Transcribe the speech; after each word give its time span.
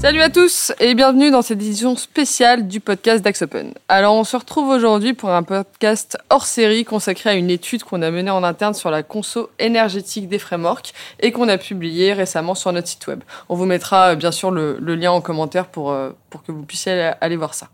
Salut 0.00 0.22
à 0.22 0.30
tous 0.30 0.72
et 0.80 0.94
bienvenue 0.94 1.30
dans 1.30 1.42
cette 1.42 1.60
édition 1.60 1.94
spéciale 1.94 2.66
du 2.66 2.80
podcast 2.80 3.22
d'Axe 3.22 3.42
Open. 3.42 3.74
Alors 3.86 4.14
on 4.14 4.24
se 4.24 4.34
retrouve 4.34 4.70
aujourd'hui 4.70 5.12
pour 5.12 5.28
un 5.28 5.42
podcast 5.42 6.16
hors 6.30 6.46
série 6.46 6.86
consacré 6.86 7.28
à 7.28 7.34
une 7.34 7.50
étude 7.50 7.84
qu'on 7.84 8.00
a 8.00 8.10
menée 8.10 8.30
en 8.30 8.42
interne 8.42 8.72
sur 8.72 8.90
la 8.90 9.02
conso 9.02 9.50
énergétique 9.58 10.26
des 10.26 10.38
frameworks 10.38 10.94
et 11.20 11.32
qu'on 11.32 11.50
a 11.50 11.58
publié 11.58 12.14
récemment 12.14 12.54
sur 12.54 12.72
notre 12.72 12.88
site 12.88 13.06
web. 13.08 13.20
On 13.50 13.56
vous 13.56 13.66
mettra 13.66 14.12
euh, 14.12 14.14
bien 14.14 14.32
sûr 14.32 14.50
le, 14.50 14.78
lien 14.80 15.12
en 15.12 15.20
commentaire 15.20 15.66
pour, 15.66 15.90
euh, 15.90 16.12
pour 16.30 16.42
que 16.44 16.50
vous 16.50 16.62
puissiez 16.62 17.12
aller 17.20 17.36
voir 17.36 17.52
ça. 17.52 17.68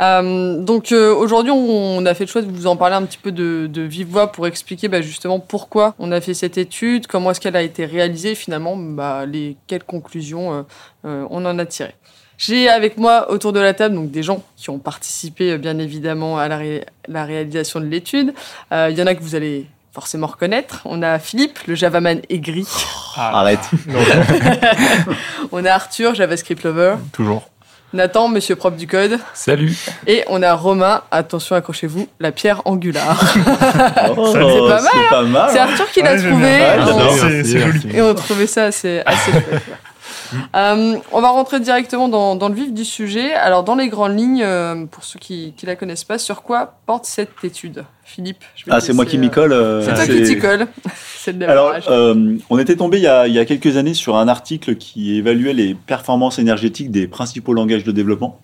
Euh, 0.00 0.62
donc 0.62 0.92
euh, 0.92 1.14
aujourd'hui, 1.14 1.52
on, 1.52 1.98
on 1.98 2.06
a 2.06 2.14
fait 2.14 2.24
le 2.24 2.30
choix 2.30 2.42
de 2.42 2.50
vous 2.50 2.66
en 2.66 2.76
parler 2.76 2.96
un 2.96 3.02
petit 3.02 3.18
peu 3.18 3.32
de, 3.32 3.66
de 3.70 3.82
vive 3.82 4.08
voix 4.08 4.32
pour 4.32 4.46
expliquer 4.46 4.88
bah, 4.88 5.02
justement 5.02 5.38
pourquoi 5.40 5.94
on 5.98 6.10
a 6.12 6.20
fait 6.20 6.32
cette 6.34 6.56
étude, 6.56 7.06
comment 7.06 7.30
est-ce 7.32 7.40
qu'elle 7.40 7.56
a 7.56 7.62
été 7.62 7.84
réalisée, 7.84 8.30
et 8.30 8.34
finalement, 8.34 8.76
bah, 8.76 9.26
les 9.26 9.56
quelles 9.66 9.84
conclusions 9.84 10.52
euh, 10.54 10.62
euh, 11.04 11.26
on 11.30 11.44
en 11.44 11.58
a 11.58 11.66
tiré. 11.66 11.94
J'ai 12.38 12.70
avec 12.70 12.96
moi 12.96 13.30
autour 13.30 13.52
de 13.52 13.60
la 13.60 13.74
table 13.74 13.94
donc 13.94 14.10
des 14.10 14.22
gens 14.22 14.42
qui 14.56 14.70
ont 14.70 14.78
participé 14.78 15.50
euh, 15.52 15.58
bien 15.58 15.78
évidemment 15.78 16.38
à 16.38 16.48
la, 16.48 16.56
ré- 16.56 16.86
la 17.06 17.26
réalisation 17.26 17.80
de 17.80 17.84
l'étude. 17.84 18.32
Euh, 18.72 18.88
Il 18.90 18.98
y 18.98 19.02
en 19.02 19.06
a 19.06 19.14
que 19.14 19.20
vous 19.22 19.34
allez 19.34 19.66
forcément 19.92 20.28
reconnaître. 20.28 20.80
On 20.86 21.02
a 21.02 21.18
Philippe, 21.18 21.58
le 21.66 21.74
Javaman 21.74 22.20
aigri. 22.30 22.66
Arrête. 23.16 23.68
On 25.52 25.62
a 25.66 25.70
Arthur, 25.72 26.14
JavaScript 26.14 26.62
lover. 26.62 26.94
Toujours. 27.12 27.49
Nathan, 27.92 28.28
monsieur 28.28 28.54
propre 28.54 28.76
du 28.76 28.86
code. 28.86 29.18
Salut. 29.34 29.76
Et 30.06 30.22
on 30.28 30.42
a 30.42 30.54
Romain, 30.54 31.02
attention 31.10 31.56
accrochez-vous, 31.56 32.06
la 32.20 32.30
pierre 32.30 32.62
angulaire. 32.64 33.20
Oh, 34.16 34.30
c'est 34.32 34.38
pas 34.38 34.80
mal, 34.80 34.90
C'est 34.92 35.08
pas 35.10 35.22
mal. 35.22 35.50
C'est 35.52 35.58
Arthur 35.58 35.90
qui 35.90 36.02
l'a 36.02 36.14
Ouais, 36.14 36.76
trouvé. 36.78 37.42
c'est 37.44 37.58
joli. 37.60 37.80
Et 37.96 38.02
on 38.02 38.14
trouvait 38.14 38.46
ça 38.46 38.64
assez, 38.66 39.02
assez 39.06 39.32
chouette. 39.32 39.62
Euh, 40.54 40.96
on 41.12 41.20
va 41.20 41.28
rentrer 41.30 41.60
directement 41.60 42.08
dans, 42.08 42.36
dans 42.36 42.48
le 42.48 42.54
vif 42.54 42.72
du 42.72 42.84
sujet. 42.84 43.32
Alors, 43.32 43.64
dans 43.64 43.74
les 43.74 43.88
grandes 43.88 44.18
lignes, 44.18 44.42
euh, 44.42 44.86
pour 44.86 45.04
ceux 45.04 45.18
qui 45.18 45.54
ne 45.62 45.66
la 45.66 45.76
connaissent 45.76 46.04
pas, 46.04 46.18
sur 46.18 46.42
quoi 46.42 46.74
porte 46.86 47.04
cette 47.04 47.30
étude? 47.42 47.84
Philippe 48.04 48.38
je 48.56 48.64
vais 48.64 48.72
Ah, 48.72 48.80
c'est 48.80 48.92
moi 48.92 49.06
qui 49.06 49.18
m'y 49.18 49.26
euh, 49.26 49.30
colle. 49.30 49.52
euh, 49.52 49.84
C'est 49.84 49.94
toi 49.94 50.06
qui 50.06 50.22
t'y 50.22 50.38
colle. 50.38 50.66
c'est 51.16 51.32
le 51.32 51.48
Alors, 51.48 51.74
on 52.50 52.58
était 52.58 52.76
tombé 52.76 52.98
il 52.98 53.04
y, 53.04 53.06
a, 53.06 53.28
il 53.28 53.34
y 53.34 53.38
a 53.38 53.44
quelques 53.44 53.76
années 53.76 53.94
sur 53.94 54.16
un 54.16 54.26
article 54.28 54.76
qui 54.76 55.16
évaluait 55.16 55.52
les 55.52 55.74
performances 55.74 56.38
énergétiques 56.38 56.90
des 56.90 57.06
principaux 57.06 57.52
langages 57.52 57.84
de 57.84 57.92
développement. 57.92 58.40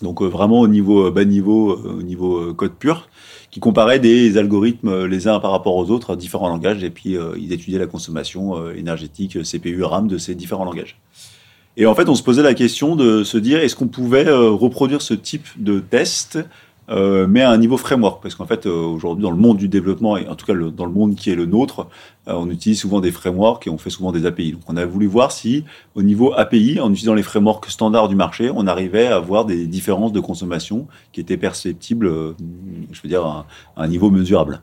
Donc 0.00 0.20
vraiment 0.22 0.60
au 0.60 0.66
niveau 0.66 1.10
bas 1.12 1.24
niveau, 1.24 1.76
au 1.76 2.02
niveau 2.02 2.52
code 2.54 2.72
pur, 2.72 3.08
qui 3.52 3.60
comparait 3.60 3.98
des 4.00 4.38
algorithmes 4.38 5.04
les 5.04 5.28
uns 5.28 5.38
par 5.38 5.50
rapport 5.52 5.76
aux 5.76 5.90
autres, 5.90 6.16
différents 6.16 6.48
langages, 6.48 6.82
et 6.82 6.90
puis 6.90 7.16
euh, 7.16 7.34
ils 7.38 7.52
étudiaient 7.52 7.78
la 7.78 7.86
consommation 7.86 8.56
euh, 8.56 8.74
énergétique, 8.74 9.38
CPU, 9.44 9.84
RAM 9.84 10.08
de 10.08 10.16
ces 10.18 10.34
différents 10.34 10.64
langages. 10.64 10.98
Et 11.76 11.86
en 11.86 11.94
fait, 11.94 12.08
on 12.08 12.14
se 12.14 12.22
posait 12.22 12.42
la 12.42 12.54
question 12.54 12.96
de 12.96 13.24
se 13.24 13.38
dire 13.38 13.60
est-ce 13.60 13.76
qu'on 13.76 13.88
pouvait 13.88 14.28
euh, 14.28 14.50
reproduire 14.50 15.00
ce 15.00 15.14
type 15.14 15.48
de 15.56 15.80
test 15.80 16.38
euh, 16.90 17.28
mais 17.28 17.40
à 17.42 17.50
un 17.50 17.58
niveau 17.58 17.76
framework, 17.76 18.20
parce 18.20 18.34
qu'en 18.34 18.44
fait, 18.44 18.66
euh, 18.66 18.70
aujourd'hui, 18.70 19.22
dans 19.22 19.30
le 19.30 19.36
monde 19.36 19.56
du 19.56 19.68
développement, 19.68 20.16
et 20.16 20.26
en 20.28 20.34
tout 20.34 20.44
cas 20.44 20.52
dans 20.52 20.84
le 20.84 20.90
monde 20.90 21.14
qui 21.14 21.30
est 21.30 21.36
le 21.36 21.46
nôtre, 21.46 21.86
on 22.26 22.50
utilise 22.50 22.80
souvent 22.80 23.00
des 23.00 23.12
frameworks 23.12 23.66
et 23.68 23.70
on 23.70 23.78
fait 23.78 23.88
souvent 23.88 24.10
des 24.10 24.26
API. 24.26 24.52
Donc, 24.52 24.62
on 24.66 24.76
a 24.76 24.84
voulu 24.84 25.06
voir 25.06 25.30
si, 25.30 25.64
au 25.94 26.02
niveau 26.02 26.34
API, 26.34 26.80
en 26.80 26.90
utilisant 26.90 27.14
les 27.14 27.22
frameworks 27.22 27.70
standards 27.70 28.08
du 28.08 28.16
marché, 28.16 28.50
on 28.54 28.66
arrivait 28.66 29.06
à 29.06 29.16
avoir 29.16 29.44
des 29.44 29.66
différences 29.66 30.12
de 30.12 30.20
consommation 30.20 30.88
qui 31.12 31.20
étaient 31.20 31.36
perceptibles, 31.36 32.34
je 32.90 33.00
veux 33.00 33.08
dire, 33.08 33.24
à 33.24 33.46
un 33.76 33.86
niveau 33.86 34.10
mesurable. 34.10 34.60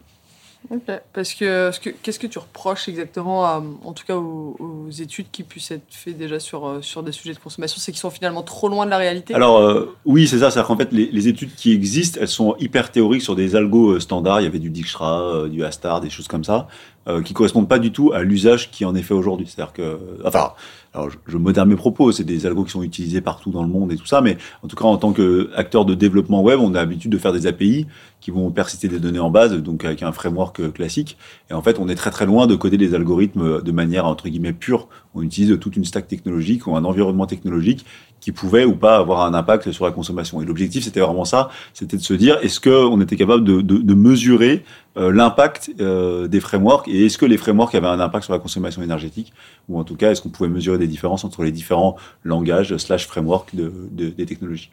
Ok. 0.70 0.82
Parce 1.14 1.34
que, 1.34 1.72
ce 1.72 1.80
que- 1.80 1.90
qu'est-ce 1.90 2.20
que 2.20 2.28
tu 2.28 2.38
reproches 2.38 2.90
exactement, 2.90 3.46
à- 3.46 3.64
en 3.86 3.94
tout 3.94 4.04
cas 4.06 4.16
aux, 4.18 4.56
aux 4.60 4.90
études 4.92 5.28
qui 5.32 5.44
puissent 5.44 5.72
être 5.72 5.82
faites 5.90 6.18
déjà 6.18 6.40
sur, 6.40 6.68
euh, 6.68 6.82
sur 6.82 7.02
des 7.02 7.12
sujets 7.14 7.34
de 7.34 7.40
consommation? 7.40 7.78
C'est 7.80 7.92
qu'ils 7.94 8.00
sont 8.02 8.10
finalement 8.10 8.44
trop 8.44 8.68
loin 8.68 8.86
de 8.86 8.92
la 8.92 8.98
réalité? 8.98 9.34
Alors 9.34 9.60
euh, 9.60 9.96
oui, 10.06 10.28
c'est 10.28 10.40
ça. 10.40 10.52
C'est-à-dire 10.52 10.68
qu'en 10.68 10.78
fait, 10.78 10.92
les, 10.92 11.10
les 11.12 11.28
études 11.30 11.56
qui 11.56 11.72
existent, 11.72 12.20
elles 12.22 12.28
sont 12.28 12.56
hyper 12.60 12.92
théoriques 12.92 13.22
sur 13.22 13.36
des 13.38 13.56
algos 13.56 13.92
euh, 13.94 14.00
standards. 14.02 14.42
Il 14.42 14.44
y 14.44 14.48
avait 14.48 14.60
du 14.60 14.70
Dijkstra, 14.70 15.22
euh, 15.22 15.48
du 15.48 15.64
Astar, 15.64 16.02
des 16.02 16.10
choses 16.10 16.28
comme 16.28 16.44
ça, 16.44 16.68
euh, 17.10 17.22
qui 17.22 17.34
correspondent 17.34 17.68
pas 17.68 17.80
du 17.80 17.92
tout 17.92 18.12
à 18.14 18.24
l'usage 18.24 18.72
qui 18.72 18.86
en 18.86 18.96
est 18.96 19.02
fait 19.02 19.14
aujourd'hui. 19.14 19.48
C'est-à-dire 19.48 19.74
que, 19.74 20.00
enfin, 20.24 20.52
alors 20.94 21.10
je, 21.10 21.18
je 21.28 21.38
modère 21.38 21.66
mes 21.66 21.76
propos. 21.76 22.12
C'est 22.12 22.24
des 22.24 22.46
algos 22.46 22.64
qui 22.64 22.72
sont 22.72 22.84
utilisés 22.84 23.22
partout 23.22 23.52
dans 23.52 23.64
le 23.64 23.70
monde 23.70 23.92
et 23.92 23.96
tout 23.96 24.06
ça, 24.06 24.22
mais 24.22 24.38
en 24.64 24.68
tout 24.68 24.76
cas, 24.76 24.86
en 24.86 24.98
tant 24.98 25.12
qu'acteur 25.12 25.86
de 25.86 25.96
développement 25.96 26.42
web, 26.42 26.60
on 26.62 26.74
a 26.76 26.80
l'habitude 26.80 27.12
de 27.12 27.18
faire 27.18 27.34
des 27.34 27.48
API 27.48 27.88
qui 28.22 28.32
vont 28.32 28.52
persister 28.52 28.88
des 28.88 29.00
données 29.00 29.20
en 29.20 29.30
base, 29.30 29.54
donc 29.56 29.86
avec 29.86 30.04
un 30.04 30.12
framework 30.12 30.60
euh, 30.60 30.72
classique. 30.72 31.18
Et 31.50 31.54
en 31.54 31.62
fait, 31.62 31.80
on 31.80 31.88
est 31.88 31.96
très 31.96 32.12
très 32.12 32.26
loin 32.26 32.48
de 32.48 32.56
coder 32.56 32.78
des 32.78 32.94
algorithmes 32.94 33.42
euh, 33.42 33.62
de 33.62 33.72
manière 33.72 34.06
entre 34.06 34.28
guillemets 34.28 34.54
pure. 34.54 34.88
On 35.16 35.22
utilise 35.22 35.58
toute 35.60 35.76
une 35.78 35.86
stack 35.86 36.08
technologique 36.08 36.68
ou 36.68 36.76
un 36.76 36.84
environnement 36.84 37.26
technologique 37.26 37.86
qui 38.20 38.32
pouvait 38.32 38.66
ou 38.66 38.76
pas 38.76 38.98
avoir 38.98 39.22
un 39.22 39.34
impact 39.34 39.72
sur 39.72 39.86
la 39.86 39.92
consommation. 39.92 40.42
Et 40.42 40.46
l'objectif, 40.46 40.84
c'était 40.84 41.00
vraiment 41.00 41.26
ça, 41.26 41.50
c'était 41.74 41.98
de 41.98 42.02
se 42.02 42.14
dire, 42.14 42.38
est-ce 42.42 42.60
qu'on 42.60 43.00
était 43.02 43.16
capable 43.16 43.44
de, 43.44 43.62
de, 43.62 43.94
mesurer 43.94 44.64
euh, 44.89 44.89
l'impact 45.10 45.72
euh, 45.80 46.28
des 46.28 46.42
frameworks 46.42 46.88
et 46.88 47.06
est-ce 47.06 47.18
que 47.18 47.26
les 47.26 47.38
frameworks 47.38 47.74
avaient 47.76 47.88
un 47.88 48.00
impact 48.00 48.26
sur 48.26 48.34
la 48.34 48.40
consommation 48.40 48.82
énergétique 48.82 49.32
ou 49.70 49.80
en 49.80 49.84
tout 49.84 49.96
cas, 49.96 50.12
est-ce 50.12 50.22
qu'on 50.22 50.30
pouvait 50.30 50.50
mesurer 50.50 50.78
des 50.78 50.88
différences 50.88 51.24
entre 51.24 51.44
les 51.44 51.52
différents 51.52 51.96
langages 52.24 52.76
slash 52.78 53.08
frameworks 53.08 53.56
de, 53.56 53.72
de- 53.92 54.10
des 54.10 54.26
technologies? 54.26 54.72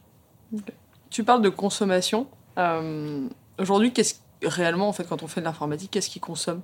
Tu 1.11 1.23
parles 1.23 1.43
de 1.43 1.49
consommation. 1.51 2.27
Euh, 2.59 3.27
Aujourd'hui, 3.59 3.93
qu'est-ce 3.93 4.17
réellement, 4.43 4.89
en 4.89 4.93
fait, 4.93 5.05
quand 5.09 5.23
on 5.23 5.27
fait 5.29 5.41
de 5.41 5.47
l'informatique, 5.47 5.91
qu'est-ce 5.93 6.11
qui 6.11 6.21
consomme? 6.21 6.61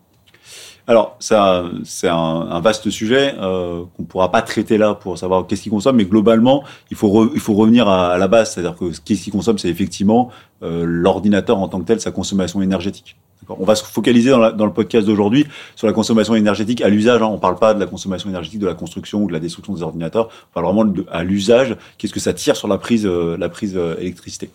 Alors, 0.86 1.16
ça, 1.20 1.64
c'est 1.84 2.08
un, 2.08 2.14
un 2.16 2.60
vaste 2.60 2.90
sujet 2.90 3.34
euh, 3.38 3.84
qu'on 3.96 4.02
pourra 4.04 4.30
pas 4.32 4.42
traiter 4.42 4.76
là 4.76 4.94
pour 4.94 5.16
savoir 5.16 5.46
qu'est-ce 5.46 5.62
qui 5.62 5.70
consomme, 5.70 5.96
mais 5.96 6.04
globalement, 6.04 6.64
il 6.90 6.96
faut, 6.96 7.08
re- 7.08 7.30
il 7.32 7.40
faut 7.40 7.54
revenir 7.54 7.88
à, 7.88 8.12
à 8.12 8.18
la 8.18 8.26
base, 8.28 8.52
c'est-à-dire 8.52 8.76
que 8.76 8.92
ce 8.92 9.00
qu'est-ce 9.00 9.22
qui 9.22 9.30
consomme, 9.30 9.56
c'est 9.58 9.68
effectivement 9.68 10.30
euh, 10.62 10.84
l'ordinateur 10.84 11.58
en 11.58 11.68
tant 11.68 11.80
que 11.80 11.86
tel, 11.86 12.00
sa 12.00 12.10
consommation 12.10 12.60
énergétique. 12.60 13.16
On 13.48 13.64
va 13.64 13.74
se 13.74 13.84
focaliser 13.84 14.30
dans, 14.30 14.66
le 14.66 14.72
podcast 14.72 15.06
d'aujourd'hui 15.06 15.46
sur 15.76 15.86
la 15.86 15.92
consommation 15.92 16.34
énergétique 16.34 16.80
à 16.80 16.88
l'usage. 16.88 17.22
Hein. 17.22 17.26
On 17.26 17.38
parle 17.38 17.58
pas 17.58 17.74
de 17.74 17.80
la 17.80 17.86
consommation 17.86 18.28
énergétique 18.30 18.60
de 18.60 18.66
la 18.66 18.74
construction 18.74 19.22
ou 19.22 19.28
de 19.28 19.32
la 19.32 19.40
destruction 19.40 19.74
des 19.74 19.82
ordinateurs. 19.82 20.28
On 20.50 20.60
parle 20.60 20.74
vraiment 20.74 20.92
à 21.10 21.24
l'usage. 21.24 21.76
Qu'est-ce 21.98 22.12
que 22.12 22.20
ça 22.20 22.32
tire 22.32 22.56
sur 22.56 22.68
la 22.68 22.78
prise, 22.78 23.06
euh, 23.06 23.36
la 23.36 23.48
prise 23.48 23.76
euh, 23.76 23.96
électricité 23.98 24.50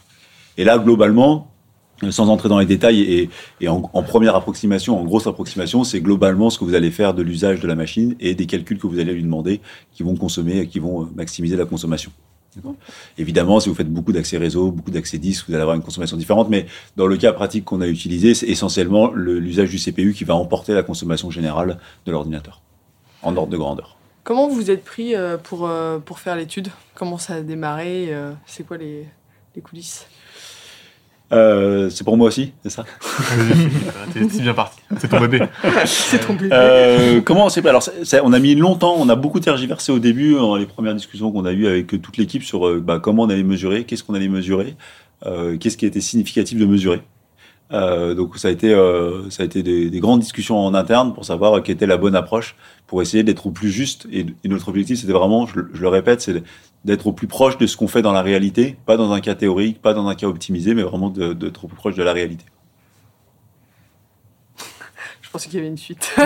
Et 0.58 0.64
là, 0.64 0.78
globalement, 0.78 1.52
sans 2.10 2.30
entrer 2.30 2.50
dans 2.50 2.60
les 2.60 2.66
détails 2.66 3.02
et, 3.02 3.30
et 3.60 3.68
en, 3.68 3.90
en 3.92 4.04
première 4.04 4.36
approximation, 4.36 5.00
en 5.00 5.04
grosse 5.04 5.28
approximation, 5.28 5.84
c'est 5.84 6.00
globalement 6.00 6.50
ce 6.50 6.60
que 6.60 6.64
vous 6.64 6.76
allez 6.76 6.92
faire 6.92 7.14
de 7.14 7.24
l'usage 7.24 7.60
de 7.60 7.68
la 7.68 7.76
machine 7.76 8.16
et 8.20 8.36
des 8.36 8.46
calculs 8.46 8.78
que 8.78 8.88
vous 8.88 9.00
allez 9.00 9.14
lui 9.14 9.24
demander 9.24 9.62
qui 9.94 10.04
vont 10.04 10.16
consommer, 10.16 10.68
qui 10.68 10.80
vont 10.80 11.04
euh, 11.04 11.06
maximiser 11.16 11.56
la 11.56 11.66
consommation. 11.66 12.12
Évidemment, 13.18 13.60
si 13.60 13.70
vous 13.70 13.76
faites 13.76 13.92
beaucoup 13.92 14.12
d'accès 14.12 14.38
réseau, 14.38 14.72
beaucoup 14.72 14.92
d'accès 14.92 15.18
disque, 15.18 15.46
vous 15.48 15.54
allez 15.54 15.62
avoir 15.62 15.76
une 15.76 15.82
consommation 15.84 16.18
différente, 16.18 16.50
mais 16.50 16.66
dans 16.96 17.08
le 17.08 17.18
cas 17.18 17.34
pratique 17.34 17.66
qu'on 17.66 17.82
a 17.82 17.88
utilisé, 17.88 18.34
c'est 18.34 18.48
essentiellement 18.48 19.12
le- 19.12 19.40
l'usage 19.40 19.70
du 19.70 19.78
CPU 19.78 20.14
qui 20.14 20.24
va 20.24 20.36
emporter 20.36 20.74
la 20.74 20.84
consommation 20.84 21.32
générale 21.32 21.80
de 22.06 22.12
l'ordinateur, 22.12 22.62
en 23.24 23.36
ordre 23.36 23.52
de 23.52 23.58
grandeur. 23.58 23.98
Comment 24.24 24.48
vous 24.50 24.70
êtes 24.72 24.84
pris 24.84 25.16
euh, 25.16 25.38
pour, 25.38 25.68
euh, 25.68 26.00
pour 26.00 26.20
faire 26.20 26.36
l'étude? 26.36 26.68
Comment 26.96 27.18
ça 27.18 27.36
a 27.36 27.42
démarré? 27.42 28.08
Euh, 28.14 28.34
C'est 28.46 28.66
quoi 28.68 28.78
les 28.78 29.06
coulisses? 29.64 30.06
Euh, 31.34 31.90
c'est 31.90 32.06
pour 32.06 32.16
moi 32.16 32.28
aussi, 32.28 32.54
c'est 32.64 32.70
ça 32.70 32.86
T'es 34.14 34.30
si 34.30 34.42
bien 34.42 34.54
parti. 34.54 34.80
C'est 34.98 35.10
ton 35.10 35.20
bébé. 35.20 35.42
C'est 35.86 36.26
tombé. 36.26 36.48
Euh, 36.52 37.20
comment 37.22 37.46
on 37.46 37.50
s'est 37.50 37.62
pris 37.62 37.70
Alors, 37.70 37.84
c'est- 37.84 38.06
c'est- 38.06 38.22
on 38.24 38.32
a 38.32 38.40
mis 38.40 38.56
longtemps, 38.56 38.96
on 38.98 39.10
a 39.10 39.16
beaucoup 39.16 39.40
tergiversé 39.42 39.92
au 39.92 40.00
début, 40.00 40.34
dans 40.36 40.56
les 40.56 40.66
premières 40.66 40.96
discussions 40.96 41.32
qu'on 41.32 41.46
a 41.46 41.52
eues 41.52 41.68
avec 41.68 41.88
toute 42.02 42.16
l'équipe 42.18 42.44
sur 42.44 42.66
euh, 42.68 42.80
bah, 42.80 43.00
comment 43.02 43.24
on 43.24 43.30
allait 43.30 43.44
mesurer, 43.44 43.84
qu'est-ce 43.84 44.04
qu'on 44.06 44.14
allait 44.14 44.30
mesurer, 44.30 44.76
euh, 45.26 45.58
qu'est-ce 45.58 45.76
qui 45.78 45.86
était 45.86 46.00
significatif 46.02 46.58
de 46.58 46.66
mesurer. 46.66 47.02
Euh, 47.74 48.14
donc 48.14 48.38
ça 48.38 48.48
a 48.48 48.52
été, 48.52 48.74
euh, 48.74 49.30
ça 49.30 49.44
a 49.44 49.46
été 49.46 49.62
des, 49.62 49.90
des 49.90 50.00
grandes 50.00 50.22
discussions 50.22 50.58
en 50.58 50.74
interne 50.74 51.14
pour 51.14 51.26
savoir 51.26 51.62
quelle 51.62 51.76
était 51.76 51.86
la 51.86 51.98
bonne 51.98 52.16
approche 52.16 52.56
pour 52.88 53.02
essayer 53.02 53.24
d'être 53.24 53.48
au 53.48 53.52
plus 53.52 53.70
juste. 53.70 54.08
Et, 54.14 54.26
et 54.46 54.48
notre 54.48 54.70
objectif, 54.70 55.00
c'était 55.02 55.12
vraiment, 55.12 55.46
je, 55.46 55.60
le- 55.60 55.70
je 55.74 55.82
le 55.82 55.90
répète, 55.90 56.22
c'est 56.22 56.42
d'être 56.86 57.08
au 57.08 57.14
plus 57.14 57.28
proche 57.28 57.58
de 57.58 57.68
ce 57.68 57.76
qu'on 57.78 57.88
fait 57.88 58.02
dans 58.02 58.14
la 58.14 58.22
réalité, 58.22 58.78
pas 58.86 58.96
dans 58.98 59.12
un 59.12 59.20
cas 59.20 59.36
théorique, 59.36 59.82
pas 59.82 59.94
dans 59.94 60.08
un 60.08 60.16
cas 60.16 60.28
optimisé, 60.28 60.74
mais 60.74 60.84
vraiment 60.84 61.10
de- 61.10 61.34
d'être 61.34 61.66
au 61.66 61.68
plus 61.68 61.76
proche 61.76 61.96
de 61.96 62.04
la 62.04 62.14
réalité. 62.14 62.46
Je 65.22 65.30
pensais 65.30 65.50
qu'il 65.50 65.58
y 65.58 65.60
avait 65.60 65.70
une 65.70 65.78
suite. 65.78 66.14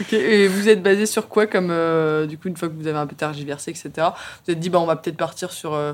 Ok, 0.00 0.14
Et 0.14 0.48
vous 0.48 0.68
êtes 0.68 0.82
basé 0.82 1.04
sur 1.06 1.28
quoi 1.28 1.46
comme 1.46 1.70
euh, 1.70 2.26
du 2.26 2.38
coup 2.38 2.48
une 2.48 2.56
fois 2.56 2.68
que 2.68 2.74
vous 2.74 2.86
avez 2.86 2.98
un 2.98 3.06
peu 3.06 3.14
tergiversé 3.14 3.70
etc. 3.70 3.90
Vous 4.46 4.52
êtes 4.52 4.58
dit 4.58 4.70
bah 4.70 4.78
on 4.80 4.86
va 4.86 4.96
peut-être 4.96 5.16
partir 5.18 5.52
sur 5.52 5.74
euh, 5.74 5.92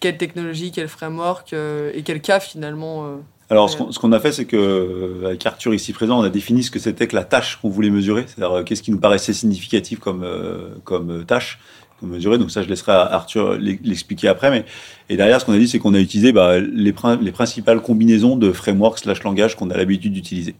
quelle 0.00 0.16
technologie, 0.18 0.72
quel 0.72 0.88
framework 0.88 1.52
euh, 1.52 1.92
et 1.94 2.02
quel 2.02 2.20
cas 2.20 2.40
finalement. 2.40 3.20
Alors, 3.50 3.68
ce 3.68 3.76
qu'on 3.76 3.90
ce 3.90 3.98
qu'on 3.98 4.12
a 4.12 4.20
fait, 4.20 4.30
c'est 4.32 4.44
que 4.44 4.56
euh, 4.56 5.26
avec 5.26 5.44
Arthur 5.44 5.74
ici 5.74 5.92
présent, 5.92 6.20
on 6.20 6.22
a 6.22 6.28
défini 6.28 6.62
ce 6.62 6.70
que 6.70 6.78
c'était 6.78 7.08
que 7.08 7.16
la 7.16 7.24
tâche 7.24 7.58
qu'on 7.60 7.68
voulait 7.68 7.90
mesurer, 7.90 8.24
c'est-à-dire 8.26 8.58
euh, 8.58 8.62
qu'est-ce 8.62 8.82
qui 8.82 8.92
nous 8.92 9.00
paraissait 9.00 9.32
significatif 9.32 9.98
comme 9.98 10.22
euh, 10.22 10.68
comme 10.84 11.10
euh, 11.10 11.24
tâche 11.24 11.58
comme 11.98 12.10
mesurer. 12.10 12.38
Donc 12.38 12.50
ça, 12.52 12.62
je 12.62 12.68
laisserai 12.68 12.92
à 12.92 13.02
Arthur 13.12 13.54
l'e- 13.58 13.78
l'expliquer 13.82 14.28
après. 14.28 14.50
Mais 14.50 14.64
et 15.08 15.16
derrière, 15.16 15.40
ce 15.40 15.44
qu'on 15.46 15.52
a 15.52 15.58
dit, 15.58 15.66
c'est 15.68 15.80
qu'on 15.80 15.94
a 15.94 15.98
utilisé 15.98 16.32
bah, 16.32 16.60
les, 16.60 16.92
prin- 16.92 17.18
les 17.20 17.32
principales 17.32 17.82
combinaisons 17.82 18.36
de 18.36 18.52
framework 18.52 18.98
slash 19.00 19.22
langage 19.24 19.56
qu'on 19.56 19.68
a 19.70 19.76
l'habitude 19.76 20.12
d'utiliser. 20.12 20.54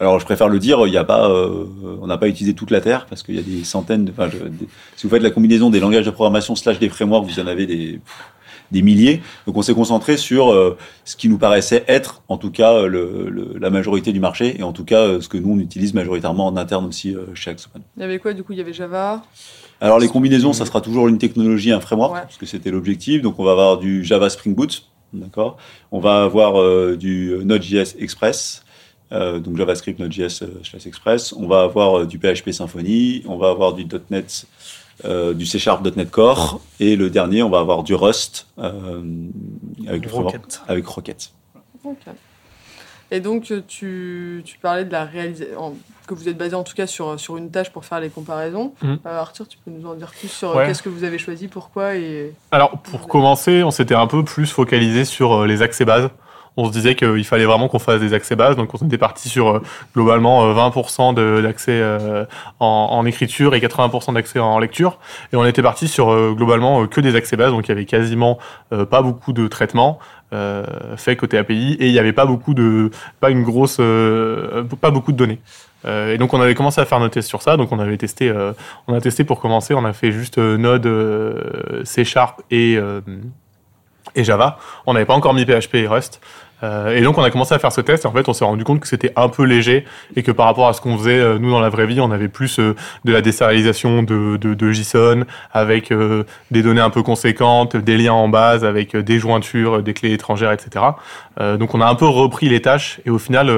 Alors, 0.00 0.18
je 0.18 0.24
préfère 0.24 0.48
le 0.48 0.58
dire, 0.58 0.84
il 0.86 0.92
y 0.92 0.96
a 0.96 1.04
pas, 1.04 1.30
euh, 1.30 1.66
on 2.00 2.08
n'a 2.08 2.18
pas 2.18 2.26
utilisé 2.26 2.54
toute 2.54 2.70
la 2.72 2.80
terre 2.80 3.06
parce 3.06 3.22
qu'il 3.22 3.36
y 3.36 3.38
a 3.38 3.42
des 3.42 3.62
centaines. 3.62 4.06
De, 4.06 4.10
enfin, 4.10 4.28
je- 4.32 4.38
des- 4.48 4.66
si 4.96 5.06
vous 5.06 5.10
faites 5.10 5.22
la 5.22 5.30
combinaison 5.30 5.68
des 5.70 5.78
langages 5.80 6.06
de 6.06 6.10
programmation 6.10 6.56
slash 6.56 6.78
des 6.80 6.88
frameworks, 6.88 7.26
vous 7.28 7.38
en 7.40 7.46
avez 7.46 7.66
des 7.66 8.00
des 8.72 8.82
milliers. 8.82 9.22
Donc, 9.46 9.56
on 9.56 9.62
s'est 9.62 9.74
concentré 9.74 10.16
sur 10.16 10.50
euh, 10.50 10.76
ce 11.04 11.14
qui 11.14 11.28
nous 11.28 11.38
paraissait 11.38 11.84
être, 11.86 12.22
en 12.28 12.38
tout 12.38 12.50
cas, 12.50 12.72
euh, 12.74 12.86
le, 12.88 13.28
le- 13.30 13.58
la 13.60 13.70
majorité 13.70 14.12
du 14.12 14.18
marché 14.18 14.56
et 14.58 14.62
en 14.64 14.72
tout 14.72 14.84
cas 14.84 15.00
euh, 15.02 15.20
ce 15.20 15.28
que 15.28 15.38
nous 15.38 15.52
on 15.52 15.58
utilise 15.58 15.94
majoritairement 15.94 16.46
en 16.46 16.56
interne 16.56 16.86
aussi 16.86 17.14
chez 17.34 17.50
Axopan. 17.50 17.80
Il 17.96 18.00
y 18.00 18.04
avait 18.04 18.18
quoi 18.18 18.32
du 18.32 18.42
coup? 18.42 18.52
Il 18.52 18.58
y 18.58 18.62
avait 18.62 18.72
Java? 18.72 19.22
Alors 19.80 19.98
les 19.98 20.08
combinaisons, 20.08 20.52
ça 20.52 20.64
sera 20.66 20.80
toujours 20.80 21.06
une 21.08 21.18
technologie, 21.18 21.70
un 21.72 21.80
framework, 21.80 22.14
Ouais. 22.14 22.20
parce 22.22 22.36
que 22.38 22.46
c'était 22.46 22.70
l'objectif. 22.70 23.22
Donc 23.22 23.38
on 23.38 23.44
va 23.44 23.52
avoir 23.52 23.78
du 23.78 24.02
Java 24.04 24.30
Spring 24.30 24.54
Boot, 24.54 24.84
d'accord? 25.12 25.56
On 25.90 26.00
va 26.00 26.22
avoir 26.24 26.96
du 26.96 27.34
Node.js 27.44 27.96
Express, 27.98 28.64
euh, 29.12 29.40
donc 29.40 29.56
JavaScript 29.58 29.98
Node.js 29.98 30.42
euh, 30.42 30.46
slash 30.64 30.86
Express. 30.86 31.32
On 31.34 31.46
va 31.46 31.62
avoir 31.62 31.98
euh, 32.00 32.06
du 32.06 32.18
PHP 32.18 32.50
Symfony. 32.52 33.22
On 33.26 33.36
va 33.36 33.50
avoir 33.50 33.74
du 33.74 33.84
.NET, 34.10 34.46
euh, 35.04 35.34
du 35.34 35.46
C 35.46 35.58
Sharp 35.58 35.84
.NET 35.96 36.10
Core, 36.10 36.60
et 36.80 36.96
le 36.96 37.10
dernier, 37.10 37.42
on 37.42 37.50
va 37.50 37.60
avoir 37.60 37.82
du 37.82 37.94
Rust 37.94 38.46
euh, 38.58 39.02
avec 39.86 40.04
le 40.04 40.12
Rocket. 40.12 40.60
avec 40.68 40.86
Rocket. 40.86 41.32
Et 43.10 43.20
donc, 43.20 43.50
euh, 43.50 43.62
tu, 43.66 44.42
tu 44.44 44.58
parlais 44.58 44.84
de 44.86 44.92
la 44.92 45.04
réalisation, 45.04 45.74
que 46.06 46.14
vous 46.14 46.28
êtes 46.28 46.38
basé 46.38 46.54
en 46.54 46.62
tout 46.64 46.74
cas 46.74 46.86
sur, 46.86 47.20
sur 47.20 47.36
une 47.36 47.50
tâche 47.50 47.70
pour 47.70 47.84
faire 47.84 48.00
les 48.00 48.08
comparaisons. 48.08 48.72
Euh, 48.82 48.96
Arthur, 49.04 49.46
tu 49.46 49.58
peux 49.64 49.70
nous 49.70 49.86
en 49.86 49.94
dire 49.94 50.10
plus 50.18 50.28
sur 50.28 50.56
Ouais. 50.56 50.66
qu'est-ce 50.66 50.82
que 50.82 50.88
vous 50.88 51.04
avez 51.04 51.18
choisi, 51.18 51.46
pourquoi 51.48 51.94
et... 51.96 52.32
Alors, 52.50 52.78
pour 52.78 53.06
commencer, 53.08 53.62
on 53.62 53.70
s'était 53.70 53.94
un 53.94 54.06
peu 54.06 54.24
plus 54.24 54.46
focalisé 54.46 55.04
sur 55.04 55.44
les 55.46 55.60
accès 55.62 55.84
bases. 55.84 56.08
On 56.56 56.66
se 56.66 56.72
disait 56.72 56.94
qu'il 56.94 57.24
fallait 57.24 57.44
vraiment 57.46 57.68
qu'on 57.68 57.78
fasse 57.78 58.00
des 58.00 58.12
accès 58.12 58.36
bases, 58.36 58.56
donc 58.56 58.70
on 58.74 58.86
était 58.86 58.98
parti 58.98 59.28
sur 59.30 59.48
euh, 59.48 59.62
globalement 59.94 60.44
euh, 60.44 60.54
20% 60.54 61.14
de- 61.14 61.40
d'accès 61.42 61.72
euh, 61.72 62.24
en, 62.60 62.88
en 62.92 63.06
écriture 63.06 63.54
et 63.54 63.60
80% 63.60 64.12
d'accès 64.14 64.38
en 64.38 64.58
lecture. 64.58 64.98
Et 65.32 65.36
on 65.36 65.44
était 65.46 65.62
parti 65.62 65.88
sur 65.88 66.10
euh, 66.12 66.32
globalement 66.36 66.82
euh, 66.82 66.86
que 66.86 67.00
des 67.00 67.16
accès 67.16 67.36
bases, 67.36 67.52
donc 67.52 67.66
il 67.66 67.70
y 67.70 67.72
avait 67.72 67.86
quasiment 67.86 68.38
euh, 68.72 68.84
pas 68.84 69.00
beaucoup 69.00 69.32
de 69.32 69.48
traitements 69.48 69.98
euh, 70.34 70.64
faits 70.96 71.18
côté 71.18 71.38
API 71.38 71.74
et 71.80 71.86
il 71.88 71.92
y 71.92 71.98
avait 71.98 72.12
pas 72.12 72.26
beaucoup 72.26 72.54
de, 72.54 72.90
pas 73.20 73.30
une 73.30 73.42
grosse, 73.42 73.78
euh, 73.80 74.64
pas 74.80 74.90
beaucoup 74.90 75.12
de 75.12 75.16
données. 75.16 75.40
Euh, 75.84 76.14
et 76.14 76.18
donc 76.18 76.32
on 76.32 76.40
avait 76.40 76.54
commencé 76.54 76.80
à 76.80 76.84
faire 76.84 77.00
nos 77.00 77.08
tests 77.08 77.28
sur 77.28 77.42
ça. 77.42 77.56
Donc 77.56 77.72
on 77.72 77.78
avait 77.78 77.96
testé, 77.96 78.28
euh, 78.28 78.52
on 78.88 78.94
a 78.94 79.00
testé 79.00 79.24
pour 79.24 79.40
commencer, 79.40 79.74
on 79.74 79.84
a 79.84 79.92
fait 79.92 80.12
juste 80.12 80.38
euh, 80.38 80.56
Node, 80.56 80.86
euh, 80.86 81.82
C 81.84 82.04
Sharp 82.04 82.40
et 82.50 82.76
euh, 82.76 83.00
et 84.14 84.24
Java. 84.24 84.58
On 84.86 84.92
n'avait 84.94 85.06
pas 85.06 85.14
encore 85.14 85.32
mis 85.34 85.44
PHP 85.46 85.76
et 85.76 85.86
Rust. 85.86 86.20
Euh, 86.62 86.96
et 86.96 87.02
donc 87.02 87.18
on 87.18 87.22
a 87.22 87.30
commencé 87.30 87.54
à 87.54 87.58
faire 87.58 87.72
ce 87.72 87.80
test 87.80 88.04
et 88.04 88.08
en 88.08 88.12
fait 88.12 88.28
on 88.28 88.32
s'est 88.32 88.44
rendu 88.44 88.64
compte 88.64 88.80
que 88.80 88.88
c'était 88.88 89.12
un 89.16 89.28
peu 89.28 89.44
léger 89.44 89.84
et 90.14 90.22
que 90.22 90.30
par 90.30 90.46
rapport 90.46 90.68
à 90.68 90.72
ce 90.72 90.80
qu'on 90.80 90.96
faisait 90.96 91.18
euh, 91.18 91.38
nous 91.38 91.50
dans 91.50 91.60
la 91.60 91.70
vraie 91.70 91.86
vie 91.86 92.00
on 92.00 92.10
avait 92.10 92.28
plus 92.28 92.58
euh, 92.58 92.76
de 93.04 93.12
la 93.12 93.20
désérialisation 93.20 94.02
de, 94.02 94.36
de, 94.36 94.54
de 94.54 94.72
JSON 94.72 95.24
avec 95.52 95.92
des 96.50 96.62
données 96.62 96.80
un 96.80 96.90
peu 96.90 97.02
conséquentes, 97.02 97.76
des 97.76 97.96
liens 97.96 98.12
en 98.12 98.28
base 98.28 98.64
avec 98.64 98.96
des 98.96 99.18
jointures, 99.18 99.82
des 99.82 99.94
clés 99.94 100.12
étrangères, 100.12 100.52
etc. 100.52 100.84
Donc 101.58 101.74
on 101.74 101.80
a 101.80 101.86
un 101.86 101.94
peu 101.94 102.06
repris 102.06 102.48
les 102.48 102.60
tâches 102.60 103.00
et 103.04 103.10
au 103.10 103.18
final 103.18 103.50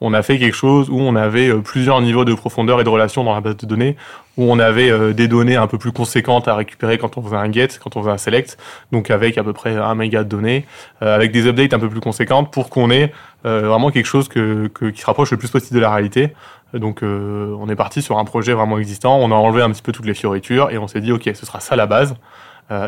on 0.00 0.14
a 0.14 0.22
fait 0.22 0.38
quelque 0.38 0.56
chose 0.56 0.88
où 0.90 0.98
on 1.00 1.16
avait 1.16 1.52
plusieurs 1.62 2.00
niveaux 2.00 2.24
de 2.24 2.34
profondeur 2.34 2.80
et 2.80 2.84
de 2.84 2.88
relation 2.88 3.24
dans 3.24 3.34
la 3.34 3.40
base 3.40 3.56
de 3.56 3.66
données 3.66 3.96
où 4.36 4.50
on 4.50 4.58
avait 4.58 4.90
euh, 4.90 5.12
des 5.12 5.28
données 5.28 5.56
un 5.56 5.66
peu 5.66 5.78
plus 5.78 5.92
conséquentes 5.92 6.48
à 6.48 6.54
récupérer 6.56 6.98
quand 6.98 7.16
on 7.16 7.22
faisait 7.22 7.36
un 7.36 7.52
get, 7.52 7.68
quand 7.82 7.96
on 7.96 8.00
faisait 8.02 8.12
un 8.12 8.18
select, 8.18 8.58
donc 8.90 9.10
avec 9.10 9.38
à 9.38 9.44
peu 9.44 9.52
près 9.52 9.76
un 9.76 9.94
méga 9.94 10.24
de 10.24 10.28
données, 10.28 10.66
euh, 11.02 11.14
avec 11.14 11.30
des 11.32 11.46
updates 11.46 11.72
un 11.74 11.78
peu 11.78 11.88
plus 11.88 12.00
conséquentes 12.00 12.50
pour 12.52 12.68
qu'on 12.68 12.90
ait 12.90 13.12
euh, 13.46 13.68
vraiment 13.68 13.90
quelque 13.90 14.06
chose 14.06 14.28
que, 14.28 14.66
que- 14.68 14.86
qui 14.86 15.00
se 15.00 15.06
rapproche 15.06 15.30
le 15.30 15.36
plus 15.36 15.50
possible 15.50 15.76
de 15.76 15.80
la 15.80 15.90
réalité. 15.90 16.34
Donc 16.72 17.02
euh, 17.02 17.54
on 17.60 17.68
est 17.68 17.76
parti 17.76 18.02
sur 18.02 18.18
un 18.18 18.24
projet 18.24 18.52
vraiment 18.52 18.78
existant, 18.78 19.16
on 19.18 19.30
a 19.30 19.34
enlevé 19.36 19.62
un 19.62 19.70
petit 19.70 19.82
peu 19.82 19.92
toutes 19.92 20.06
les 20.06 20.14
fioritures 20.14 20.70
et 20.70 20.78
on 20.78 20.88
s'est 20.88 21.00
dit 21.00 21.12
ok 21.12 21.30
ce 21.34 21.46
sera 21.46 21.60
ça 21.60 21.76
la 21.76 21.86
base. 21.86 22.16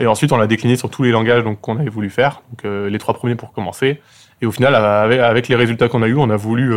Et 0.01 0.07
ensuite 0.07 0.33
on 0.33 0.39
l'a 0.39 0.47
décliné 0.47 0.77
sur 0.77 0.89
tous 0.89 1.03
les 1.03 1.11
langages 1.11 1.45
donc 1.45 1.61
qu'on 1.61 1.77
avait 1.77 1.91
voulu 1.91 2.09
faire, 2.09 2.41
donc 2.51 2.63
les 2.91 2.99
trois 2.99 3.13
premiers 3.13 3.35
pour 3.35 3.53
commencer. 3.53 4.01
Et 4.41 4.47
au 4.47 4.51
final 4.51 4.75
avec, 4.75 5.49
les 5.49 5.55
résultats 5.55 5.89
qu'on 5.89 6.03
a 6.03 6.09
eu, 6.09 6.17
on 6.17 6.31
a 6.31 6.37
voulu 6.37 6.75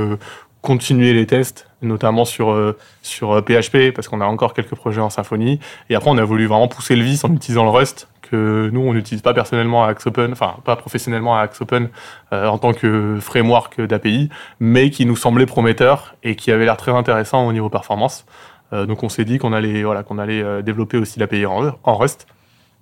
continuer 0.61 1.13
les 1.13 1.25
tests, 1.25 1.68
notamment 1.81 2.25
sur 2.25 2.51
euh, 2.51 2.77
sur 3.01 3.31
euh, 3.33 3.41
PHP 3.41 3.93
parce 3.93 4.07
qu'on 4.07 4.21
a 4.21 4.25
encore 4.25 4.53
quelques 4.53 4.75
projets 4.75 5.01
en 5.01 5.09
Symfony. 5.09 5.59
Et 5.89 5.95
après 5.95 6.09
on 6.09 6.17
a 6.17 6.23
voulu 6.23 6.47
vraiment 6.47 6.67
pousser 6.67 6.95
le 6.95 7.03
vice 7.03 7.23
en 7.23 7.33
utilisant 7.33 7.63
le 7.63 7.69
Rust 7.69 8.07
que 8.29 8.69
nous 8.71 8.81
on 8.81 8.93
n'utilise 8.93 9.21
pas 9.21 9.33
personnellement 9.33 9.83
à 9.83 9.89
Axopen, 9.89 10.31
enfin 10.31 10.55
pas 10.63 10.75
professionnellement 10.75 11.37
à 11.37 11.41
Axopen 11.41 11.89
euh, 12.33 12.47
en 12.47 12.57
tant 12.57 12.73
que 12.73 13.17
framework 13.19 13.81
d'API, 13.81 14.29
mais 14.59 14.89
qui 14.89 15.05
nous 15.05 15.15
semblait 15.15 15.45
prometteur 15.45 16.15
et 16.23 16.35
qui 16.35 16.51
avait 16.51 16.65
l'air 16.65 16.77
très 16.77 16.91
intéressant 16.91 17.47
au 17.47 17.53
niveau 17.53 17.69
performance. 17.69 18.25
Euh, 18.71 18.85
donc 18.85 19.03
on 19.03 19.09
s'est 19.09 19.25
dit 19.25 19.39
qu'on 19.39 19.53
allait 19.53 19.83
voilà 19.83 20.03
qu'on 20.03 20.19
allait 20.19 20.43
euh, 20.43 20.61
développer 20.61 20.97
aussi 20.97 21.19
l'API 21.19 21.45
en, 21.45 21.75
en 21.83 21.95
Rust. 21.95 22.27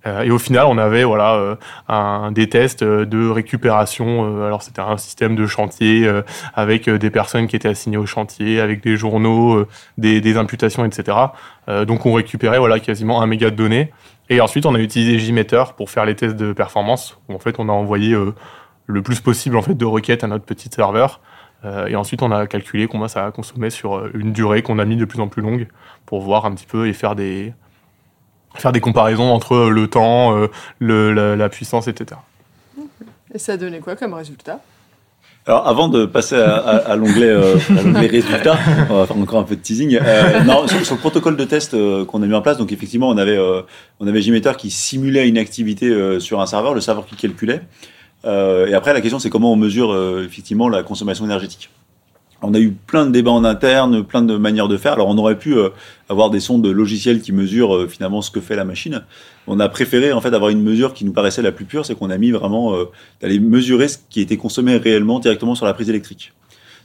Euh, 0.06 0.22
et 0.22 0.30
au 0.30 0.38
final, 0.38 0.66
on 0.68 0.78
avait 0.78 1.04
voilà 1.04 1.34
euh, 1.34 1.56
un, 1.88 2.30
des 2.32 2.48
tests 2.48 2.82
euh, 2.82 3.04
de 3.04 3.28
récupération. 3.28 4.44
alors 4.44 4.62
c'était 4.62 4.80
un 4.80 4.96
système 4.96 5.34
de 5.34 5.46
chantier 5.46 6.08
avec 6.54 6.88
des 6.88 7.10
personnes 7.10 7.46
qui 7.46 7.56
étaient 7.56 7.68
assignées 7.68 7.96
au 7.96 8.06
chantier, 8.06 8.60
avec 8.60 8.82
des 8.82 8.96
journaux, 8.96 9.64
des, 9.96 10.20
des 10.20 10.36
imputations, 10.36 10.84
etc. 10.84 11.16
Donc 11.86 12.06
on 12.06 12.12
récupérait 12.12 12.58
voilà 12.58 12.80
quasiment 12.80 13.20
un 13.22 13.26
méga 13.26 13.50
de 13.50 13.56
données. 13.56 13.92
Et 14.30 14.40
ensuite, 14.40 14.66
on 14.66 14.74
a 14.74 14.78
utilisé 14.78 15.18
JMeter 15.18 15.74
pour 15.76 15.90
faire 15.90 16.04
les 16.04 16.14
tests 16.14 16.36
de 16.36 16.52
performance. 16.52 17.18
En 17.28 17.38
fait, 17.38 17.56
on 17.58 17.68
a 17.68 17.72
envoyé 17.72 18.16
le 18.86 19.02
plus 19.02 19.20
possible 19.20 19.56
en 19.56 19.62
fait 19.62 19.74
de 19.74 19.84
requêtes 19.84 20.24
à 20.24 20.26
notre 20.26 20.44
petit 20.44 20.68
serveur. 20.70 21.20
Et 21.88 21.96
ensuite, 21.96 22.22
on 22.22 22.30
a 22.30 22.46
calculé 22.46 22.86
combien 22.86 23.08
ça 23.08 23.30
consommait 23.32 23.70
sur 23.70 23.96
euh, 23.96 24.10
une 24.14 24.32
durée 24.32 24.62
qu'on 24.62 24.78
a 24.78 24.84
mis 24.84 24.96
de 24.96 25.04
plus 25.04 25.20
en 25.20 25.26
plus 25.26 25.42
longue 25.42 25.66
pour 26.06 26.20
voir 26.20 26.44
un 26.46 26.54
petit 26.54 26.66
peu 26.66 26.86
et 26.86 26.92
faire 26.92 27.16
des 27.16 27.52
faire 28.58 28.72
des 28.72 28.80
comparaisons 28.80 29.30
entre 29.32 29.54
euh, 29.54 29.70
le 29.70 29.88
temps, 29.88 30.36
euh, 30.36 30.48
le, 30.78 31.12
la, 31.12 31.36
la 31.36 31.48
puissance, 31.48 31.88
etc. 31.88 32.20
Et 33.34 33.38
ça 33.38 33.52
a 33.52 33.56
donné 33.56 33.78
quoi 33.80 33.96
comme 33.96 34.14
résultat? 34.14 34.60
Alors, 35.46 35.66
avant 35.66 35.88
de 35.88 36.04
passer 36.04 36.34
à, 36.36 36.56
à- 36.56 36.76
à 36.92 36.96
l'onglet 36.96 37.28
euh, 37.28 37.54
résultats, 37.94 38.58
on 38.90 38.96
va 38.98 39.06
faire 39.06 39.16
encore 39.16 39.40
un 39.40 39.44
peu 39.44 39.56
de 39.56 39.60
teasing. 39.62 39.98
Euh, 40.02 40.40
non, 40.44 40.66
sur, 40.68 40.84
sur 40.84 40.94
le 40.96 41.00
protocole 41.00 41.36
de 41.36 41.44
test 41.44 41.72
euh, 41.72 42.04
qu'on 42.04 42.22
a 42.22 42.26
mis 42.26 42.34
en 42.34 42.42
place, 42.42 42.58
donc 42.58 42.70
effectivement, 42.70 43.08
on 43.08 43.16
avait 43.16 43.36
euh, 43.38 43.62
on 44.00 44.06
avait 44.06 44.20
JMeter 44.20 44.56
qui 44.58 44.70
simulait 44.70 45.26
une 45.26 45.38
activité 45.38 45.86
euh, 45.88 46.20
sur 46.20 46.40
un 46.40 46.46
serveur, 46.46 46.74
le 46.74 46.80
serveur 46.82 47.06
qui 47.06 47.16
calculait. 47.16 47.62
Euh, 48.26 48.66
et 48.66 48.74
après, 48.74 48.92
la 48.92 49.00
question, 49.00 49.18
c'est 49.18 49.30
comment 49.30 49.52
on 49.52 49.56
mesure 49.56 49.92
euh, 49.92 50.24
effectivement 50.26 50.68
la 50.68 50.82
consommation 50.82 51.24
énergétique. 51.24 51.70
On 52.42 52.54
a 52.54 52.60
eu 52.60 52.70
plein 52.70 53.04
de 53.04 53.10
débats 53.10 53.32
en 53.32 53.44
interne, 53.44 54.04
plein 54.04 54.22
de 54.22 54.36
manières 54.36 54.68
de 54.68 54.76
faire. 54.76 54.92
Alors, 54.92 55.08
on 55.08 55.18
aurait 55.18 55.38
pu 55.38 55.56
euh, 55.56 55.70
avoir 56.08 56.30
des 56.30 56.40
sondes 56.40 56.66
logicielles 56.66 57.20
qui 57.20 57.32
mesurent 57.32 57.74
euh, 57.74 57.88
finalement 57.88 58.22
ce 58.22 58.30
que 58.30 58.40
fait 58.40 58.54
la 58.54 58.64
machine. 58.64 59.04
On 59.46 59.58
a 59.58 59.68
préféré 59.68 60.12
en 60.12 60.20
fait 60.20 60.32
avoir 60.32 60.50
une 60.50 60.62
mesure 60.62 60.94
qui 60.94 61.04
nous 61.04 61.12
paraissait 61.12 61.42
la 61.42 61.52
plus 61.52 61.64
pure, 61.64 61.84
c'est 61.84 61.96
qu'on 61.96 62.10
a 62.10 62.18
mis 62.18 62.30
vraiment 62.30 62.74
euh, 62.74 62.84
d'aller 63.20 63.40
mesurer 63.40 63.88
ce 63.88 63.98
qui 64.08 64.20
était 64.20 64.36
consommé 64.36 64.76
réellement 64.76 65.18
directement 65.18 65.54
sur 65.54 65.66
la 65.66 65.74
prise 65.74 65.90
électrique. 65.90 66.32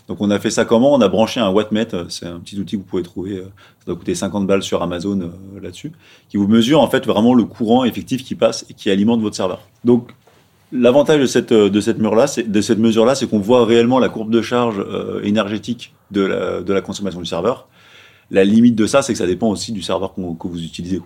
Donc 0.07 0.19
on 0.19 0.29
a 0.31 0.39
fait 0.39 0.49
ça 0.49 0.65
comment? 0.65 0.93
On 0.93 1.01
a 1.01 1.07
branché 1.07 1.39
un 1.39 1.49
wattmètre, 1.49 1.95
euh, 1.95 2.05
c'est 2.09 2.25
un 2.25 2.39
petit 2.39 2.59
outil 2.59 2.75
que 2.75 2.81
vous 2.81 2.87
pouvez 2.87 3.03
trouver, 3.03 3.37
euh, 3.37 3.51
ça 3.79 3.85
doit 3.87 3.95
coûter 3.95 4.15
50 4.15 4.45
balles 4.45 4.63
sur 4.63 4.83
Amazon 4.83 5.19
euh, 5.21 5.59
là-dessus, 5.61 5.91
qui 6.29 6.37
vous 6.37 6.47
mesure 6.47 6.81
en 6.81 6.89
fait 6.89 7.05
vraiment 7.05 7.33
le 7.33 7.45
courant 7.45 7.85
effectif 7.85 8.23
qui 8.23 8.35
passe 8.35 8.65
et 8.69 8.73
qui 8.73 8.89
alimente 8.89 9.21
votre 9.21 9.35
serveur. 9.35 9.61
Donc 9.85 10.11
l'avantage 10.73 11.21
de 11.21 11.25
cette 11.25 11.51
euh, 11.51 11.69
de 11.69 11.81
cette 11.81 11.99
mesure 12.79 13.05
là, 13.05 13.15
c'est 13.15 13.27
qu'on 13.27 13.39
voit 13.39 13.65
réellement 13.65 13.99
la 13.99 14.09
courbe 14.09 14.31
de 14.31 14.41
charge 14.41 14.79
euh, 14.79 15.21
énergétique 15.23 15.93
de 16.11 16.21
la 16.21 16.61
de 16.61 16.73
la 16.73 16.81
consommation 16.81 17.19
du 17.19 17.25
serveur. 17.25 17.67
La 18.31 18.43
limite 18.43 18.75
de 18.75 18.87
ça, 18.87 19.01
c'est 19.01 19.13
que 19.13 19.19
ça 19.19 19.27
dépend 19.27 19.49
aussi 19.49 19.71
du 19.71 19.81
serveur 19.81 20.15
que 20.15 20.47
vous 20.47 20.63
utilisez. 20.63 20.99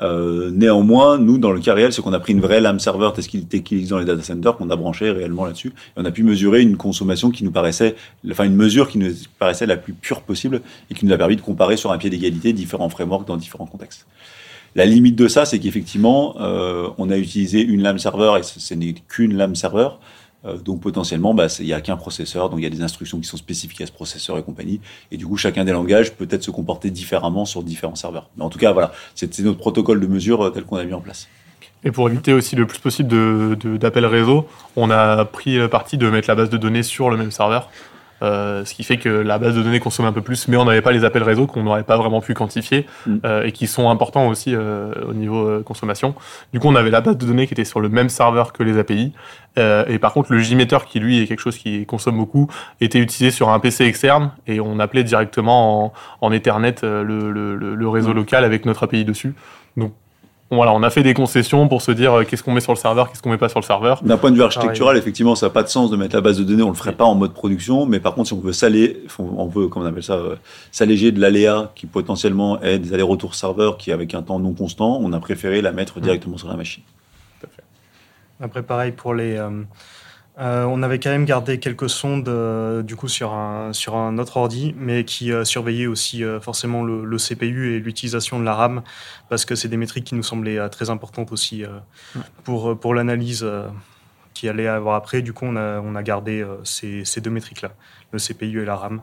Euh, 0.00 0.50
néanmoins, 0.50 1.18
nous, 1.18 1.38
dans 1.38 1.52
le 1.52 1.60
cas 1.60 1.74
réel, 1.74 1.92
c'est 1.92 2.02
qu'on 2.02 2.12
a 2.12 2.20
pris 2.20 2.32
une 2.32 2.40
vraie 2.40 2.60
lame 2.60 2.78
serveur 2.80 3.12
telle 3.12 3.26
qu'il 3.26 3.44
utilisé 3.44 3.90
dans 3.90 3.98
les 3.98 4.04
data 4.04 4.22
centers, 4.22 4.56
qu'on 4.56 4.68
a 4.70 4.76
branché 4.76 5.10
réellement 5.10 5.46
là-dessus. 5.46 5.68
Et 5.68 6.00
on 6.00 6.04
a 6.04 6.10
pu 6.10 6.22
mesurer 6.22 6.62
une 6.62 6.76
consommation 6.76 7.30
qui 7.30 7.44
nous 7.44 7.50
paraissait, 7.50 7.94
enfin 8.30 8.44
une 8.44 8.56
mesure 8.56 8.88
qui 8.88 8.98
nous 8.98 9.12
paraissait 9.38 9.66
la 9.66 9.76
plus 9.76 9.92
pure 9.92 10.22
possible 10.22 10.60
et 10.90 10.94
qui 10.94 11.06
nous 11.06 11.12
a 11.12 11.16
permis 11.16 11.36
de 11.36 11.40
comparer 11.40 11.76
sur 11.76 11.92
un 11.92 11.98
pied 11.98 12.10
d'égalité 12.10 12.52
différents 12.52 12.88
frameworks 12.88 13.26
dans 13.26 13.36
différents 13.36 13.66
contextes. 13.66 14.06
La 14.76 14.84
limite 14.84 15.16
de 15.16 15.26
ça, 15.26 15.46
c'est 15.46 15.58
qu'effectivement, 15.58 16.36
euh, 16.38 16.90
on 16.98 17.08
a 17.08 17.16
utilisé 17.16 17.62
une 17.62 17.80
lame 17.80 17.98
serveur 17.98 18.36
et 18.36 18.42
ce, 18.42 18.74
n'est 18.74 18.92
qu'une 19.08 19.34
lame 19.34 19.54
serveur. 19.54 20.00
Euh, 20.44 20.58
donc 20.58 20.82
potentiellement, 20.82 21.32
bah, 21.32 21.46
il 21.60 21.64
n'y 21.64 21.72
a 21.72 21.80
qu'un 21.80 21.96
processeur, 21.96 22.50
donc 22.50 22.60
il 22.60 22.62
y 22.62 22.66
a 22.66 22.70
des 22.70 22.82
instructions 22.82 23.18
qui 23.18 23.26
sont 23.26 23.38
spécifiques 23.38 23.80
à 23.80 23.86
ce 23.86 23.92
processeur 23.92 24.36
et 24.36 24.42
compagnie. 24.42 24.82
Et 25.10 25.16
du 25.16 25.26
coup, 25.26 25.38
chacun 25.38 25.64
des 25.64 25.72
langages 25.72 26.12
peut 26.12 26.26
peut-être 26.26 26.42
se 26.42 26.50
comporter 26.50 26.90
différemment 26.90 27.46
sur 27.46 27.62
différents 27.62 27.94
serveurs. 27.94 28.28
Mais 28.36 28.44
en 28.44 28.50
tout 28.50 28.58
cas, 28.58 28.72
voilà, 28.72 28.92
c'est 29.14 29.38
notre 29.38 29.56
protocole 29.56 29.98
de 29.98 30.06
mesure 30.06 30.44
euh, 30.44 30.50
tel 30.50 30.64
qu'on 30.64 30.76
a 30.76 30.84
mis 30.84 30.92
en 30.92 31.00
place. 31.00 31.26
Et 31.82 31.90
pour 31.90 32.10
éviter 32.10 32.34
aussi 32.34 32.54
le 32.54 32.66
plus 32.66 32.78
possible 32.78 33.08
d'appels 33.78 34.04
réseau, 34.04 34.46
on 34.76 34.90
a 34.90 35.24
pris 35.24 35.56
le 35.56 35.68
parti 35.68 35.96
de 35.96 36.10
mettre 36.10 36.28
la 36.28 36.34
base 36.34 36.50
de 36.50 36.58
données 36.58 36.82
sur 36.82 37.08
le 37.08 37.16
même 37.16 37.30
serveur. 37.30 37.70
Euh, 38.22 38.64
ce 38.64 38.72
qui 38.74 38.82
fait 38.82 38.96
que 38.96 39.08
la 39.10 39.38
base 39.38 39.54
de 39.54 39.62
données 39.62 39.78
consomme 39.78 40.06
un 40.06 40.12
peu 40.12 40.22
plus, 40.22 40.48
mais 40.48 40.56
on 40.56 40.64
n'avait 40.64 40.80
pas 40.80 40.92
les 40.92 41.04
appels 41.04 41.22
réseau 41.22 41.46
qu'on 41.46 41.62
n'aurait 41.62 41.82
pas 41.82 41.98
vraiment 41.98 42.20
pu 42.22 42.32
quantifier 42.32 42.86
Mm. 43.06 43.16
euh, 43.26 43.42
et 43.44 43.52
qui 43.52 43.66
sont 43.66 43.90
importants 43.90 44.26
aussi 44.28 44.54
euh, 44.54 44.90
au 45.06 45.12
niveau 45.12 45.46
euh, 45.46 45.62
consommation. 45.62 46.14
Du 46.52 46.58
coup, 46.60 46.68
on 46.68 46.74
avait 46.76 46.90
la 46.90 47.02
base 47.02 47.18
de 47.18 47.26
données 47.26 47.46
qui 47.46 47.52
était 47.52 47.64
sur 47.66 47.80
le 47.80 47.88
même 47.90 48.08
serveur 48.08 48.52
que 48.54 48.62
les 48.62 48.78
API, 48.78 49.12
euh, 49.58 49.84
et 49.88 49.98
par 49.98 50.12
contre, 50.14 50.32
le 50.32 50.38
JMeter 50.38 50.78
qui 50.86 50.98
lui 51.00 51.20
est 51.20 51.26
quelque 51.26 51.40
chose 51.40 51.58
qui 51.58 51.84
consomme 51.86 52.16
beaucoup 52.16 52.48
était 52.80 52.98
utilisé 53.00 53.30
sur 53.30 53.50
un 53.50 53.58
PC 53.60 53.84
externe 53.84 54.30
et 54.46 54.60
on 54.60 54.78
appelait 54.80 55.04
directement 55.04 55.84
en, 55.86 55.92
en 56.22 56.32
Ethernet 56.32 56.74
le, 56.82 57.02
le, 57.04 57.54
le- 57.56 57.74
le 57.74 57.88
réseau 57.88 58.12
Mm. 58.12 58.16
local 58.16 58.44
avec 58.44 58.64
notre 58.64 58.82
API 58.84 59.04
dessus. 59.04 59.34
Donc 59.76 59.92
voilà, 60.50 60.72
on 60.72 60.82
a 60.82 60.90
fait 60.90 61.02
des 61.02 61.14
concessions 61.14 61.66
pour 61.66 61.82
se 61.82 61.90
dire 61.90 62.12
euh, 62.14 62.24
qu'est-ce 62.24 62.42
qu'on 62.42 62.52
met 62.52 62.60
sur 62.60 62.72
le 62.72 62.78
serveur, 62.78 63.08
qu'est-ce 63.10 63.20
qu'on 63.20 63.30
met 63.30 63.38
pas 63.38 63.48
sur 63.48 63.58
le 63.58 63.64
serveur. 63.64 64.02
D'un 64.02 64.16
point 64.16 64.30
de 64.30 64.36
vue 64.36 64.42
architectural, 64.42 64.96
effectivement, 64.96 65.34
ça 65.34 65.46
n'a 65.46 65.50
pas 65.50 65.64
de 65.64 65.68
sens 65.68 65.90
de 65.90 65.96
mettre 65.96 66.14
la 66.14 66.20
base 66.22 66.38
de 66.38 66.44
données, 66.44 66.62
on 66.62 66.68
le 66.68 66.74
ferait 66.74 66.94
pas 66.94 67.04
en 67.04 67.16
mode 67.16 67.32
production, 67.32 67.84
mais 67.84 67.98
par 67.98 68.14
contre, 68.14 68.28
si 68.28 68.34
on 68.34 68.40
veut 68.40 68.52
saler, 68.52 69.02
on 69.18 69.46
veut, 69.46 69.66
comment 69.66 69.84
on 69.84 69.88
appelle 69.88 70.02
ça, 70.04 70.14
euh, 70.14 70.36
s'alléger 70.70 71.10
de 71.10 71.20
l'aléa 71.20 71.72
qui 71.74 71.86
potentiellement 71.86 72.60
est 72.62 72.78
des 72.78 72.94
allers-retours 72.94 73.34
serveurs 73.34 73.76
qui, 73.76 73.90
avec 73.90 74.14
un 74.14 74.22
temps 74.22 74.38
non 74.38 74.52
constant, 74.52 75.00
on 75.02 75.12
a 75.12 75.18
préféré 75.18 75.62
la 75.62 75.72
mettre 75.72 76.00
directement 76.00 76.38
sur 76.38 76.48
la 76.48 76.56
machine. 76.56 76.84
Après, 78.40 78.62
pareil 78.62 78.92
pour 78.92 79.14
les. 79.14 79.36
euh, 79.36 79.50
euh, 80.38 80.64
on 80.64 80.82
avait 80.82 80.98
quand 80.98 81.10
même 81.10 81.24
gardé 81.24 81.58
quelques 81.58 81.88
sondes 81.88 82.28
euh, 82.28 82.82
du 82.82 82.94
coup 82.94 83.08
sur 83.08 83.32
un, 83.32 83.72
sur 83.72 83.96
un 83.96 84.18
autre 84.18 84.36
ordi, 84.36 84.74
mais 84.76 85.04
qui 85.04 85.32
euh, 85.32 85.44
surveillaient 85.44 85.86
aussi 85.86 86.22
forcément 86.42 86.82
le, 86.82 87.04
le 87.04 87.16
CPU 87.16 87.74
et 87.74 87.80
l'utilisation 87.80 88.38
de 88.38 88.44
la 88.44 88.54
RAM, 88.54 88.82
parce 89.30 89.44
que 89.44 89.54
c'est 89.54 89.68
des 89.68 89.78
métriques 89.78 90.04
qui 90.04 90.14
nous 90.14 90.22
semblaient 90.22 90.68
très 90.68 90.90
importantes 90.90 91.32
aussi 91.32 91.64
pour, 92.44 92.78
pour 92.78 92.94
l'analyse 92.94 93.46
qui 94.34 94.48
allait 94.48 94.66
avoir 94.66 94.96
après. 94.96 95.22
Du 95.22 95.32
coup, 95.32 95.46
on 95.46 95.56
a, 95.56 95.80
on 95.80 95.94
a 95.94 96.02
gardé 96.02 96.46
ces, 96.64 97.04
ces 97.04 97.20
deux 97.20 97.30
métriques-là, 97.30 97.72
le 98.12 98.18
CPU 98.18 98.62
et 98.62 98.64
la 98.66 98.76
RAM. 98.76 99.02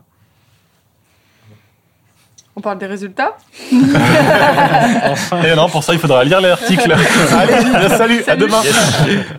On 2.56 2.62
parle 2.62 2.78
des 2.78 2.86
résultats 2.86 3.36
Et 3.72 5.56
non, 5.56 5.70
pour 5.70 5.84
ça, 5.84 5.94
il 5.94 6.00
faudra 6.00 6.24
lire 6.24 6.40
l'article. 6.40 6.92
Allez, 7.32 7.90
salut, 7.98 8.24
à 8.28 8.36
demain. 8.36 8.62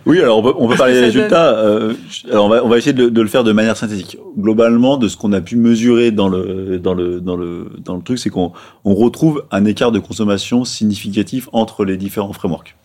Oui, 0.05 0.19
alors 0.21 0.39
on 0.39 0.43
peut, 0.43 0.53
on 0.57 0.67
peut 0.67 0.75
parler 0.75 0.95
des 0.95 0.99
résultats. 1.01 1.55
euh, 1.57 1.93
alors 2.29 2.45
on 2.45 2.49
va, 2.49 2.63
on 2.65 2.67
va 2.67 2.77
essayer 2.77 2.91
de, 2.93 3.07
de 3.07 3.21
le 3.21 3.27
faire 3.29 3.45
de 3.45 3.53
manière 3.53 3.77
synthétique. 3.77 4.17
Globalement, 4.37 4.97
de 4.97 5.07
ce 5.07 5.15
qu'on 5.15 5.31
a 5.31 5.39
pu 5.39 5.55
mesurer 5.55 6.11
dans 6.11 6.27
le 6.27 6.77
dans 6.77 6.93
le 6.93 7.21
dans 7.21 7.37
le 7.37 7.71
dans 7.79 7.95
le 7.95 8.01
truc, 8.01 8.19
c'est 8.19 8.29
qu'on 8.29 8.51
on 8.83 8.93
retrouve 8.93 9.45
un 9.49 9.63
écart 9.63 9.93
de 9.93 9.99
consommation 9.99 10.65
significatif 10.65 11.47
entre 11.53 11.85
les 11.85 11.95
différents 11.95 12.33
frameworks. 12.33 12.75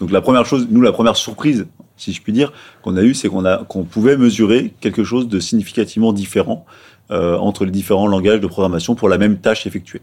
Donc 0.00 0.12
la 0.12 0.20
première 0.20 0.46
chose, 0.46 0.68
nous 0.70 0.80
la 0.82 0.92
première 0.92 1.16
surprise, 1.16 1.66
si 1.96 2.12
je 2.12 2.22
puis 2.22 2.32
dire, 2.32 2.52
qu'on 2.82 2.96
a 2.96 3.02
eu, 3.02 3.12
c'est 3.12 3.28
qu'on 3.28 3.44
a 3.44 3.58
qu'on 3.64 3.82
pouvait 3.82 4.16
mesurer 4.16 4.72
quelque 4.80 5.04
chose 5.04 5.28
de 5.28 5.40
significativement 5.40 6.12
différent 6.12 6.64
euh, 7.10 7.36
entre 7.38 7.64
les 7.64 7.70
différents 7.70 8.06
langages 8.06 8.40
de 8.40 8.46
programmation 8.46 8.94
pour 8.94 9.08
la 9.08 9.18
même 9.18 9.38
tâche 9.38 9.66
effectuée. 9.66 10.02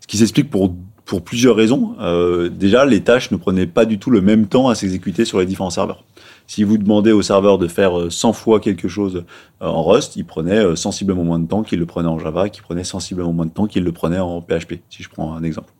Ce 0.00 0.06
qui 0.06 0.18
s'explique 0.18 0.50
pour 0.50 0.74
plusieurs 1.22 1.54
raisons. 1.54 1.94
Euh, 2.00 2.48
déjà, 2.48 2.84
les 2.84 3.00
tâches 3.02 3.30
ne 3.30 3.36
prenaient 3.36 3.66
pas 3.66 3.84
du 3.84 3.98
tout 3.98 4.10
le 4.10 4.20
même 4.20 4.46
temps 4.46 4.68
à 4.68 4.74
s'exécuter 4.74 5.24
sur 5.24 5.38
les 5.38 5.46
différents 5.46 5.70
serveurs. 5.70 6.04
Si 6.48 6.64
vous 6.64 6.78
demandez 6.78 7.12
au 7.12 7.22
serveur 7.22 7.58
de 7.58 7.68
faire 7.68 7.98
euh, 7.98 8.10
100 8.10 8.32
fois 8.32 8.60
quelque 8.60 8.88
chose 8.88 9.24
euh, 9.62 9.66
en 9.66 9.84
Rust, 9.84 10.16
il 10.16 10.24
prenait 10.24 10.58
euh, 10.58 10.74
sensiblement 10.76 11.24
moins 11.24 11.38
de 11.38 11.46
temps 11.46 11.62
qu'il 11.62 11.78
le 11.78 11.86
prenait 11.86 12.08
en 12.08 12.18
Java, 12.18 12.48
qu'il 12.48 12.62
prenait 12.62 12.84
sensiblement 12.84 13.32
moins 13.32 13.46
de 13.46 13.52
temps 13.52 13.66
qu'il 13.66 13.84
le 13.84 13.92
prenait 13.92 14.18
en 14.18 14.40
PHP, 14.42 14.80
si 14.90 15.02
je 15.02 15.08
prends 15.08 15.34
un 15.34 15.42
exemple. 15.44 15.72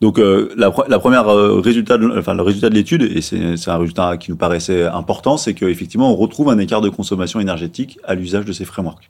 Donc 0.00 0.18
euh, 0.18 0.54
la, 0.56 0.70
pre- 0.70 0.88
la 0.88 0.98
première 0.98 1.28
euh, 1.28 1.60
résultat, 1.60 1.98
enfin 2.16 2.32
le 2.34 2.42
résultat 2.42 2.70
de 2.70 2.74
l'étude, 2.74 3.02
et 3.02 3.20
c'est 3.20 3.68
un 3.68 3.76
résultat 3.76 4.16
qui 4.16 4.30
nous 4.30 4.36
paraissait 4.36 4.84
important, 4.84 5.36
c'est 5.36 5.54
qu'effectivement 5.54 6.12
on 6.12 6.16
retrouve 6.16 6.50
un 6.50 6.58
écart 6.58 6.80
de 6.80 6.88
consommation 6.88 7.40
énergétique 7.40 7.98
à 8.04 8.14
l'usage 8.14 8.44
de 8.44 8.52
ces 8.52 8.64
frameworks, 8.64 9.08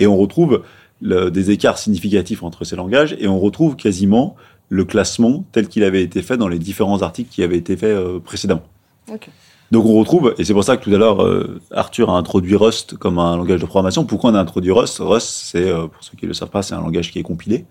et 0.00 0.06
on 0.08 0.16
retrouve 0.16 0.62
le- 1.00 1.30
des 1.30 1.50
écarts 1.52 1.78
significatifs 1.78 2.42
entre 2.42 2.64
ces 2.64 2.74
langages, 2.76 3.16
et 3.20 3.28
on 3.28 3.38
retrouve 3.38 3.76
quasiment 3.76 4.34
le 4.68 4.84
classement 4.84 5.44
tel 5.52 5.68
qu'il 5.68 5.82
avait 5.84 6.02
été 6.02 6.22
fait 6.22 6.36
dans 6.36 6.48
les 6.48 6.58
différents 6.58 7.02
articles 7.02 7.30
qui 7.34 7.42
avaient 7.42 7.56
été 7.58 7.76
faits 7.76 7.90
euh, 7.96 8.18
précédemment. 8.18 8.62
Donc 9.70 9.84
on 9.86 9.94
retrouve, 9.98 10.34
et 10.38 10.44
c'est 10.44 10.52
pour 10.52 10.64
ça 10.64 10.76
que 10.76 10.82
tout 10.84 10.94
à 10.94 10.98
l'heure 10.98 11.22
euh, 11.22 11.60
Arthur 11.70 12.10
a 12.10 12.16
introduit 12.18 12.56
Rust 12.56 12.96
comme 12.96 13.18
un 13.20 13.36
langage 13.36 13.60
de 13.60 13.66
programmation. 13.66 14.04
Pourquoi 14.04 14.30
on 14.32 14.34
a 14.34 14.40
introduit 14.40 14.72
Rust? 14.72 14.98
Rust, 15.00 15.28
c'est, 15.28 15.68
euh, 15.70 15.86
pour 15.86 16.02
ceux 16.02 16.16
qui 16.16 16.24
ne 16.24 16.28
le 16.28 16.34
savent 16.34 16.50
pas, 16.50 16.62
c'est 16.62 16.74
un 16.74 16.80
langage 16.80 17.12
qui 17.12 17.18
est 17.20 17.22
compilé. 17.22 17.66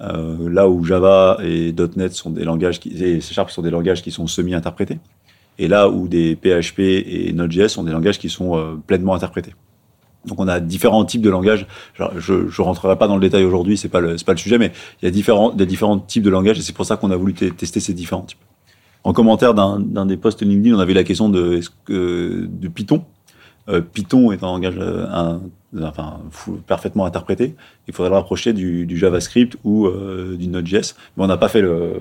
Là 0.00 0.66
où 0.68 0.82
Java 0.82 1.38
et 1.44 1.74
.NET 1.96 2.12
sont 2.14 2.30
des 2.30 2.44
langages 2.44 2.80
qui, 2.80 2.88
et 3.04 3.20
C 3.20 3.34
Sharp 3.34 3.50
sont 3.50 3.60
des 3.60 3.70
langages 3.70 4.00
qui 4.02 4.10
sont 4.10 4.26
semi-interprétés. 4.26 4.98
Et 5.58 5.68
là 5.68 5.90
où 5.90 6.08
des 6.08 6.36
PHP 6.36 6.80
et 6.80 7.32
Node.js 7.34 7.68
sont 7.68 7.84
des 7.84 7.92
langages 7.92 8.18
qui 8.18 8.30
sont 8.30 8.80
pleinement 8.86 9.14
interprétés. 9.14 9.54
Donc 10.26 10.38
on 10.38 10.48
a 10.48 10.60
différents 10.60 11.04
types 11.04 11.22
de 11.22 11.30
langages. 11.30 11.66
Je 12.18 12.32
ne 12.34 12.62
rentrerai 12.62 12.96
pas 12.98 13.08
dans 13.08 13.16
le 13.16 13.20
détail 13.22 13.44
aujourd'hui, 13.44 13.76
c'est 13.76 13.88
pas 13.88 14.00
le 14.00 14.16
pas 14.24 14.32
le 14.32 14.38
sujet, 14.38 14.58
mais 14.58 14.72
il 15.00 15.06
y 15.06 15.08
a 15.08 15.10
différents 15.10 15.50
des 15.50 15.66
différents 15.66 15.98
types 15.98 16.22
de 16.22 16.30
langages 16.30 16.58
et 16.58 16.62
c'est 16.62 16.74
pour 16.74 16.84
ça 16.84 16.96
qu'on 16.96 17.10
a 17.10 17.16
voulu 17.16 17.32
te- 17.34 17.46
tester 17.46 17.80
ces 17.80 17.94
différents 17.94 18.22
types. 18.22 18.38
En 19.02 19.14
commentaire 19.14 19.54
d'un 19.54 19.78
des 20.06 20.18
posts 20.18 20.42
LinkedIn, 20.42 20.76
on 20.76 20.78
avait 20.78 20.92
la 20.92 21.04
question 21.04 21.30
de 21.30 21.60
que 21.86 22.46
de 22.50 22.68
Python? 22.68 23.02
Euh, 23.70 23.80
Python 23.80 24.32
est 24.32 24.42
un 24.42 24.46
langage 24.46 24.74
euh, 24.78 25.06
un- 25.12 25.40
enfin 25.84 26.18
fou- 26.30 26.58
parfaitement 26.66 27.04
interprété. 27.06 27.54
Il 27.86 27.94
faudrait 27.94 28.10
le 28.10 28.16
rapprocher 28.16 28.52
du, 28.52 28.86
du 28.86 28.96
JavaScript 28.98 29.56
ou 29.64 29.86
euh, 29.86 30.36
du 30.36 30.48
Node.js, 30.48 30.94
mais 31.16 31.24
on 31.24 31.26
n'a 31.28 31.36
pas 31.36 31.48
fait 31.48 31.60
le 31.62 31.92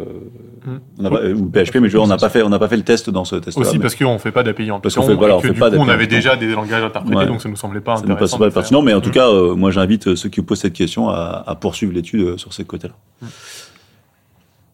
Mm. 0.66 0.78
on 1.00 1.10
pas- 1.10 1.24
ou 1.26 1.46
PHP, 1.50 1.54
mais 1.54 1.62
je 1.74 1.78
veux 1.80 1.90
dire, 1.90 2.02
on 2.04 2.08
n'a 2.08 2.18
pas 2.18 2.30
fait 2.30 2.42
on 2.44 2.50
n'a 2.50 2.60
pas 2.60 2.68
fait 2.68 2.78
le 2.78 2.84
test 2.84 3.10
dans 3.10 3.26
ce 3.26 3.36
test. 3.38 3.58
Aussi 3.58 3.80
parce 3.80 3.96
qu'on 3.96 4.18
fait 4.20 4.32
pas 4.32 4.44
d'API 4.44 4.72
en 4.72 4.80
Parce 4.80 4.96
qu'on 4.96 5.02
Python, 5.02 5.14
fait- 5.14 5.18
voilà, 5.18 5.34
et 5.36 5.38
on 5.38 5.42
fait 5.42 5.54
pas 5.54 5.70
coup, 5.72 5.90
avait 5.90 6.08
déjà 6.08 6.36
des 6.36 6.48
langages 6.52 6.84
interprétés, 6.84 7.16
Ouais. 7.18 7.26
donc 7.28 7.42
ça 7.42 7.48
nous 7.50 7.56
semblait 7.56 7.80
pas 7.82 7.96
ça 7.98 8.02
nous 8.06 8.12
intéressant. 8.12 8.38
passe 8.38 8.40
pas 8.40 8.46
de 8.46 8.50
faire. 8.52 8.62
pertinent, 8.64 8.82
mais 8.82 8.94
en 8.94 9.02
tout 9.02 9.10
Mm. 9.10 9.14
cas, 9.14 9.30
euh, 9.30 9.56
moi 9.56 9.72
j'invite 9.72 10.16
ceux 10.16 10.30
qui 10.30 10.42
posent 10.42 10.60
cette 10.60 10.74
question 10.74 11.10
à, 11.10 11.44
à 11.46 11.56
poursuivre 11.56 11.94
l'étude 11.94 12.38
sur 12.38 12.54
ces 12.54 12.66
côtés-là. 12.66 13.28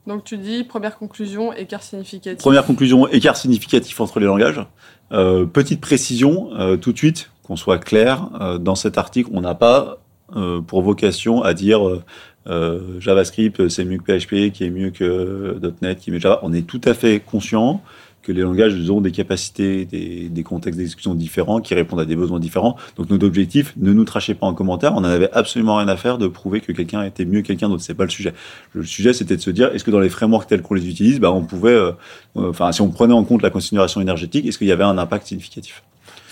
Donc 0.07 0.23
tu 0.23 0.37
dis, 0.37 0.63
première 0.63 0.97
conclusion, 0.97 1.51
écart 1.53 1.81
significatif. 1.81 2.39
Première 2.39 2.65
conclusion, 2.65 3.07
écart 3.07 3.37
significatif 3.37 3.99
entre 3.99 4.19
les 4.19 4.27
langages. 4.27 4.61
Euh, 5.11 5.45
petite 5.45 5.81
précision, 5.81 6.49
euh, 6.53 6.77
tout 6.77 6.91
de 6.91 6.97
suite, 6.97 7.31
qu'on 7.43 7.55
soit 7.55 7.79
clair, 7.79 8.29
euh, 8.39 8.57
dans 8.57 8.75
cet 8.75 8.97
article, 8.97 9.29
on 9.33 9.41
n'a 9.41 9.55
pas 9.55 9.99
pour 10.67 10.81
vocation 10.81 11.43
à 11.43 11.53
dire 11.53 11.81
JavaScript, 12.99 13.69
c'est 13.69 13.85
mieux 13.85 13.99
que 13.99 14.03
PHP, 14.03 14.51
qui 14.51 14.63
est 14.63 14.71
mieux 14.71 14.89
que 14.89 15.59
.NET, 15.83 15.99
qui 15.99 16.09
est 16.09 16.13
mieux 16.13 16.19
Java. 16.19 16.39
On 16.41 16.51
est 16.51 16.65
tout 16.65 16.81
à 16.83 16.95
fait 16.95 17.19
conscient 17.19 17.83
que 18.25 18.31
les 18.31 18.41
langages 18.41 18.89
ont 18.89 19.01
des 19.01 19.11
capacités, 19.11 19.85
des, 19.85 20.29
des 20.29 20.43
contextes 20.43 20.77
d'exécution 20.77 21.13
différents, 21.13 21.61
qui 21.61 21.75
répondent 21.75 21.99
à 21.99 22.05
des 22.05 22.15
besoins 22.15 22.39
différents. 22.39 22.75
Donc 22.97 23.09
notre 23.09 23.25
objectif, 23.25 23.73
ne 23.77 23.93
nous 23.93 24.03
trachez 24.03 24.33
pas 24.33 24.47
en 24.47 24.53
commentaire, 24.53 24.93
on 24.95 25.01
n'en 25.01 25.09
avait 25.09 25.31
absolument 25.31 25.77
rien 25.77 25.87
à 25.87 25.97
faire 25.97 26.17
de 26.17 26.27
prouver 26.27 26.61
que 26.61 26.71
quelqu'un 26.71 27.03
était 27.03 27.25
mieux 27.25 27.41
que 27.41 27.47
quelqu'un 27.47 27.69
d'autre. 27.69 27.83
C'est 27.83 27.93
pas 27.93 28.05
le 28.05 28.09
sujet. 28.09 28.33
Le 28.73 28.83
sujet, 28.83 29.13
c'était 29.13 29.35
de 29.35 29.41
se 29.41 29.51
dire, 29.51 29.69
est-ce 29.73 29.83
que 29.83 29.91
dans 29.91 29.99
les 29.99 30.09
frameworks 30.09 30.47
tels 30.47 30.61
qu'on 30.61 30.73
les 30.73 30.89
utilise, 30.89 31.19
bah, 31.19 31.31
on 31.31 31.43
pouvait, 31.43 31.69
euh, 31.69 31.91
euh, 32.37 32.71
si 32.71 32.81
on 32.81 32.89
prenait 32.89 33.13
en 33.13 33.23
compte 33.23 33.41
la 33.41 33.49
considération 33.49 34.01
énergétique, 34.01 34.45
est-ce 34.45 34.57
qu'il 34.57 34.67
y 34.67 34.71
avait 34.71 34.83
un 34.83 34.97
impact 34.97 35.27
significatif? 35.27 35.83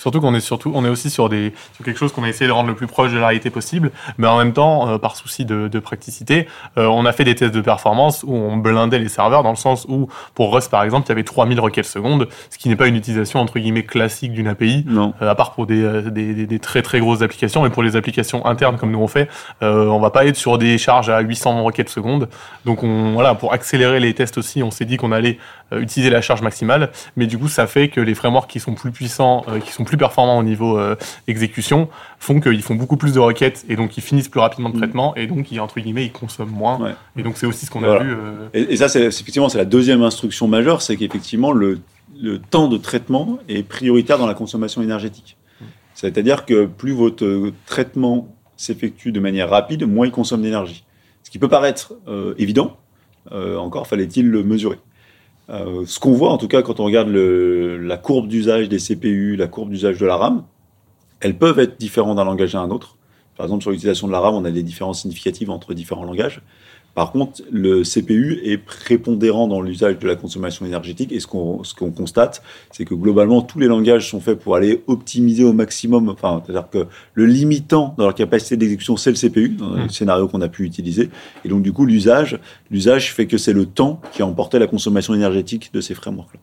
Surtout 0.03 0.19
qu'on 0.19 0.35
est 0.35 0.41
surtout, 0.41 0.69
on 0.75 0.83
est 0.83 0.89
aussi 0.89 1.09
sur 1.09 1.29
des, 1.29 1.53
sur 1.75 1.85
quelque 1.85 1.97
chose 1.97 2.11
qu'on 2.11 2.25
a 2.25 2.27
essayé 2.27 2.45
de 2.45 2.51
rendre 2.51 2.67
le 2.67 2.75
plus 2.75 2.87
proche 2.87 3.13
de 3.13 3.17
la 3.17 3.27
réalité 3.27 3.49
possible, 3.49 3.91
mais 4.17 4.27
en 4.27 4.37
même 4.37 4.51
temps, 4.51 4.89
euh, 4.89 4.97
par 4.97 5.15
souci 5.15 5.45
de, 5.45 5.69
de 5.69 5.79
praticité, 5.79 6.45
euh, 6.77 6.87
on 6.87 7.05
a 7.05 7.13
fait 7.13 7.23
des 7.23 7.35
tests 7.35 7.53
de 7.55 7.61
performance 7.61 8.23
où 8.27 8.33
on 8.35 8.57
blindait 8.57 8.99
les 8.99 9.07
serveurs 9.07 9.43
dans 9.43 9.49
le 9.51 9.55
sens 9.55 9.85
où, 9.87 10.09
pour 10.35 10.53
Rust 10.53 10.69
par 10.69 10.83
exemple, 10.83 11.05
il 11.07 11.09
y 11.09 11.13
avait 11.13 11.23
3000 11.23 11.57
requêtes 11.61 11.85
secondes, 11.85 12.27
ce 12.49 12.57
qui 12.57 12.67
n'est 12.67 12.75
pas 12.75 12.87
une 12.87 12.97
utilisation 12.97 13.39
entre 13.39 13.59
guillemets 13.59 13.83
classique 13.83 14.33
d'une 14.33 14.47
API. 14.47 14.83
Non. 14.87 15.13
Euh, 15.21 15.29
à 15.29 15.35
part 15.35 15.53
pour 15.53 15.67
des, 15.67 15.81
euh, 15.81 16.01
des, 16.09 16.33
des- 16.33 16.47
des 16.47 16.59
très 16.59 16.81
très 16.81 16.99
grosses 16.99 17.21
applications, 17.21 17.63
mais 17.63 17.69
pour 17.69 17.81
les 17.81 17.95
applications 17.95 18.45
internes 18.45 18.75
comme 18.77 18.91
nous 18.91 18.99
on 18.99 19.07
fait, 19.07 19.29
euh, 19.61 19.87
on 19.87 20.01
va 20.01 20.09
pas 20.09 20.25
être 20.25 20.35
sur 20.35 20.57
des 20.57 20.77
charges 20.77 21.09
à 21.09 21.21
800 21.21 21.63
requêtes 21.63 21.87
secondes. 21.89 22.27
Donc 22.65 22.83
on, 22.83 23.13
voilà, 23.13 23.35
pour 23.35 23.53
accélérer 23.53 24.01
les 24.01 24.13
tests 24.13 24.37
aussi, 24.37 24.61
on 24.63 24.71
s'est 24.71 24.83
dit 24.85 24.97
qu'on 24.97 25.13
allait 25.13 25.37
euh, 25.71 25.79
utiliser 25.79 26.09
la 26.09 26.21
charge 26.21 26.41
maximale, 26.41 26.91
mais 27.15 27.25
du 27.27 27.37
coup 27.37 27.47
ça 27.47 27.67
fait 27.67 27.87
que 27.87 28.01
les 28.01 28.15
frameworks 28.15 28.49
qui 28.49 28.59
sont 28.59 28.73
plus 28.73 28.91
puissants, 28.91 29.45
euh, 29.47 29.59
qui 29.59 29.71
sont 29.71 29.85
plus 29.85 29.92
performants 29.97 30.37
au 30.37 30.43
niveau 30.43 30.77
euh, 30.77 30.95
exécution, 31.27 31.89
font 32.19 32.39
qu'ils 32.39 32.61
font 32.61 32.75
beaucoup 32.75 32.97
plus 32.97 33.13
de 33.13 33.19
requêtes 33.19 33.65
et 33.69 33.75
donc 33.75 33.97
ils 33.97 34.01
finissent 34.01 34.29
plus 34.29 34.39
rapidement 34.39 34.69
de 34.69 34.75
Mm. 34.75 34.79
traitement 34.79 35.15
et 35.15 35.27
donc 35.27 35.51
ils, 35.51 35.59
entre 35.59 35.79
guillemets 35.79 36.05
ils 36.05 36.11
consomment 36.11 36.51
moins. 36.51 36.79
Ouais. 36.79 36.95
Et 37.17 37.23
donc 37.23 37.37
c'est 37.37 37.45
aussi 37.45 37.65
ce 37.65 37.71
qu'on 37.71 37.83
a 37.83 37.99
vu. 37.99 38.11
euh, 38.11 38.47
Et, 38.53 38.73
et 38.73 38.77
ça, 38.77 38.87
c'est 38.89 39.03
effectivement, 39.03 39.49
c'est 39.49 39.57
la 39.57 39.65
deuxième 39.65 40.01
instruction 40.03 40.47
majeure, 40.47 40.81
c'est 40.81 40.95
qu'effectivement, 40.97 41.51
le, 41.51 41.79
le 42.21 42.39
temps 42.39 42.67
de 42.67 42.77
traitement 42.77 43.39
est 43.49 43.63
prioritaire 43.63 44.17
dans 44.17 44.27
la 44.27 44.33
consommation 44.35 44.81
énergétique. 44.81 45.37
C'est-à-dire 45.95 46.45
que 46.45 46.65
plus 46.65 46.91
votre 46.93 47.23
euh, 47.23 47.53
traitement 47.65 48.27
s'effectue 48.57 49.11
de 49.11 49.19
manière 49.19 49.49
rapide, 49.49 49.83
moins 49.87 50.05
il 50.05 50.11
consomme 50.11 50.41
d'énergie. 50.41 50.83
Ce 51.23 51.29
qui 51.29 51.39
peut 51.39 51.47
paraître 51.47 51.93
euh, 52.07 52.33
évident, 52.37 52.77
euh, 53.31 53.57
encore 53.57 53.87
fallait-il 53.87 54.29
le 54.29 54.43
mesurer. 54.43 54.77
Euh, 55.49 55.83
ce 55.85 55.99
qu'on 55.99 56.13
voit, 56.13 56.31
en 56.31 56.37
tout 56.37 56.47
cas, 56.47 56.61
quand 56.61 56.79
on 56.79 56.85
regarde 56.85 57.09
la 57.09 57.97
courbe 57.97 58.27
d'usage 58.27 58.69
des 58.69 58.77
CPU, 58.77 59.35
la 59.35 59.47
courbe 59.47 59.69
d'usage 59.69 59.97
de 59.97 60.05
la 60.05 60.15
RAM, 60.15 60.43
elles 61.19 61.37
peuvent 61.37 61.59
être 61.59 61.77
différentes 61.79 62.17
d'un 62.17 62.25
langage 62.25 62.55
à 62.55 62.59
un 62.59 62.69
autre. 62.69 62.97
Par 63.37 63.45
exemple, 63.45 63.61
sur 63.61 63.71
l'utilisation 63.71 64.07
de 64.07 64.11
la 64.11 64.19
RAM, 64.19 64.35
on 64.35 64.45
a 64.45 64.51
des 64.51 64.63
différences 64.63 65.01
significatives 65.01 65.49
entre 65.49 65.73
différents 65.73 66.03
langages. 66.03 66.41
Par 66.95 67.11
contre, 67.11 67.41
le 67.51 67.81
CPU 67.83 68.39
est 68.43 68.57
prépondérant 68.57 69.47
dans 69.47 69.61
l'usage 69.61 69.97
de 69.97 70.07
la 70.07 70.15
consommation 70.15 70.65
énergétique 70.65 71.11
et 71.11 71.19
ce 71.19 71.25
qu'on 71.25 71.63
ce 71.63 71.73
qu'on 71.73 71.91
constate, 71.91 72.43
c'est 72.71 72.85
que 72.85 72.93
globalement 72.93 73.41
tous 73.41 73.59
les 73.59 73.67
langages 73.67 74.09
sont 74.09 74.19
faits 74.19 74.39
pour 74.39 74.55
aller 74.55 74.83
optimiser 74.85 75.43
au 75.43 75.53
maximum. 75.53 76.09
Enfin, 76.09 76.43
c'est-à-dire 76.45 76.69
que 76.69 76.85
le 77.15 77.25
limitant 77.25 77.95
dans 77.97 78.05
leur 78.05 78.15
capacité 78.15 78.57
d'exécution, 78.57 78.95
c'est 78.95 79.09
le 79.09 79.17
CPU 79.17 79.49
dans 79.49 79.75
les 79.75 79.89
scénarios 79.89 80.27
qu'on 80.27 80.41
a 80.41 80.49
pu 80.49 80.65
utiliser. 80.65 81.09
Et 81.43 81.49
donc 81.49 81.63
du 81.63 81.73
coup, 81.73 81.85
l'usage, 81.85 82.39
l'usage 82.69 83.13
fait 83.13 83.25
que 83.25 83.37
c'est 83.37 83.53
le 83.53 83.65
temps 83.65 83.99
qui 84.13 84.21
a 84.21 84.27
emporté 84.27 84.59
la 84.59 84.67
consommation 84.67 85.15
énergétique 85.15 85.71
de 85.73 85.81
ces 85.81 85.95
frameworks-là. 85.95 86.39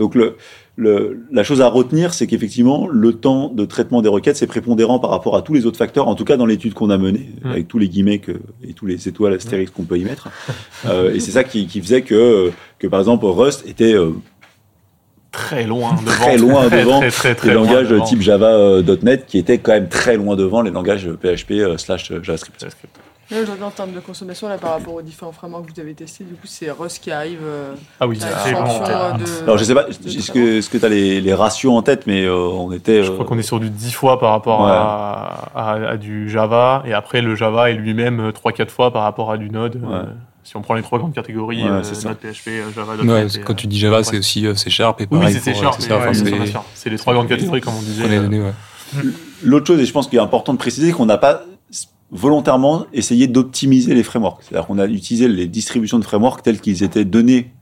Donc 0.00 0.14
le, 0.16 0.36
le, 0.76 1.20
la 1.30 1.44
chose 1.44 1.60
à 1.60 1.68
retenir, 1.68 2.14
c'est 2.14 2.26
qu'effectivement, 2.26 2.88
le 2.88 3.12
temps 3.12 3.48
de 3.48 3.64
traitement 3.64 4.02
des 4.02 4.08
requêtes, 4.08 4.36
c'est 4.36 4.48
prépondérant 4.48 4.98
par 4.98 5.10
rapport 5.10 5.36
à 5.36 5.42
tous 5.42 5.54
les 5.54 5.66
autres 5.66 5.78
facteurs, 5.78 6.08
en 6.08 6.16
tout 6.16 6.24
cas 6.24 6.36
dans 6.36 6.46
l'étude 6.46 6.74
qu'on 6.74 6.90
a 6.90 6.98
menée, 6.98 7.30
Mm. 7.44 7.48
avec 7.50 7.68
tous 7.68 7.78
les 7.78 7.88
guillemets 7.88 8.18
que, 8.18 8.32
et 8.66 8.72
tous 8.72 8.86
les 8.86 9.06
étoiles 9.08 9.34
astérisques 9.34 9.72
qu'on 9.72 9.84
peut 9.84 9.98
y 9.98 10.04
mettre. 10.04 10.30
Euh, 10.86 11.14
et 11.14 11.20
c'est 11.20 11.30
ça 11.30 11.44
qui, 11.44 11.66
qui 11.68 11.80
faisait 11.80 12.02
que, 12.02 12.50
que, 12.78 12.86
par 12.88 12.98
exemple, 13.00 13.24
Rust 13.26 13.64
était 13.68 13.94
euh, 13.94 14.10
Très 15.30 15.64
loin 15.64 15.94
devant. 15.94 16.10
très 16.12 16.38
loin 16.38 16.66
Très, 16.68 16.80
devant 16.84 17.00
très, 17.00 17.10
très, 17.10 17.34
très 17.34 17.48
les 17.48 17.54
loin 17.54 17.64
langages 17.66 17.88
devant. 17.88 18.04
type 18.04 18.20
Java 18.20 18.50
euh, 18.54 19.16
qui 19.26 19.38
étaient 19.38 19.58
quand 19.58 19.72
même 19.72 19.88
très 19.88 20.16
loin 20.16 20.36
devant 20.36 20.62
les 20.62 20.70
langages 20.70 21.08
PHP 21.08 21.52
euh, 21.52 21.76
slash 21.76 22.12
JavaScript. 22.22 22.60
JavaScript. 22.60 22.96
Là, 23.34 23.40
Aujourd'hui, 23.42 23.64
en 23.64 23.70
termes 23.70 23.92
de 23.92 24.00
consommation, 24.00 24.48
là, 24.48 24.58
par 24.58 24.70
rapport 24.72 24.94
aux 24.94 25.02
différents 25.02 25.32
frameworks 25.32 25.66
que 25.66 25.74
vous 25.74 25.80
avez 25.80 25.94
testés, 25.94 26.24
du 26.24 26.34
coup, 26.34 26.46
c'est 26.46 26.70
Rust 26.70 27.02
qui 27.02 27.10
arrive 27.10 27.40
euh, 27.42 27.74
Ah 27.98 28.06
oui, 28.06 28.18
à 28.22 28.38
c'est 28.44 28.52
bon. 28.52 28.60
euh, 28.60 29.12
de. 29.12 29.42
Alors 29.42 29.58
je 29.58 29.64
sais 29.64 29.74
pas, 29.74 29.84
de 29.84 29.90
est-ce 29.90 30.30
que, 30.30 30.58
est-ce 30.58 30.70
que 30.70 30.78
tu 30.78 30.84
as 30.84 30.88
les, 30.88 31.20
les 31.20 31.34
ratios 31.34 31.72
en 31.72 31.82
tête, 31.82 32.06
mais 32.06 32.24
euh, 32.24 32.34
on 32.36 32.70
était... 32.72 33.02
Je 33.02 33.10
euh, 33.10 33.14
crois 33.14 33.26
qu'on 33.26 33.38
est 33.38 33.42
sur 33.42 33.58
du 33.60 33.70
10 33.70 33.92
fois 33.92 34.20
par 34.20 34.30
rapport 34.30 34.60
Ouais. 34.60 34.70
à, 34.70 35.50
à, 35.54 35.72
à 35.90 35.96
du 35.96 36.30
Java, 36.30 36.82
et 36.86 36.92
après 36.94 37.22
le 37.22 37.34
Java 37.34 37.70
est 37.70 37.74
lui-même 37.74 38.30
3-4 38.30 38.68
fois 38.68 38.92
par 38.92 39.02
rapport 39.02 39.30
à 39.32 39.36
du 39.36 39.50
Node. 39.50 39.76
Ouais. 39.76 39.94
Euh, 39.94 40.02
si 40.44 40.56
on 40.56 40.62
prend 40.62 40.74
les 40.74 40.82
trois 40.82 40.98
grandes 40.98 41.14
catégories, 41.14 41.64
Ouais, 41.64 41.70
euh, 41.70 41.82
c'est 41.82 41.94
ça. 41.94 42.10
Node, 42.10 42.18
PHP, 42.18 42.48
euh, 42.48 42.62
Java, 42.74 42.94
Ouais, 43.02 43.26
et, 43.26 43.40
quand 43.40 43.54
euh, 43.54 43.56
tu 43.56 43.66
dis 43.66 43.78
Java, 43.78 44.04
c'est 44.04 44.18
aussi 44.18 44.46
euh, 44.46 44.54
C 44.54 44.68
Sharp 44.70 45.00
et 45.00 45.06
pareil 45.06 45.26
oui, 45.28 45.32
c'est 45.32 45.40
C 45.40 45.54
Sharp, 45.54 45.78
euh, 45.90 46.06
ouais, 46.06 46.14
c'est- 46.74 46.90
les 46.90 46.98
trois 46.98 47.14
grandes 47.14 47.28
catégories, 47.28 47.60
comme 47.62 47.74
on 47.76 47.82
disait. 47.82 48.04
euh. 48.08 48.50
L'autre 49.42 49.66
chose, 49.66 49.80
et 49.80 49.86
je 49.86 49.92
pense 49.92 50.06
qu'il 50.06 50.18
est 50.18 50.22
important 50.22 50.52
de 50.52 50.58
préciser, 50.58 50.92
qu'on 50.92 51.06
n'a 51.06 51.18
pas 51.18 51.42
volontairement 52.10 52.86
essayé 52.92 53.26
d'optimiser 53.26 53.94
les 53.94 54.02
frameworks. 54.02 54.42
C'est-à-dire 54.42 54.66
qu'on 54.66 54.78
a 54.78 54.86
utilisé 54.86 55.28
les 55.28 55.46
distributions 55.46 55.98
de 55.98 56.04
frameworks 56.04 56.42
telles 56.42 56.60
qu'ils 56.60 56.82
étaient 56.82 57.04
donnés 57.04 57.52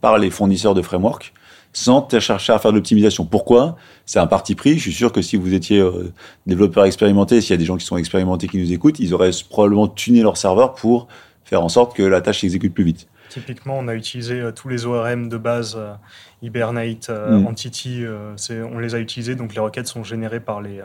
par 0.00 0.18
les 0.18 0.30
fournisseurs 0.30 0.74
de 0.74 0.82
frameworks 0.82 1.32
sans 1.72 2.08
chercher 2.18 2.52
à 2.52 2.58
faire 2.58 2.72
de 2.72 2.76
l'optimisation. 2.76 3.24
Pourquoi? 3.24 3.76
C'est 4.04 4.18
un 4.18 4.26
parti 4.26 4.56
pris. 4.56 4.74
Je 4.74 4.80
suis 4.80 4.92
sûr 4.92 5.12
que 5.12 5.22
si 5.22 5.36
vous 5.36 5.54
étiez 5.54 5.78
euh, 5.78 6.12
développeur 6.46 6.84
expérimenté, 6.84 7.40
s'il 7.40 7.50
y 7.50 7.54
a 7.54 7.58
des 7.58 7.64
gens 7.64 7.76
qui 7.76 7.86
sont 7.86 7.96
expérimentés 7.96 8.48
qui 8.48 8.58
nous 8.58 8.72
écoutent, 8.72 8.98
ils 8.98 9.14
auraient 9.14 9.30
probablement 9.48 9.86
tuné 9.86 10.22
leur 10.22 10.36
serveur 10.36 10.74
pour 10.74 11.06
faire 11.44 11.62
en 11.62 11.68
sorte 11.68 11.94
que 11.94 12.02
la 12.02 12.20
tâche 12.20 12.40
s'exécute 12.40 12.74
plus 12.74 12.84
vite. 12.84 13.08
Typiquement, 13.30 13.78
on 13.78 13.86
a 13.86 13.94
utilisé 13.94 14.40
euh, 14.40 14.50
tous 14.50 14.68
les 14.68 14.86
ORM 14.86 15.28
de 15.28 15.36
base, 15.36 15.76
euh, 15.78 15.94
Hibernate, 16.42 17.10
euh, 17.10 17.38
Mm. 17.38 17.46
Entity, 17.46 18.04
on 18.50 18.78
les 18.78 18.94
a 18.94 18.98
utilisés, 18.98 19.36
donc 19.36 19.54
les 19.54 19.60
requêtes 19.60 19.86
sont 19.86 20.02
générées 20.02 20.40
par 20.40 20.60
les, 20.60 20.80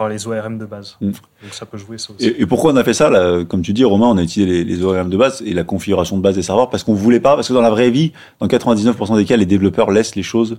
par 0.00 0.08
les 0.08 0.26
ORM 0.26 0.56
de 0.56 0.64
base. 0.64 0.96
Mm. 1.02 1.08
Donc 1.08 1.52
ça 1.52 1.66
peut 1.66 1.76
jouer 1.76 1.98
ça 1.98 2.14
aussi. 2.14 2.26
Et, 2.26 2.40
et 2.40 2.46
pourquoi 2.46 2.72
on 2.72 2.76
a 2.76 2.84
fait 2.84 2.94
ça 2.94 3.10
là, 3.10 3.44
Comme 3.44 3.60
tu 3.60 3.74
dis, 3.74 3.84
Romain, 3.84 4.06
on 4.06 4.16
a 4.16 4.22
utilisé 4.22 4.50
les, 4.50 4.64
les 4.64 4.82
ORM 4.82 5.10
de 5.10 5.16
base 5.18 5.42
et 5.44 5.52
la 5.52 5.62
configuration 5.62 6.16
de 6.16 6.22
base 6.22 6.36
des 6.36 6.42
serveurs 6.42 6.70
parce 6.70 6.84
qu'on 6.84 6.94
voulait 6.94 7.20
pas, 7.20 7.34
parce 7.34 7.48
que 7.48 7.52
dans 7.52 7.60
la 7.60 7.68
vraie 7.68 7.90
vie, 7.90 8.12
dans 8.40 8.46
99% 8.46 9.14
des 9.18 9.26
cas, 9.26 9.36
les 9.36 9.44
développeurs 9.44 9.90
laissent 9.90 10.16
les 10.16 10.22
choses 10.22 10.56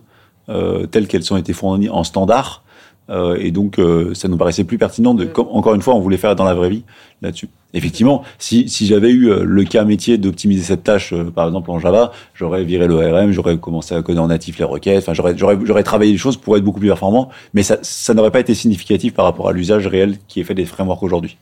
euh, 0.50 0.86
telles 0.86 1.07
qu'elles 1.07 1.33
ont 1.33 1.38
été 1.38 1.53
fournies 1.53 1.89
en 1.89 2.03
standard. 2.03 2.63
Euh, 3.10 3.36
et 3.39 3.50
donc, 3.50 3.79
euh, 3.79 4.13
ça 4.13 4.27
nous 4.27 4.38
paraissait 4.38 4.63
plus 4.63 4.77
pertinent 4.77 5.15
de, 5.15 5.25
Mm. 5.25 5.29
comme, 5.29 5.48
encore 5.50 5.74
une 5.74 5.81
fois, 5.81 5.95
on 5.95 6.01
voulait 6.01 6.17
faire 6.17 6.36
dans 6.36 6.45
la 6.45 6.53
vraie 6.53 6.69
vie 6.69 6.83
là-dessus. 7.24 7.50
Effectivement, 7.73 8.23
si, 8.37 8.67
si 8.67 8.85
j'avais 8.85 9.09
eu 9.09 9.29
euh, 9.29 9.43
le 9.43 9.63
cas 9.63 9.85
métier 9.85 10.17
d'optimiser 10.17 10.63
cette 10.63 10.83
tâche, 10.83 11.13
euh, 11.13 11.31
par 11.31 11.47
exemple 11.47 11.71
en 11.71 11.79
Java, 11.79 12.11
j'aurais 12.33 12.63
viré 12.63 12.87
l'ORM, 12.87 13.31
j'aurais 13.31 13.57
commencé 13.57 13.95
à 13.95 14.01
coder 14.01 14.19
en 14.19 14.27
natif 14.27 14.57
les 14.59 14.65
requêtes, 14.65 15.03
enfin, 15.03 15.13
j'aurais, 15.13 15.37
j'aurais, 15.37 15.57
j'aurais 15.63 15.83
travaillé 15.83 16.11
les 16.11 16.17
choses 16.17 16.37
pour 16.37 16.57
être 16.57 16.63
beaucoup 16.63 16.79
plus 16.79 16.89
performant, 16.89 17.29
mais 17.53 17.63
ça, 17.63 17.77
ça 17.81 18.13
n'aurait 18.13 18.31
pas 18.31 18.41
été 18.41 18.53
significatif 18.53 19.13
par 19.13 19.25
rapport 19.25 19.47
à 19.47 19.53
l'usage 19.53 19.87
réel 19.87 20.17
qui 20.27 20.41
est 20.41 20.43
fait 20.43 20.53
des 20.55 20.65
frameworks 20.65 21.03
aujourd'hui. 21.03 21.37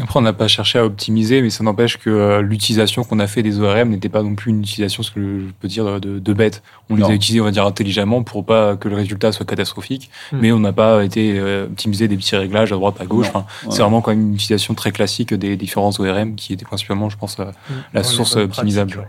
Après, 0.00 0.18
on 0.18 0.22
n'a 0.22 0.32
pas 0.32 0.46
cherché 0.48 0.78
à 0.78 0.84
optimiser, 0.84 1.42
mais 1.42 1.50
ça 1.50 1.64
n'empêche 1.64 1.96
que 1.98 2.08
euh, 2.08 2.40
l'utilisation 2.40 3.02
qu'on 3.02 3.18
a 3.18 3.26
fait 3.26 3.42
des 3.42 3.58
ORM 3.60 3.88
n'était 3.90 4.08
pas 4.08 4.22
non 4.22 4.34
plus 4.36 4.50
une 4.50 4.60
utilisation, 4.60 5.02
ce 5.02 5.10
que 5.10 5.20
je 5.20 5.44
peux 5.60 5.66
dire, 5.68 6.00
de, 6.00 6.18
de 6.20 6.32
bête. 6.32 6.62
On 6.88 6.96
Non. 6.96 7.06
les 7.06 7.12
a 7.12 7.14
utilisés, 7.16 7.40
on 7.40 7.44
va 7.44 7.50
dire, 7.50 7.66
intelligemment 7.66 8.22
pour 8.22 8.44
pas 8.44 8.76
que 8.76 8.88
le 8.88 8.94
résultat 8.94 9.32
soit 9.32 9.44
catastrophique, 9.46 10.10
Hmm. 10.32 10.38
mais 10.40 10.52
on 10.52 10.60
n'a 10.60 10.72
pas 10.72 11.04
été 11.04 11.38
euh, 11.38 11.64
optimiser 11.66 12.06
des 12.06 12.16
petits 12.16 12.36
réglages 12.36 12.72
à 12.72 12.76
droite, 12.76 12.94
à 13.00 13.06
gauche. 13.06 13.26
Enfin, 13.28 13.44
Ouais. 13.64 13.70
C'est 13.74 13.82
vraiment 13.82 14.00
quand 14.00 14.12
même 14.12 14.20
une 14.20 14.34
utilisation 14.34 14.74
très 14.74 14.92
classique 14.92 15.34
des 15.34 15.56
différents 15.56 15.90
ORM 15.98 16.34
qui 16.36 16.52
étaient 16.52 16.64
principalement, 16.64 17.08
je 17.10 17.16
pense, 17.16 17.38
euh, 17.40 17.44
la 17.92 18.02
Dans 18.02 18.08
les 18.08 18.14
source 18.14 18.36
optimisable. 18.36 19.06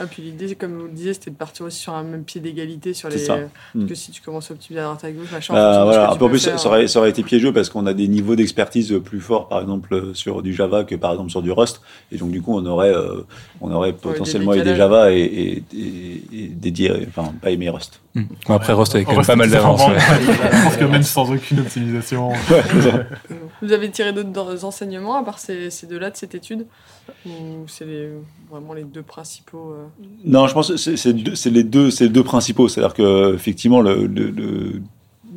Ah, 0.00 0.06
puis 0.06 0.22
l'idée, 0.22 0.54
comme 0.54 0.74
vous 0.78 0.84
le 0.86 0.92
disiez, 0.92 1.12
c'était 1.12 1.30
de 1.30 1.36
partir 1.36 1.66
aussi 1.66 1.78
sur 1.80 1.92
un 1.94 2.02
même 2.04 2.22
pied 2.24 2.40
d'égalité 2.40 2.94
sur 2.94 3.08
les. 3.08 3.18
ça. 3.18 3.34
Parce 3.36 3.48
Mm. 3.74 3.86
que 3.86 3.94
si 3.94 4.10
tu 4.12 4.22
commences 4.22 4.50
à 4.50 4.54
optimiser 4.54 4.80
à 4.80 4.84
droite 4.84 5.04
à 5.04 5.10
gauche, 5.10 5.30
machin. 5.32 5.54
en 5.54 5.56
Bah, 5.56 5.84
voilà. 5.84 6.12
en 6.12 6.16
plus, 6.28 6.44
faire, 6.44 6.58
ça 6.60 6.68
aurait, 6.68 6.86
ça 6.88 6.98
aurait 7.00 7.10
été 7.10 7.22
piégeux 7.22 7.52
parce 7.52 7.68
qu'on 7.68 7.84
a 7.86 7.94
des 7.94 8.06
niveaux 8.08 8.36
d'expertise 8.36 8.94
plus 9.04 9.20
forts, 9.20 9.48
par 9.48 9.60
exemple, 9.60 10.14
sur 10.14 10.42
du 10.42 10.54
Java 10.54 10.84
que 10.84 10.94
par 10.94 11.12
exemple 11.12 11.30
sur 11.30 11.42
du 11.42 11.50
Rust. 11.52 11.80
Et 12.12 12.16
donc, 12.16 12.30
du 12.30 12.40
coup, 12.42 12.56
on 12.56 12.64
aurait, 12.66 12.94
euh, 12.94 13.22
on 13.60 13.72
aurait 13.72 13.92
potentiellement 13.92 14.52
aidé. 14.52 14.76
Java 14.76 15.12
et, 15.12 15.18
et, 15.20 15.62
et, 15.76 16.22
et 16.32 16.46
dédié, 16.48 16.92
enfin, 17.08 17.32
pas 17.42 17.50
aimé 17.50 17.68
Rust. 17.70 18.00
Bon, 18.14 18.54
après, 18.54 18.72
Rust 18.72 18.94
avec 18.94 19.06
quand 19.06 19.16
même 19.16 19.24
pas 19.26 19.36
mal 19.36 19.50
d'avance. 19.50 19.80
ouais. 19.86 19.98
Je 19.98 20.64
pense 20.64 20.76
que 20.76 20.84
même 20.84 21.02
sans 21.02 21.30
aucune 21.32 21.60
optimisation. 21.60 22.30
Vous 23.62 23.72
avez 23.72 23.90
tiré 23.90 24.12
d'autres 24.12 24.64
enseignements 24.64 25.16
à 25.16 25.22
part 25.24 25.38
ces, 25.38 25.70
ces 25.70 25.86
deux-là 25.86 26.10
de 26.10 26.16
cette 26.16 26.34
étude? 26.34 26.66
Ou 27.26 27.64
c'est 27.66 27.86
vraiment 28.50 28.74
les 28.74 28.84
deux 28.84 29.02
principaux 29.02 29.72
euh, 29.72 29.86
Non, 30.24 30.46
je 30.46 30.54
pense 30.54 30.68
que 30.68 30.76
c'est 30.76 31.50
les 31.50 31.64
deux, 31.64 31.90
deux 31.90 32.24
principaux. 32.24 32.68
C'est-à-dire 32.68 32.94
que 32.94 33.34
effectivement, 33.34 33.82
il 33.84 34.82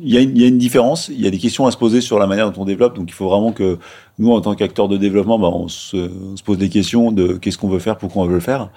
y, 0.02 0.16
a 0.16 0.20
une, 0.20 0.58
différence. 0.58 1.08
Il 1.08 1.20
y 1.20 1.26
a 1.26 1.30
des 1.30 1.38
questions 1.38 1.66
à 1.66 1.70
se 1.70 1.76
poser 1.76 2.00
sur 2.00 2.18
la 2.18 2.26
manière 2.26 2.50
dont 2.50 2.62
on 2.62 2.64
développe. 2.64 2.96
Donc, 2.96 3.08
il 3.08 3.14
faut 3.14 3.28
vraiment 3.28 3.52
que 3.52 3.78
nous, 4.18 4.32
en 4.32 4.40
tant 4.40 4.54
qu'acteurs 4.54 4.88
de 4.88 4.96
développement, 4.96 5.38
bah, 5.38 5.50
on, 5.52 5.68
se, 5.68 6.08
pose 6.42 6.58
des 6.58 6.68
questions 6.68 7.12
de 7.12 7.34
qu'est-ce 7.34 7.58
qu'on 7.58 7.68
veut 7.68 7.78
faire, 7.78 7.96
pourquoi 7.96 8.24
on 8.24 8.26
veut 8.26 8.34
le 8.34 8.40
faire. 8.40 8.70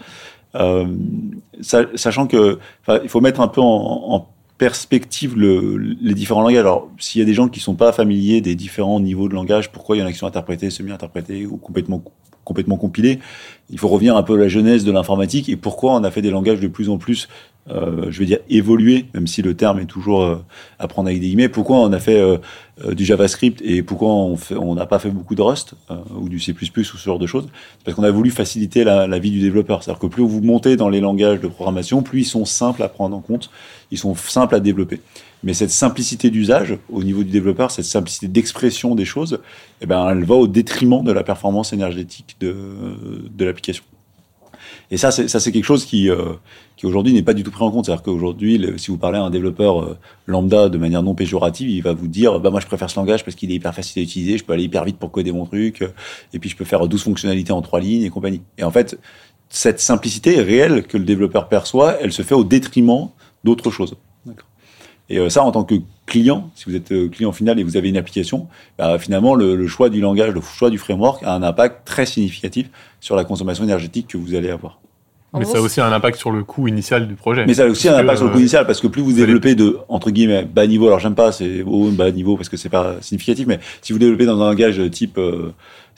Euh, 0.56 0.86
sa- 1.62 1.86
sachant 1.96 2.28
que, 2.28 2.60
il 3.04 3.10
faut 3.10 3.22
mettre 3.22 3.42
un 3.42 3.48
peu 3.48 3.62
en, 3.62 4.28
perspective 4.58 5.36
le, 5.36 5.76
les 5.78 6.14
différents 6.14 6.42
langages. 6.42 6.60
Alors, 6.60 6.90
s'il 6.98 7.20
y 7.20 7.22
a 7.22 7.26
des 7.26 7.34
gens 7.34 7.50
qui 7.50 7.60
sont 7.60 7.76
pas 7.76 7.92
familiers 7.92 8.40
des 8.40 8.56
différents 8.56 9.02
niveaux 9.02 9.28
de 9.28 9.34
langage, 9.34 9.70
pourquoi 9.70 9.98
il 9.98 10.00
y 10.00 10.02
en 10.02 10.06
a 10.06 10.14
qui 10.14 10.18
sont 10.18 10.28
interprétés, 10.28 10.70
semi-interprétés 10.70 11.46
ou 11.46 11.58
complètement 11.58 12.02
complètement 12.46 12.78
compilés, 12.78 13.20
il 13.70 13.78
faut 13.78 13.90
revenir 13.90 14.16
un 14.16 14.24
peu 14.24 14.36
à 14.36 14.38
la 14.38 14.48
genèse 14.48 14.86
de 14.86 14.92
l'informatique 14.92 15.50
et 15.50 15.58
pourquoi 15.58 15.94
on 15.96 16.04
a 16.06 16.12
fait 16.12 16.22
des 16.22 16.30
langages 16.30 16.62
de 16.62 16.68
plus 16.70 16.90
en 16.90 16.98
plus, 16.98 17.28
euh, 17.72 18.12
je 18.12 18.20
vais 18.20 18.26
dire 18.26 18.40
évolués, 18.48 19.08
même 19.16 19.26
si 19.26 19.42
le 19.42 19.56
terme 19.56 19.80
est 19.80 19.86
toujours 19.86 20.22
euh, 20.22 20.36
à 20.78 20.88
prendre 20.88 21.08
avec 21.08 21.20
des 21.20 21.28
guillemets. 21.28 21.50
Pourquoi 21.50 21.78
on 21.78 21.92
a 21.94 22.00
fait 22.00 22.20
euh, 22.20 22.38
du 22.94 23.04
JavaScript 23.06 23.60
et 23.64 23.82
pourquoi 23.82 24.10
on 24.10 24.76
n'a 24.76 24.86
pas 24.86 25.00
fait 25.00 25.10
beaucoup 25.10 25.34
de 25.34 25.42
Rust 25.42 25.74
ou 26.16 26.30
du 26.30 26.40
C++ 26.40 26.54
ou 26.54 26.84
ce 26.84 26.98
genre 26.98 27.18
de 27.18 27.26
choses? 27.26 27.48
Parce 27.84 27.96
qu'on 27.96 28.04
a 28.04 28.12
voulu 28.12 28.30
faciliter 28.30 28.84
la, 28.84 29.20
vie 29.20 29.32
du 29.32 29.40
développeur. 29.40 29.82
C'est-à-dire 29.82 30.00
que 30.00 30.08
plus 30.08 30.24
vous 30.24 30.42
montez 30.42 30.76
dans 30.76 30.90
les 30.90 31.00
langages 31.00 31.40
de 31.40 31.48
programmation, 31.48 32.04
plus 32.04 32.22
ils 32.22 32.26
sont 32.26 32.46
simples 32.46 32.84
à 32.84 32.90
prendre 32.90 33.16
en 33.16 33.22
compte, 33.22 33.50
ils 33.90 33.98
sont 33.98 34.14
simples 34.14 34.56
à 34.56 34.60
développer. 34.60 35.02
Mais 35.44 35.54
cette 35.54 35.72
simplicité 35.72 36.30
d'usage 36.30 36.78
au 36.92 37.04
niveau 37.04 37.24
du 37.24 37.32
développeur, 37.32 37.72
cette 37.72 37.86
simplicité 37.86 38.28
d'expression 38.28 38.94
des 38.94 39.06
choses, 39.06 39.40
eh 39.82 39.86
ben, 39.86 40.08
elle 40.10 40.24
va 40.24 40.36
au 40.36 40.48
détriment 40.48 41.04
de 41.04 41.12
la 41.12 41.24
performance 41.24 41.74
énergétique 41.74 42.36
de 42.40 43.46
l'application. 43.46 43.84
Et 44.92 44.98
ça, 44.98 45.12
c'est 45.12 45.28
ça, 45.28 45.40
c'est 45.40 45.52
quelque 45.52 45.66
chose 45.66 45.86
qui, 45.86 46.10
euh, 46.10 46.34
qui 46.78 46.86
aujourd'hui 46.86 47.14
n'est 47.14 47.24
pas 47.24 47.34
du 47.34 47.44
tout 47.44 47.52
pris 47.52 47.64
en 47.64 47.72
compte. 47.72 47.86
C'est-à-dire 47.86 48.04
qu'aujourd'hui, 48.04 48.62
si 48.78 48.92
vous 48.92 48.98
parlez 48.98 49.18
à 49.18 49.24
un 49.24 49.30
développeur 49.30 49.82
euh, 49.82 49.98
lambda 50.28 50.70
de 50.70 50.78
manière 50.78 51.04
non 51.04 51.16
péjorative, 51.16 51.70
il 51.70 51.82
va 51.82 51.94
vous 51.94 52.08
dire, 52.08 52.40
bah 52.40 52.50
moi 52.50 52.60
je 52.60 52.68
préfère 52.68 52.90
ce 52.90 53.00
langage 53.00 53.24
parce 53.24 53.36
qu'il 53.36 53.52
est 53.52 53.56
hyper 53.56 53.74
facile 53.74 54.02
à 54.02 54.04
utiliser, 54.04 54.38
je 54.38 54.44
peux 54.44 54.54
aller 54.54 54.64
hyper 54.64 54.84
vite 54.84 54.98
pour 54.98 55.12
coder 55.12 55.32
mon 55.32 55.46
truc, 55.46 55.82
euh, 55.82 55.90
et 56.34 56.40
puis 56.40 56.50
je 56.50 56.56
peux 56.56 56.66
faire 56.66 56.88
12 56.88 57.04
fonctionnalités 57.04 57.52
en 57.52 57.62
trois 57.62 57.80
lignes 57.80 58.04
et 58.04 58.10
compagnie. 58.10 58.42
Et 58.58 58.64
en 58.64 58.72
fait, 58.72 59.00
cette 59.50 59.80
simplicité 59.80 60.42
réelle 60.42 60.84
que 60.84 60.98
le 60.98 61.06
développeur 61.06 61.48
perçoit, 61.48 61.98
elle 62.02 62.12
se 62.12 62.22
fait 62.22 62.36
au 62.36 62.44
détriment 62.44 63.10
d'autres 63.44 63.72
choses. 63.72 63.96
Et 65.10 65.20
euh, 65.20 65.30
ça, 65.30 65.44
en 65.44 65.52
tant 65.52 65.64
que 65.64 65.76
client, 66.08 66.50
si 66.56 66.66
vous 66.68 66.76
êtes 66.76 66.92
euh, 66.92 67.08
client 67.10 67.32
final 67.32 67.60
et 67.60 67.64
vous 67.64 67.78
avez 67.78 67.90
une 67.90 67.98
application, 67.98 68.48
bah, 68.78 68.98
finalement, 68.98 69.36
le, 69.36 69.56
le 69.56 69.68
choix 69.68 69.90
du 69.90 70.02
langage, 70.02 70.32
le 70.34 70.42
choix 70.42 70.70
du 70.70 70.78
framework 70.78 71.24
a 71.24 71.34
un 71.36 71.44
impact 71.44 71.86
très 71.86 72.06
significatif 72.06 72.70
sur 73.00 73.16
la 73.16 73.24
consommation 73.24 73.64
énergétique 73.64 74.08
que 74.08 74.18
vous 74.18 74.34
allez 74.36 74.50
avoir. 74.50 74.80
En 75.34 75.40
Mais 75.40 75.44
gros, 75.44 75.54
ça 75.54 75.60
a 75.60 75.62
aussi 75.62 75.82
un 75.82 75.92
impact 75.92 76.18
sur 76.18 76.32
le 76.32 76.44
coût 76.46 76.68
initial 76.70 77.08
du 77.10 77.16
projet. 77.16 77.46
Mais 77.46 77.56
ça 77.56 77.64
a 77.64 77.68
aussi 77.68 77.90
un 77.90 77.92
Parce 77.92 78.04
impact 78.04 78.18
sur 78.20 78.26
le 78.28 78.32
coût 78.32 78.38
euh, 78.38 78.42
initial 78.42 78.66
parce 78.66 78.80
que 78.80 78.88
plus 78.88 79.02
vous 79.02 79.10
vous 79.10 79.16
allez- 79.18 79.26
développez 79.28 79.54
de 79.56 79.78
entre 79.90 80.10
guillemets 80.10 80.46
bas 80.46 80.66
niveau, 80.66 80.88
alors 80.88 81.00
j'aime 81.00 81.14
pas 81.16 81.34
c'est 81.34 81.62
haut 81.64 81.90
bas 81.92 82.10
niveau 82.12 82.38
parce 82.38 82.48
que 82.48 82.56
c'est 82.56 82.70
pas 82.70 82.96
significatif, 83.02 83.46
mais 83.46 83.60
si 83.82 83.92
vous 83.92 84.00
développez 84.00 84.26
dans 84.26 84.42
un 84.42 84.46
langage 84.50 84.82
type 84.92 85.18
euh, 85.18 85.52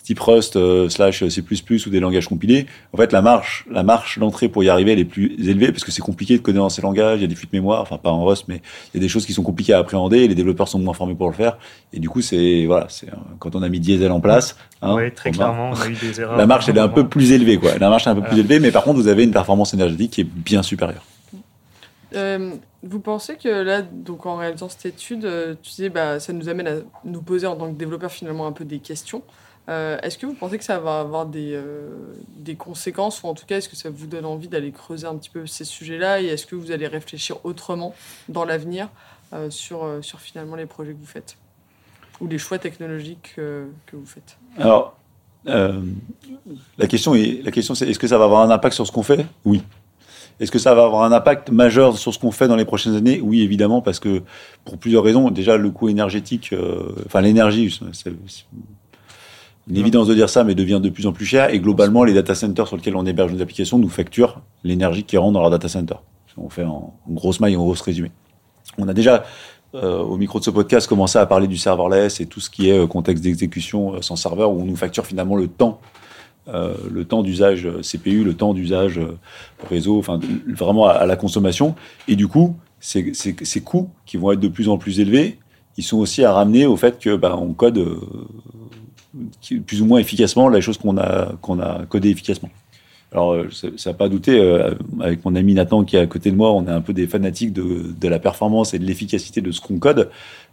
type 0.08 0.20
Rust 0.22 0.56
euh, 0.56 0.88
slash 0.90 1.28
C++ 1.28 1.44
ou 1.86 1.90
des 1.90 2.00
langages 2.00 2.28
compilés, 2.28 2.66
en 2.94 2.98
fait, 2.98 3.12
la 3.12 3.22
marche, 3.22 3.66
la 3.70 3.84
marche 3.84 4.20
d'entrée 4.20 4.48
pour 4.48 4.64
y 4.64 4.70
arriver, 4.70 4.94
elle 4.94 5.00
est 5.00 5.06
plus 5.06 5.36
élevée 5.48 5.72
parce 5.72 5.84
que 5.84 5.92
c'est 5.92 6.02
compliqué 6.02 6.38
de 6.38 6.42
coder 6.42 6.58
dans 6.60 6.70
ces 6.70 6.82
langages. 6.82 7.20
Il 7.20 7.24
y 7.24 7.26
a 7.26 7.28
des 7.28 7.36
fuites 7.36 7.52
mémoire, 7.52 7.82
enfin 7.82 7.98
pas 7.98 8.10
en 8.10 8.24
Rust, 8.24 8.46
mais 8.48 8.62
il 8.94 8.98
y 8.98 9.00
a 9.00 9.02
des 9.02 9.10
choses 9.10 9.26
qui 9.26 9.34
sont 9.34 9.44
compliquées 9.44 9.74
à 9.74 9.80
appréhender. 9.80 10.20
Et 10.20 10.28
les 10.28 10.36
développeurs 10.36 10.68
sont 10.70 10.80
moins 10.80 10.94
formés 10.94 11.14
pour 11.16 11.28
le 11.28 11.34
faire. 11.36 11.58
Et 11.94 12.00
du 12.00 12.10
coup, 12.10 12.22
c'est 12.22 12.66
voilà, 12.66 12.88
c'est 12.90 13.10
euh, 13.10 13.16
quand 13.40 13.56
on 13.56 13.62
a 13.62 13.70
mis 13.70 13.80
Diesel 13.82 14.12
en 14.12 14.20
place. 14.22 14.56
hein, 14.82 14.96
oui, 14.96 15.12
très 15.14 15.30
on 15.30 15.34
a- 15.34 15.36
clairement, 15.36 15.72
on 15.72 15.82
a 15.82 15.88
eu 15.90 15.94
des 15.94 16.20
erreurs. 16.22 16.38
La 16.38 16.46
marche, 16.48 16.70
elle 16.70 16.78
est 16.78 16.82
un 16.82 16.88
peu 16.90 17.08
plus 17.08 17.32
élevée, 17.34 17.58
quoi. 17.58 17.78
La 17.78 17.90
marche 17.90 18.08
est 18.08 18.10
un 18.10 18.16
peu 18.16 18.22
plus 18.24 18.40
élevée, 18.40 18.60
mais 18.60 18.72
par 18.72 18.84
contre, 18.84 19.00
vous 19.00 19.10
avez 19.10 19.24
une 19.26 19.32
performance 19.32 19.74
énergétique 19.74 20.12
qui 20.12 20.22
est 20.22 20.24
bien 20.24 20.64
supérieure. 20.64 21.04
Euh, 22.16 22.52
vous 22.84 23.00
pensez 23.02 23.36
que 23.36 23.50
là, 23.50 23.82
donc 23.82 24.26
en 24.26 24.38
réalisant 24.38 24.70
cette 24.70 24.86
étude, 24.86 25.26
euh, 25.26 25.56
tu 25.62 25.72
disais, 25.72 25.90
bah, 25.90 26.20
ça 26.22 26.32
nous 26.32 26.48
amène 26.48 26.68
à 26.68 26.76
nous 27.04 27.22
poser 27.22 27.46
en 27.48 27.56
tant 27.58 27.68
que 27.72 27.78
développeurs 27.78 28.12
finalement 28.12 28.48
un 28.48 28.54
peu 28.54 28.64
des 28.64 28.80
questions. 28.80 29.22
Euh, 29.70 29.98
est-ce 30.02 30.18
que 30.18 30.26
vous 30.26 30.34
pensez 30.34 30.58
que 30.58 30.64
ça 30.64 30.80
va 30.80 31.02
avoir 31.02 31.26
des, 31.26 31.52
euh, 31.54 31.90
des 32.38 32.56
conséquences, 32.56 33.22
ou 33.24 33.28
en 33.28 33.34
tout 33.34 33.46
cas, 33.46 33.58
est-ce 33.58 33.68
que 33.68 33.76
ça 33.76 33.90
vous 33.90 34.08
donne 34.08 34.26
envie 34.26 34.48
d'aller 34.48 34.72
creuser 34.72 35.08
un 35.08 35.16
petit 35.16 35.30
peu 35.30 35.46
ces 35.46 35.66
sujets-là, 35.66 36.22
et 36.22 36.28
est-ce 36.28 36.46
que 36.46 36.56
vous 36.56 36.72
allez 36.72 36.88
réfléchir 36.88 37.38
autrement 37.44 37.94
dans 38.30 38.46
l'avenir 38.46 38.88
euh, 39.34 39.50
sur, 39.50 39.86
sur 40.02 40.22
finalement 40.22 40.56
les 40.56 40.66
projets 40.66 40.94
que 40.94 41.00
vous 41.00 41.06
faites 41.06 41.38
ou 42.22 42.28
les 42.28 42.38
choix 42.38 42.60
technologiques 42.60 43.34
que 43.36 43.68
vous 43.94 44.06
faites? 44.06 44.38
Alors, 44.58 44.98
la 45.46 46.88
question 46.88 47.14
est, 47.14 47.42
la 47.44 47.52
question 47.52 47.76
c'est, 47.76 47.90
est-ce 47.90 48.00
que 48.00 48.08
ça 48.08 48.18
va 48.18 48.24
avoir 48.24 48.42
un 48.42 48.50
impact 48.50 48.74
sur 48.74 48.88
ce 48.88 48.92
qu'on 48.92 49.04
fait? 49.04 49.26
Oui. 49.44 49.62
Est-ce 50.40 50.52
que 50.52 50.60
ça 50.60 50.74
va 50.76 50.86
avoir 50.86 51.04
un 51.04 51.12
impact 51.12 51.50
majeur 51.50 51.98
sur 51.98 52.14
ce 52.14 52.20
qu'on 52.20 52.32
fait 52.32 52.48
dans 52.48 52.56
les 52.56 52.66
prochaines 52.66 52.96
années? 52.96 53.20
Oui, 53.22 53.42
évidemment, 53.42 53.82
parce 53.82 54.00
que 54.00 54.24
pour 54.66 54.78
plusieurs 54.78 55.04
raisons. 55.04 55.30
Déjà, 55.30 55.58
le 55.58 55.72
coût 55.72 55.90
énergétique, 55.90 56.54
enfin 57.06 57.22
l'énergie, 57.22 57.80
c'est 57.92 58.12
une 59.70 59.78
évidence 59.78 60.08
de 60.08 60.14
dire 60.14 60.30
ça, 60.30 60.44
mais 60.44 60.56
devient 60.56 60.80
de 60.82 60.90
plus 60.90 61.08
en 61.08 61.12
plus 61.12 61.26
cher. 61.26 61.54
Et 61.54 61.60
globalement, 61.60 62.04
les 62.04 62.14
data 62.14 62.36
centers 62.36 62.68
sur 62.68 62.78
lesquels 62.78 62.96
on 62.96 63.06
héberge 63.06 63.34
nos 63.34 63.42
applications 63.42 63.78
nous 63.78 63.90
facturent 63.90 64.42
l'énergie 64.64 65.04
qui 65.04 65.18
rentre 65.18 65.34
dans 65.34 65.42
leur 65.42 65.50
data 65.50 65.68
center. 65.68 65.96
On 66.38 66.50
fait 66.50 66.64
en, 66.64 66.94
grosse 67.10 67.40
maille, 67.40 67.56
en 67.56 67.64
grosse 67.64 67.82
résumé. 67.82 68.12
On 68.78 68.88
a 68.88 68.94
déjà 68.94 69.26
euh, 69.76 70.00
au 70.00 70.18
micro 70.18 70.40
de 70.40 70.44
ce 70.44 70.52
podcast 70.52 70.88
commencé 70.88 71.18
à 71.18 71.26
parler 71.26 71.48
du 71.48 71.58
serverless 71.58 72.22
et 72.22 72.28
tout 72.28 72.40
ce 72.40 72.50
qui 72.50 72.70
est 72.70 72.78
euh, 72.78 72.88
contexte 72.88 73.24
d'exécution 73.24 73.96
euh, 73.96 74.02
sans 74.02 74.16
serveur 74.16 74.52
où 74.52 74.62
on 74.62 74.66
nous 74.66 74.76
facture 74.76 75.06
finalement 75.06 75.36
le 75.36 75.48
temps, 75.48 75.82
le 76.48 77.04
temps 77.04 77.24
d'usage 77.24 77.68
CPU, 77.82 78.24
le 78.24 78.34
temps 78.34 78.54
d'usage 78.54 79.02
réseau, 79.70 80.00
enfin 80.00 80.18
vraiment 80.48 80.88
à, 80.88 81.06
la 81.06 81.18
consommation. 81.18 81.76
Et 82.08 82.16
du 82.16 82.30
coup, 82.30 82.56
ces, 82.80 83.12
coûts 83.66 83.90
qui 84.06 84.16
vont 84.16 84.32
être 84.32 84.40
de 84.40 84.48
plus 84.48 84.70
en 84.70 84.78
plus 84.78 85.02
élevés, 85.02 85.40
ils 85.76 85.84
sont 85.84 85.98
aussi 85.98 86.24
à 86.24 86.32
ramener 86.32 86.66
au 86.66 86.78
fait 86.78 87.00
que 87.00 87.18
bah, 87.18 87.36
on 87.38 87.52
code 87.52 87.86
plus 89.66 89.82
ou 89.82 89.86
moins 89.86 90.00
efficacement 90.00 90.50
la 90.50 90.62
chose 90.62 90.78
qu'on 90.78 90.98
a 90.98 91.34
qu'on 91.42 91.60
a 91.60 91.86
codé 91.86 92.10
efficacement. 92.10 92.50
Alors, 93.12 93.34
euh, 93.34 93.50
ça 93.52 93.90
n'a 93.90 93.94
pas 93.94 94.10
douté, 94.10 94.38
euh, 94.38 94.74
avec 95.00 95.24
mon 95.24 95.36
ami 95.36 95.54
Nathan 95.54 95.86
qui 95.86 95.96
est 95.96 96.00
à 96.00 96.08
côté 96.08 96.30
de 96.30 96.36
moi, 96.36 96.52
on 96.52 96.68
est 96.68 96.72
un 96.72 96.82
peu 96.82 96.94
des 96.94 97.08
fanatiques 97.08 97.54
de, 97.54 98.08
la 98.08 98.20
performance 98.20 98.74
et 98.74 98.80
de 98.80 98.86
l'efficacité 98.86 99.40
de 99.40 99.52
ce 99.52 99.62
qu'on 99.62 99.80
code. 99.80 100.10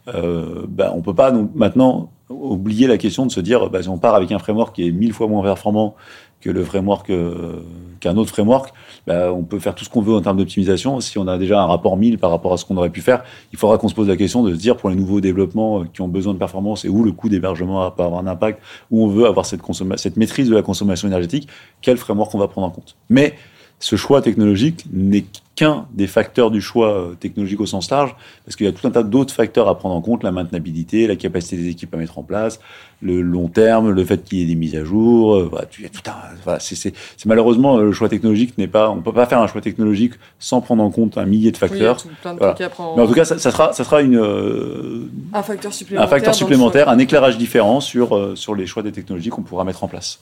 Euh, 0.07 0.65
bah, 0.69 0.93
on 0.95 1.03
peut 1.03 1.15
pas 1.15 1.33
donc, 1.33 1.51
maintenant 1.55 2.11
oublier 2.29 2.87
la 2.87 2.97
question 2.97 3.27
de 3.27 3.33
se 3.33 3.41
dire, 3.41 3.71
bah, 3.71 3.83
si 3.83 3.89
on 3.89 3.99
part 3.99 4.15
avec 4.15 4.31
un 4.31 4.39
framework 4.39 4.75
qui 4.77 4.87
est 4.87 4.93
mille 4.93 5.13
fois 5.13 5.27
moins 5.27 5.43
performant 5.43 5.97
que 6.45 6.51
le 6.51 6.63
framework 6.63 7.09
euh, 7.09 7.63
qu'un 8.01 8.17
autre 8.19 8.29
framework, 8.29 8.75
bah, 9.07 9.33
on 9.33 9.45
peut 9.45 9.59
faire 9.59 9.75
tout 9.75 9.85
ce 9.85 9.89
qu'on 9.89 10.03
veut 10.03 10.13
en 10.13 10.21
termes 10.21 10.37
d'optimisation. 10.37 11.01
Si 11.01 11.17
on 11.17 11.27
a 11.27 11.39
déjà 11.39 11.63
un 11.63 11.67
rapport 11.67 11.97
1000 11.97 12.19
par 12.19 12.31
rapport 12.31 12.53
à 12.53 12.59
ce 12.59 12.67
qu'on 12.67 12.77
aurait 12.77 12.91
pu 12.91 13.01
faire, 13.01 13.25
il 13.53 13.59
faudra 13.59 13.79
qu'on 13.79 13.89
se 13.89 13.95
pose 13.95 14.09
la 14.09 14.17
question 14.17 14.43
de 14.43 14.53
se 14.53 14.59
dire 14.59 14.77
pour 14.77 14.91
les 14.91 14.97
nouveaux 14.97 15.23
développements 15.23 15.81
euh, 15.81 15.85
qui 15.91 16.03
ont 16.03 16.09
besoin 16.09 16.35
de 16.35 16.39
performance 16.39 16.85
et 16.85 16.91
où 16.91 17.03
le 17.03 17.13
coût 17.13 17.31
d'hébergement 17.31 17.91
peut 17.91 18.03
avoir 18.03 18.21
un 18.21 18.27
impact, 18.27 18.61
où 18.91 19.03
on 19.03 19.09
veut 19.09 19.25
avoir 19.27 19.47
cette, 19.47 19.63
cette 19.97 20.19
maîtrise 20.19 20.51
de 20.51 20.55
la 20.55 20.63
consommation 20.63 21.09
énergétique, 21.09 21.49
quel 21.81 21.97
framework 21.97 22.35
on 22.35 22.39
va 22.39 22.49
prendre 22.49 22.67
en 22.67 22.71
compte. 22.71 22.95
Mais 23.09 23.37
ce 23.79 23.97
choix 23.97 24.21
technologique 24.21 24.85
n'est 24.93 25.25
qu'un 25.57 25.87
des 25.93 26.07
facteurs 26.09 26.51
du 26.51 26.61
choix 26.61 26.89
euh, 26.93 27.15
technologique 27.15 27.61
au 27.61 27.67
sens 27.67 27.89
large, 27.91 28.17
parce 28.45 28.57
qu'il 28.57 28.67
y 28.67 28.69
a 28.69 28.73
tout 28.73 28.87
un 28.87 28.91
tas 28.91 29.05
d'autres 29.05 29.33
facteurs 29.33 29.69
à 29.69 29.79
prendre 29.79 29.95
en 29.95 30.01
compte, 30.01 30.25
la 30.25 30.33
maintenabilité, 30.33 31.07
la 31.07 31.15
capacité 31.17 31.57
des 31.57 31.69
équipes 31.69 31.95
à 31.95 31.97
mettre 31.97 32.19
en 32.19 32.25
place, 32.25 32.59
le 33.01 33.21
long 33.23 33.47
terme, 33.49 33.91
le 33.91 34.05
fait 34.05 34.25
qu'il 34.25 34.39
y 34.39 34.43
ait 34.43 34.47
des 34.47 34.57
mises 34.57 34.75
à 34.75 34.83
jour, 34.85 35.35
euh, 35.37 35.49
voilà, 35.49 35.67
tu- 35.67 35.83
il 35.83 35.85
y 35.85 35.87
a 35.87 35.91
tout 35.91 36.01
un, 36.11 36.15
voilà, 36.43 36.59
c'est, 36.59 36.75
c'est, 36.75 36.93
c'est 37.17 37.27
malheureusement 37.27 37.79
euh, 37.79 37.85
le 37.85 37.93
choix 37.93 38.09
technologique 38.09 38.59
n'est 38.59 38.67
pas, 38.67 38.91
on 38.91 39.01
peut 39.01 39.13
pas 39.13 39.27
faire 39.27 39.41
un 39.41 39.47
choix 39.47 39.61
technologique 39.61 40.15
sans 40.41 40.61
prendre 40.61 40.83
en 40.83 40.91
compte 40.91 41.19
un 41.19 41.25
millier 41.25 41.53
de 41.53 41.57
Oui, 41.63 41.69
il 41.71 41.79
y 41.83 41.87
a 41.87 41.95
facteurs. 41.95 42.03
tout 42.03 42.09
plein 42.21 42.33
de 42.35 42.39
Voilà. 42.39 42.55
trucs 42.55 42.67
à 42.67 42.71
prendre. 42.71 42.97
Mais 42.97 43.03
en 43.03 43.07
tout 43.07 43.15
cas, 43.15 43.25
ça, 43.25 43.39
ça 43.39 43.51
sera, 43.53 43.73
ça 43.73 43.85
sera 43.85 44.03
une, 44.03 44.17
euh, 44.17 45.09
un 45.33 45.43
facteur 45.45 45.73
supplémentaire. 45.73 46.09
un 46.09 46.11
facteur 46.11 46.35
supplémentaire, 46.35 46.89
un 46.89 46.99
éclairage 46.99 47.39
différent 47.39 47.81
sur, 47.81 48.17
euh, 48.17 48.35
sur 48.35 48.55
les 48.57 48.67
choix 48.67 48.83
des 48.83 48.93
technologies 48.93 49.31
qu'on 49.31 49.43
pourra 49.43 49.63
mettre 49.65 49.85
en 49.85 49.89
place. 49.89 50.19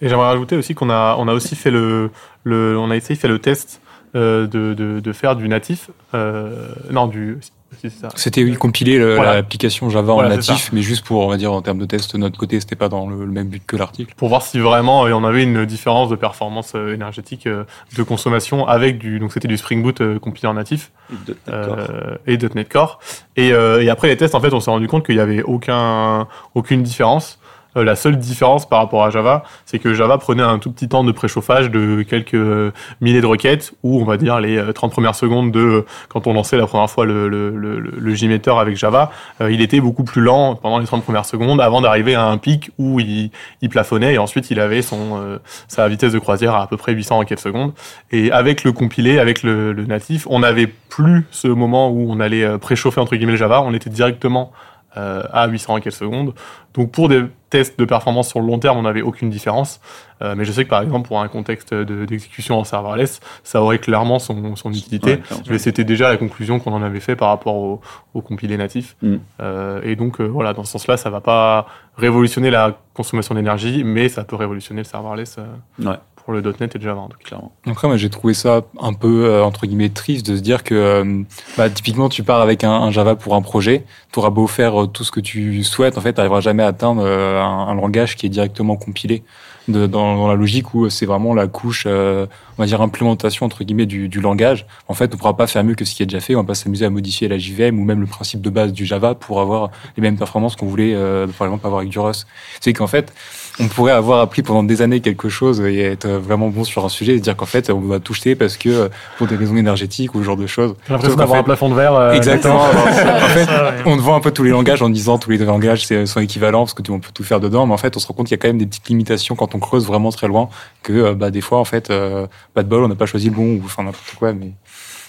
Et 0.00 0.08
j'aimerais 0.08 0.28
rajouter 0.28 0.56
aussi 0.56 0.74
qu'on 0.74 0.90
a, 0.90 1.16
on 1.18 1.26
a 1.28 1.34
aussi 1.34 1.54
fait 1.56 1.70
le, 1.70 2.10
le, 2.44 2.78
on 2.78 2.90
a 2.90 2.96
essayé 2.96 3.16
de 3.16 3.20
faire 3.20 3.30
le 3.30 3.38
test 3.40 3.80
euh, 3.84 3.87
de, 4.14 4.74
de, 4.74 5.00
de 5.00 5.12
faire 5.12 5.36
du 5.36 5.48
natif, 5.48 5.90
euh, 6.14 6.68
non 6.90 7.06
du, 7.06 7.38
si, 7.40 7.50
c'est 7.82 7.90
ça. 7.90 8.08
C'était 8.16 8.42
oui, 8.42 8.54
compiler 8.54 8.98
Voilà. 8.98 9.34
l'application 9.34 9.90
Java 9.90 10.14
Voilà, 10.14 10.28
en 10.30 10.36
natif, 10.36 10.70
mais 10.72 10.80
juste 10.82 11.04
pour, 11.04 11.20
on 11.24 11.28
va 11.28 11.36
dire, 11.36 11.52
en 11.52 11.60
termes 11.60 11.78
de 11.78 11.84
test 11.84 12.14
de 12.14 12.18
notre 12.18 12.38
côté, 12.38 12.58
c'était 12.60 12.76
pas 12.76 12.88
dans 12.88 13.08
le, 13.08 13.24
le 13.26 13.30
même 13.30 13.48
but 13.48 13.62
que 13.66 13.76
l'article. 13.76 14.14
pour 14.16 14.28
voir 14.30 14.42
si 14.42 14.58
vraiment 14.58 15.04
euh, 15.06 15.12
on 15.12 15.22
avait 15.24 15.42
une 15.42 15.66
différence 15.66 16.08
de 16.08 16.16
performance 16.16 16.72
euh, 16.74 16.94
énergétique 16.94 17.46
euh, 17.46 17.64
de 17.96 18.02
consommation 18.02 18.66
avec 18.66 18.98
du, 18.98 19.18
donc 19.18 19.32
c'était 19.32 19.48
du 19.48 19.58
Spring 19.58 19.82
Boot 19.82 20.00
euh, 20.00 20.18
compilé 20.18 20.48
en 20.48 20.54
natif. 20.54 20.90
D'accord. 21.26 21.76
euh, 21.78 22.16
et 22.26 22.38
.NET 22.38 22.68
Core. 22.70 22.98
Et, 23.36 23.52
euh, 23.52 23.82
et 23.82 23.90
après 23.90 24.08
les 24.08 24.16
tests, 24.16 24.34
en 24.34 24.40
fait, 24.40 24.52
on 24.54 24.60
s'est 24.60 24.70
rendu 24.70 24.88
compte 24.88 25.04
qu'il 25.04 25.16
y 25.16 25.20
avait 25.20 25.42
aucun, 25.42 26.26
aucune 26.54 26.82
différence. 26.82 27.37
Euh, 27.76 27.84
la 27.84 27.96
seule 27.96 28.18
différence 28.18 28.68
par 28.68 28.80
rapport 28.80 29.04
à 29.04 29.10
Java, 29.10 29.44
c'est 29.66 29.78
que 29.78 29.94
Java 29.94 30.18
prenait 30.18 30.42
un 30.42 30.58
tout 30.58 30.70
petit 30.70 30.88
temps 30.88 31.04
de 31.04 31.12
préchauffage 31.12 31.70
de 31.70 32.02
quelques 32.02 32.34
euh, 32.34 32.72
milliers 33.00 33.20
de 33.20 33.26
requêtes, 33.26 33.74
ou 33.82 34.00
on 34.00 34.04
va 34.04 34.16
dire 34.16 34.40
les 34.40 34.58
euh, 34.58 34.72
30 34.72 34.92
premières 34.92 35.14
secondes 35.14 35.52
de 35.52 35.60
euh, 35.60 35.86
quand 36.08 36.26
on 36.26 36.32
lançait 36.32 36.56
la 36.56 36.66
première 36.66 36.90
fois 36.90 37.04
le, 37.04 37.28
le, 37.28 38.58
avec 38.58 38.76
Java, 38.76 39.10
euh, 39.40 39.50
il 39.50 39.60
était 39.60 39.80
beaucoup 39.80 40.04
plus 40.04 40.22
lent 40.22 40.54
pendant 40.56 40.78
les 40.78 40.86
30 40.86 41.04
premières 41.04 41.24
secondes 41.24 41.60
avant 41.60 41.80
d'arriver 41.80 42.14
à 42.14 42.24
un 42.24 42.38
pic 42.38 42.70
où 42.78 43.00
il, 43.00 43.30
plafonnait 43.70 44.14
et 44.14 44.18
ensuite 44.18 44.50
il 44.50 44.60
avait 44.60 44.82
son, 44.82 45.20
euh, 45.20 45.38
sa 45.66 45.88
vitesse 45.88 46.12
de 46.12 46.18
croisière 46.18 46.54
à 46.54 46.62
à 46.62 46.66
peu 46.66 46.76
près 46.76 46.92
800 46.92 47.18
requêtes 47.18 47.40
secondes. 47.40 47.72
Et 48.10 48.30
avec 48.30 48.64
le 48.64 48.72
compilé, 48.72 49.18
avec 49.18 49.42
le, 49.42 49.72
natif, 49.72 50.26
on 50.28 50.40
n'avait 50.40 50.66
plus 50.66 51.26
ce 51.30 51.48
moment 51.48 51.88
où 51.88 52.10
on 52.10 52.20
allait 52.20 52.44
euh, 52.44 52.58
préchauffer 52.58 53.00
entre 53.00 53.16
guillemets 53.16 53.32
le 53.32 53.38
Java, 53.38 53.62
on 53.62 53.72
était 53.72 53.90
directement 53.90 54.52
euh, 54.96 55.22
à 55.32 55.46
800 55.46 55.74
requêtes 55.74 55.92
secondes. 55.94 56.34
Donc 56.78 56.90
pour 56.92 57.08
des 57.08 57.24
tests 57.50 57.78
de 57.78 57.84
performance 57.84 58.28
sur 58.28 58.40
le 58.40 58.46
long 58.46 58.58
terme, 58.58 58.78
on 58.78 58.82
n'avait 58.82 59.02
aucune 59.02 59.28
différence. 59.30 59.80
Euh, 60.22 60.34
mais 60.36 60.44
je 60.44 60.52
sais 60.52 60.64
que 60.64 60.70
par 60.70 60.80
exemple 60.82 61.08
pour 61.08 61.20
un 61.20 61.28
contexte 61.28 61.74
de- 61.74 62.04
d'exécution 62.04 62.58
en 62.58 62.64
serverless, 62.64 63.20
ça 63.42 63.60
aurait 63.62 63.78
clairement 63.78 64.18
son, 64.18 64.54
son 64.56 64.70
utilité. 64.72 65.12
Ouais. 65.12 65.20
Mais 65.50 65.58
c'était 65.58 65.84
déjà 65.84 66.08
la 66.08 66.16
conclusion 66.16 66.58
qu'on 66.60 66.72
en 66.72 66.82
avait 66.82 67.00
fait 67.00 67.16
par 67.16 67.28
rapport 67.28 67.56
au, 67.56 67.80
au 68.14 68.20
compilé 68.22 68.56
natif. 68.56 68.96
Mm. 69.02 69.16
Euh, 69.40 69.80
et 69.82 69.96
donc 69.96 70.20
euh, 70.20 70.24
voilà, 70.26 70.54
dans 70.54 70.64
ce 70.64 70.72
sens-là, 70.72 70.96
ça 70.96 71.10
va 71.10 71.20
pas 71.20 71.66
révolutionner 71.96 72.50
la 72.50 72.76
consommation 72.94 73.34
d'énergie, 73.34 73.82
mais 73.84 74.08
ça 74.08 74.24
peut 74.24 74.36
révolutionner 74.36 74.80
le 74.82 74.86
serverless 74.86 75.36
Ouais. 75.82 75.96
Pour 76.28 76.34
le 76.34 76.42
.NET 76.42 76.76
et 76.76 76.78
Java 76.78 77.08
cas. 77.08 77.16
clairement. 77.24 77.52
Après, 77.64 77.88
moi, 77.88 77.96
j'ai 77.96 78.10
trouvé 78.10 78.34
ça 78.34 78.60
un 78.82 78.92
peu, 78.92 79.24
euh, 79.24 79.42
entre 79.42 79.64
guillemets, 79.66 79.88
triste 79.88 80.26
de 80.26 80.36
se 80.36 80.42
dire 80.42 80.62
que, 80.62 80.74
euh, 80.74 81.22
bah, 81.56 81.70
typiquement, 81.70 82.10
tu 82.10 82.22
pars 82.22 82.42
avec 82.42 82.64
un, 82.64 82.90
Java 82.90 83.16
pour 83.16 83.34
un 83.34 83.40
projet, 83.40 83.86
tu 84.12 84.18
auras 84.18 84.28
beau 84.28 84.46
faire 84.46 84.82
euh, 84.82 84.86
tout 84.86 85.04
ce 85.04 85.10
que 85.10 85.20
tu 85.20 85.64
souhaites, 85.64 85.96
en 85.96 86.02
fait, 86.02 86.12
tu 86.12 86.18
n'arriveras 86.18 86.42
jamais 86.42 86.62
à 86.62 86.66
atteindre 86.66 87.00
euh, 87.02 87.42
un, 87.42 87.74
langage 87.74 88.14
qui 88.14 88.26
est 88.26 88.28
directement 88.28 88.76
compilé 88.76 89.22
dans, 89.68 90.28
la 90.28 90.34
logique 90.34 90.74
où 90.74 90.90
c'est 90.90 91.06
vraiment 91.06 91.32
la 91.32 91.46
couche, 91.46 91.84
euh, 91.86 92.26
on 92.58 92.62
va 92.62 92.66
dire, 92.66 92.82
implémentation, 92.82 93.46
entre 93.46 93.64
guillemets, 93.64 93.86
du, 93.86 94.10
du 94.10 94.20
langage. 94.20 94.66
En 94.86 94.92
fait, 94.92 95.06
on 95.06 95.16
ne 95.16 95.18
pourra 95.18 95.34
pas 95.34 95.46
faire 95.46 95.64
mieux 95.64 95.76
que 95.76 95.86
ce 95.86 95.94
qui 95.94 96.02
est 96.02 96.06
déjà 96.06 96.20
fait, 96.20 96.34
on 96.34 96.42
va 96.42 96.46
pas 96.46 96.54
s'amuser 96.54 96.84
à 96.84 96.90
modifier 96.90 97.28
la 97.28 97.38
JVM 97.38 97.80
ou 97.80 97.84
même 97.84 98.00
le 98.00 98.06
principe 98.06 98.42
de 98.42 98.50
base 98.50 98.74
du 98.74 98.84
Java 98.84 99.14
pour 99.14 99.40
avoir 99.40 99.70
les 99.96 100.02
mêmes 100.02 100.18
performances 100.18 100.56
qu'on 100.56 100.66
voulait, 100.66 100.94
par 101.38 101.46
exemple, 101.46 101.64
avoir 101.64 101.78
avec 101.78 101.88
du 101.88 101.98
Rust. 101.98 102.26
C'est 102.60 102.74
qu'en 102.74 102.86
fait, 102.86 103.14
on 103.60 103.68
pourrait 103.68 103.92
avoir 103.92 104.20
appris 104.20 104.42
pendant 104.42 104.62
des 104.62 104.82
années 104.82 105.00
quelque 105.00 105.28
chose 105.28 105.60
et 105.60 105.80
être 105.80 106.08
vraiment 106.08 106.48
bon 106.48 106.64
sur 106.64 106.84
un 106.84 106.88
sujet 106.88 107.16
et 107.16 107.20
dire 107.20 107.36
qu'en 107.36 107.46
fait 107.46 107.70
on 107.70 107.80
doit 107.80 108.00
tout 108.00 108.14
jeter 108.14 108.34
parce 108.34 108.56
que 108.56 108.68
euh, 108.68 108.88
pour 109.16 109.26
des 109.26 109.36
raisons 109.36 109.56
énergétiques 109.56 110.14
ou 110.14 110.20
ce 110.20 110.24
genre 110.24 110.36
de 110.36 110.46
choses. 110.46 110.74
J'ai 110.86 110.92
l'impression 110.92 111.16
d'avoir 111.16 111.38
un 111.40 111.42
plafond 111.42 111.68
de 111.68 111.74
verre. 111.74 111.94
euh, 111.94 112.12
Exactement. 112.12 112.60
en 112.62 113.28
fait, 113.28 113.48
on 113.86 113.96
vend 113.96 114.16
un 114.16 114.20
peu 114.20 114.30
tous 114.30 114.44
les 114.44 114.50
langages 114.50 114.82
en 114.82 114.88
disant 114.88 115.18
tous 115.18 115.30
les 115.30 115.38
langages 115.38 115.86
sont 116.06 116.20
équivalents 116.20 116.60
parce 116.64 116.74
que 116.74 116.82
tu 116.82 116.90
on 116.90 117.00
peut 117.00 117.10
tout 117.12 117.24
faire 117.24 117.40
dedans, 117.40 117.66
mais 117.66 117.74
en 117.74 117.78
fait 117.78 117.96
on 117.96 118.00
se 118.00 118.06
rend 118.06 118.14
compte 118.14 118.26
qu'il 118.26 118.36
y 118.36 118.38
a 118.38 118.42
quand 118.42 118.48
même 118.48 118.58
des 118.58 118.66
petites 118.66 118.88
limitations 118.88 119.34
quand 119.36 119.54
on 119.54 119.58
creuse 119.58 119.86
vraiment 119.86 120.10
très 120.10 120.28
loin 120.28 120.48
que 120.82 120.92
euh, 120.92 121.14
bah 121.14 121.30
des 121.30 121.40
fois 121.40 121.58
en 121.58 121.64
fait 121.64 121.90
euh, 121.90 122.26
pas 122.54 122.62
de 122.62 122.68
bol 122.68 122.82
on 122.84 122.88
n'a 122.88 122.94
pas 122.94 123.06
choisi 123.06 123.28
le 123.28 123.34
bon 123.34 123.54
ou 123.56 123.62
enfin 123.64 123.82
n'importe 123.82 124.14
quoi 124.18 124.32
mais 124.32 124.52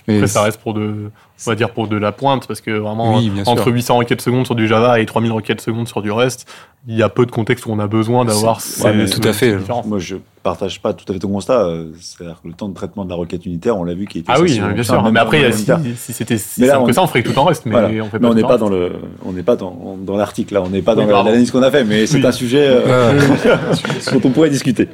mais 0.07 0.15
Après, 0.17 0.27
ça 0.27 0.41
reste 0.43 0.59
pour 0.62 0.73
de, 0.73 1.12
on 1.45 1.49
va 1.49 1.55
dire 1.55 1.71
pour 1.71 1.88
de 1.88 1.97
la 1.97 2.12
pointe, 2.12 2.47
parce 2.47 2.62
que 2.62 2.71
vraiment, 2.71 3.17
Oui, 3.17 3.29
bien 3.29 3.43
sûr. 3.43 3.53
entre 3.53 3.71
800 3.71 3.97
requêtes 3.97 4.21
secondes 4.21 4.45
sur 4.45 4.55
du 4.55 4.67
Java 4.67 4.99
et 4.99 5.05
3000 5.05 5.31
requêtes 5.31 5.62
secondes 5.62 5.88
sur 5.88 6.01
du 6.01 6.12
Rust, 6.12 6.47
il 6.88 6.95
y 6.97 7.03
a 7.03 7.09
peu 7.09 7.25
de 7.25 7.31
contextes 7.31 7.65
où 7.65 7.71
on 7.71 7.79
a 7.79 7.88
besoin 7.88 8.23
d'avoir 8.25 8.62
ces, 8.62 8.83
ouais, 8.83 9.05
tout 9.07 9.27
à 9.27 9.33
fait. 9.33 9.55
différences. 9.57 9.85
Moi, 9.85 9.99
je, 9.99 10.15
partage 10.41 10.81
pas 10.81 10.93
tout 10.93 11.03
à 11.09 11.13
fait 11.13 11.19
ton 11.19 11.27
constat. 11.27 11.67
C'est-à-dire 11.99 12.39
que 12.41 12.47
le 12.47 12.53
temps 12.53 12.69
de 12.69 12.73
traitement 12.73 13.03
de 13.03 13.09
la 13.09 13.15
requête 13.17 13.45
unitaire, 13.45 13.77
on 13.77 13.83
l'a 13.83 13.93
vu 13.93 14.07
qui 14.07 14.19
était 14.19 14.31
Ah 14.33 14.39
oui, 14.39 14.53
bien 14.57 14.71
enfin, 14.71 14.83
sûr. 14.83 15.12
Mais 15.12 15.19
après, 15.19 15.51
si, 15.51 15.65
si 15.97 16.13
c'était 16.13 16.38
si 16.38 16.62
Mais 16.62 16.67
là, 16.67 16.73
simple 16.75 16.85
que 16.85 16.91
on- 16.91 16.93
ça, 16.93 17.03
on 17.03 17.07
ferait 17.07 17.23
tout 17.23 17.38
en 17.38 17.43
reste. 17.43 17.65
Mais 17.65 17.71
Voilà. 17.73 17.88
on 18.05 18.09
fait 18.09 18.19
Mais 18.19 18.27
on 18.27 18.29
tout 18.29 18.35
n'est 18.38 18.41
pas 18.43 18.47
reste. 18.47 18.59
dans 18.62 18.69
le, 18.69 18.93
on 19.25 19.33
n'est 19.33 19.43
pas 19.43 19.57
dans, 19.57 19.97
dans 20.01 20.15
l'article 20.15 20.53
là, 20.53 20.62
on 20.65 20.69
n'est 20.69 20.81
pas 20.81 20.95
dans 20.95 21.05
l'analyse 21.05 21.51
qu'on 21.51 21.62
a 21.62 21.69
fait, 21.69 21.83
mais 21.83 22.07
c'est 22.07 22.23
un 22.23 22.31
sujet 22.31 22.65
euh, 22.69 23.19
dont 24.13 24.21
on 24.23 24.29
pourrait 24.29 24.49
discuter. 24.49 24.88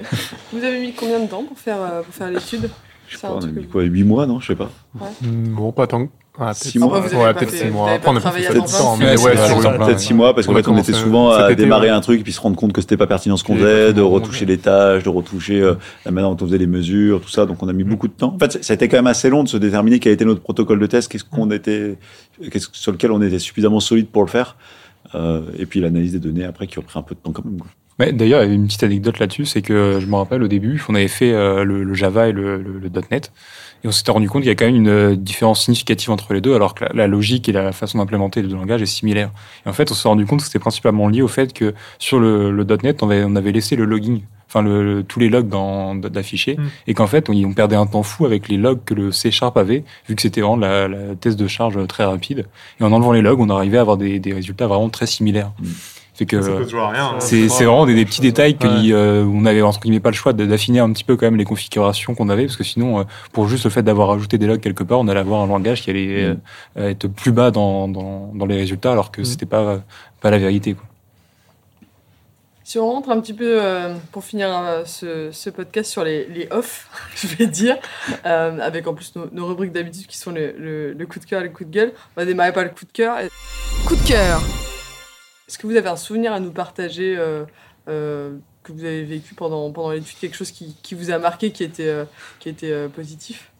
Vous 0.51 0.63
avez 0.63 0.79
mis 0.79 0.93
combien 0.93 1.19
de 1.19 1.27
temps 1.27 1.43
pour 1.43 1.59
faire, 1.59 1.77
euh, 1.79 2.01
pour 2.01 2.13
faire 2.15 2.29
l'étude? 2.31 2.69
Je 3.07 3.15
sais 3.17 3.21
pas, 3.27 3.33
on 3.33 3.43
a 3.43 3.47
mis 3.47 3.65
quoi, 3.65 3.83
8 3.83 4.03
mois, 4.03 4.25
non 4.25 4.39
Je 4.39 4.47
sais 4.47 4.55
pas. 4.55 4.69
Hmm, 4.93 5.53
Bon, 5.55 5.71
pas 5.71 5.87
tant. 5.87 6.05
que- 6.07 6.11
Ah, 6.37 6.53
Six 6.53 6.79
mois. 6.79 6.99
Vous 6.99 7.15
Ouais, 7.17 7.33
peut-être 7.33 7.49
fait- 7.49 7.57
6 7.59 7.63
vous 7.67 7.73
mois. 7.73 7.91
Après, 7.91 8.09
on 8.11 8.15
a 8.17 8.19
pas 8.19 8.31
fait 8.31 8.53
temps. 8.53 8.97
Mais 8.97 9.15
Ouais, 9.17 9.23
ouais, 9.23 9.77
Peut-être 9.77 9.99
6 10.01 10.13
mois, 10.13 10.35
parce 10.35 10.45
qu'en 10.47 10.53
fait, 10.53 10.67
on 10.67 10.77
était 10.77 10.91
souvent 10.91 11.29
à 11.31 11.53
démarrer 11.53 11.87
ouais. 11.87 11.93
un 11.95 12.01
truc, 12.01 12.23
puis 12.23 12.33
se 12.33 12.41
rendre 12.41 12.57
compte 12.57 12.73
que 12.73 12.81
c'était 12.81 12.97
pas 12.97 13.07
pertinent 13.07 13.37
ce 13.37 13.43
qu'on 13.45 13.55
faisait, 13.55 13.93
de 13.93 14.01
retoucher 14.01 14.45
les 14.45 14.57
tâches, 14.57 15.03
de 15.03 15.09
retoucher 15.09 15.61
euh, 15.61 15.75
la 16.05 16.11
manière 16.11 16.29
dont 16.29 16.43
on 16.43 16.47
faisait 16.47 16.57
les 16.57 16.67
mesures, 16.67 17.21
tout 17.21 17.29
ça. 17.29 17.45
Donc 17.45 17.63
on 17.63 17.69
a 17.69 17.73
mis 17.73 17.85
beaucoup 17.85 18.09
de 18.09 18.13
temps. 18.13 18.33
En 18.35 18.39
fait, 18.39 18.61
ça 18.63 18.73
a 18.73 18.75
été 18.75 18.89
quand 18.89 18.97
même 18.97 19.07
assez 19.07 19.29
long 19.29 19.43
de 19.43 19.47
se 19.47 19.55
déterminer 19.55 19.99
quel 19.99 20.11
était 20.11 20.25
notre 20.25 20.41
protocole 20.41 20.79
de 20.79 20.87
test, 20.87 21.09
qu'est-ce 21.09 21.23
qu'on 21.23 21.49
était, 21.51 21.95
qu'est-ce 22.51 22.67
sur 22.73 22.91
lequel 22.91 23.11
on 23.13 23.21
était 23.21 23.39
suffisamment 23.39 23.79
solide 23.79 24.07
pour 24.07 24.23
le 24.23 24.29
faire. 24.29 24.57
Euh, 25.13 25.41
et 25.57 25.65
puis 25.65 25.79
l'analyse 25.79 26.11
des 26.11 26.19
données 26.19 26.43
après 26.43 26.67
qui 26.67 26.77
a 26.79 26.81
pris 26.81 26.99
un 26.99 27.03
peu 27.03 27.15
de 27.15 27.19
temps 27.21 27.31
quand 27.31 27.45
même. 27.45 27.59
D'ailleurs, 27.99 28.41
il 28.41 28.43
y 28.43 28.47
avait 28.47 28.55
une 28.55 28.65
petite 28.67 28.84
anecdote 28.84 29.19
là-dessus, 29.19 29.45
c'est 29.45 29.62
que 29.62 29.99
je 30.01 30.05
me 30.05 30.15
rappelle 30.15 30.43
au 30.43 30.47
début, 30.49 30.84
on 30.89 30.95
avait 30.95 31.08
fait 31.08 31.31
euh, 31.31 31.63
le, 31.63 31.84
le 31.84 31.93
Java 31.93 32.27
et 32.27 32.31
le, 32.34 32.58
le- 32.62 32.79
le 32.79 32.89
.NET, 33.12 33.31
et 33.84 33.88
on 33.88 33.91
s'était 33.91 34.12
rendu 34.12 34.27
compte 34.29 34.41
qu'il 34.41 34.49
y 34.49 34.51
a 34.51 34.55
quand 34.55 34.65
même 34.65 34.75
une 34.75 34.89
euh, 34.89 35.15
différence 35.15 35.63
significative 35.63 36.10
entre 36.12 36.34
les 36.34 36.41
deux, 36.41 36.53
alors 36.55 36.75
que 36.75 36.84
la, 36.84 36.91
la 36.93 37.08
logique 37.08 37.47
et 37.47 37.53
la 37.53 37.71
façon 37.71 37.97
d'implémenter 37.99 38.41
les 38.41 38.49
deux 38.49 38.55
langages 38.55 38.81
est 38.81 38.86
similaire. 38.86 39.31
Et 39.65 39.69
en 39.69 39.73
fait, 39.73 39.91
on 39.91 39.93
s'est 39.93 40.08
rendu 40.10 40.25
compte 40.25 40.39
que 40.39 40.45
c'était 40.45 40.60
principalement 40.60 41.08
lié 41.08 41.21
au 41.21 41.29
fait 41.29 41.53
que 41.53 41.73
sur 41.97 42.19
le, 42.19 42.51
le 42.51 42.65
.NET, 42.84 43.01
on 43.01 43.10
avait, 43.10 43.23
on 43.23 43.36
avait 43.38 43.53
laissé 43.53 43.77
le 43.77 43.86
logging, 43.86 44.23
enfin 44.49 44.62
le, 44.62 44.84
le- 44.84 45.03
tous 45.03 45.19
les 45.21 45.29
logs 45.29 45.47
dans, 45.47 45.95
d'affichés, 45.95 46.55
Mm. 46.58 46.63
et 46.88 46.93
qu'en 46.95 47.08
fait, 47.08 47.29
on, 47.29 47.34
on 47.45 47.53
perdait 47.53 47.75
un 47.77 47.86
temps 47.86 48.03
fou 48.03 48.25
avec 48.25 48.49
les 48.49 48.58
logs 48.58 48.79
que 48.84 48.93
le 48.93 49.13
C 49.13 49.31
Sharp 49.31 49.55
avait, 49.55 49.86
vu 50.10 50.15
que 50.15 50.21
c'était 50.21 50.41
vraiment 50.41 50.58
la, 50.58 50.89
la 50.89 51.15
test 51.15 51.39
de 51.39 51.47
charge 51.47 51.77
très 51.88 52.03
rapide. 52.03 52.45
Et 52.81 52.84
en 52.84 52.91
enlevant 52.91 53.13
les 53.13 53.21
logs, 53.21 53.39
on 53.39 53.49
arrivait 53.49 53.77
à 53.77 53.81
avoir 53.81 53.95
des, 53.95 54.19
des 54.19 54.34
résultats 54.34 54.67
vraiment 54.67 54.89
très 54.89 55.08
similaires. 55.08 55.51
Mm. 55.62 55.65
Fait 56.17 56.25
que, 56.25 56.38
hein. 56.38 57.15
c'est 57.19 57.49
c'est 57.49 57.65
vraiment 57.65 57.86
des, 57.86 57.93
des 57.93 58.06
petits 58.06 58.21
détails 58.21 58.56
que 58.58 58.65
Ouais. 58.67 58.93
euh, 58.93 59.25
on 59.25 59.45
avait 59.45 59.62
entre 59.62 59.82
guillemets 59.82 59.99
pas 59.99 60.12
le 60.12 60.15
choix 60.15 60.32
de- 60.32 60.45
d'affiner 60.45 60.80
un 60.80 60.89
petit 60.93 61.04
peu 61.04 61.17
quand 61.17 61.25
même 61.25 61.36
les 61.36 61.43
configurations 61.43 62.15
qu'on 62.15 62.30
avait 62.30 62.45
parce 62.45 62.56
que 62.56 62.63
sinon 62.63 63.01
euh, 63.01 63.04
pour 63.34 63.49
juste 63.49 63.65
le 63.65 63.69
fait 63.69 63.84
d'avoir 63.84 64.12
ajouté 64.12 64.38
des 64.38 64.47
logs 64.47 64.62
quelque 64.62 64.84
part 64.86 64.99
on 65.01 65.10
allait 65.10 65.19
avoir 65.19 65.41
un 65.41 65.47
langage 65.47 65.82
qui 65.82 65.89
allait 65.89 66.30
Mm. 66.34 66.38
euh, 66.78 66.89
être 66.91 67.08
plus 67.08 67.34
bas 67.34 67.51
dans, 67.51 67.89
dans, 67.89 68.32
dans 68.34 68.45
les 68.45 68.56
résultats 68.56 68.93
alors 68.93 69.12
que 69.12 69.21
Mm. 69.21 69.25
c'était 69.25 69.45
pas 69.45 69.82
pas 70.21 70.32
la 70.32 70.38
vérité 70.38 70.73
quoi. 70.73 70.86
Si 72.63 72.80
on 72.80 72.89
rentre 72.89 73.10
un 73.12 73.19
petit 73.19 73.34
peu, 73.34 73.62
euh, 73.62 73.93
pour 74.12 74.23
finir 74.23 74.47
euh, 74.49 74.84
ce, 74.86 75.30
ce 75.32 75.51
podcast 75.51 75.91
sur 75.91 76.04
les, 76.04 76.25
les 76.30 76.47
off, 76.49 76.88
je 77.15 77.28
vais 77.28 77.45
dire, 77.45 77.75
euh, 78.25 78.58
avec 78.60 78.88
en 78.88 78.95
plus 78.95 79.13
nos, 79.15 79.28
nos 79.32 79.45
rubriques 79.45 79.71
d'habitude 79.71 80.08
qui 80.08 80.17
sont 80.17 80.32
le, 80.32 80.56
le- 80.58 80.93
le 80.93 81.06
coup 81.06 81.19
de 81.19 81.25
cœur 81.25 81.41
et 81.41 81.43
le 81.43 81.51
coup 81.51 81.63
de 81.63 81.69
gueule, 81.69 81.91
on 82.17 82.21
va 82.21 82.25
démarrer 82.25 82.54
par 82.54 82.63
le 82.63 82.69
coup 82.69 82.86
de 82.86 82.91
cœur. 82.91 83.19
Et- 83.19 83.30
Coup 83.86 83.95
de 83.95 84.08
cœur 84.08 84.41
Est-ce 85.47 85.58
que 85.60 85.67
vous 85.67 85.75
avez 85.75 85.89
un 85.89 85.95
souvenir 85.95 86.34
à 86.34 86.39
nous 86.39 86.51
partager 86.51 87.15
euh, 87.17 87.43
euh, 87.88 88.31
que 88.63 88.71
vous 88.71 88.84
avez 88.84 89.03
vécu 89.03 89.36
pendant, 89.36 89.69
pendant 89.71 89.91
l'étude, 89.91 90.17
quelque 90.19 90.36
chose 90.36 90.49
qui, 90.51 90.75
qui 90.81 90.95
vous 90.95 91.12
a 91.12 91.19
marqué, 91.19 91.51
qui 91.51 91.63
était, 91.63 91.88
euh, 91.88 92.05
qui 92.39 92.49
était 92.49 92.71
euh, 92.71 92.88
positif? 92.88 93.51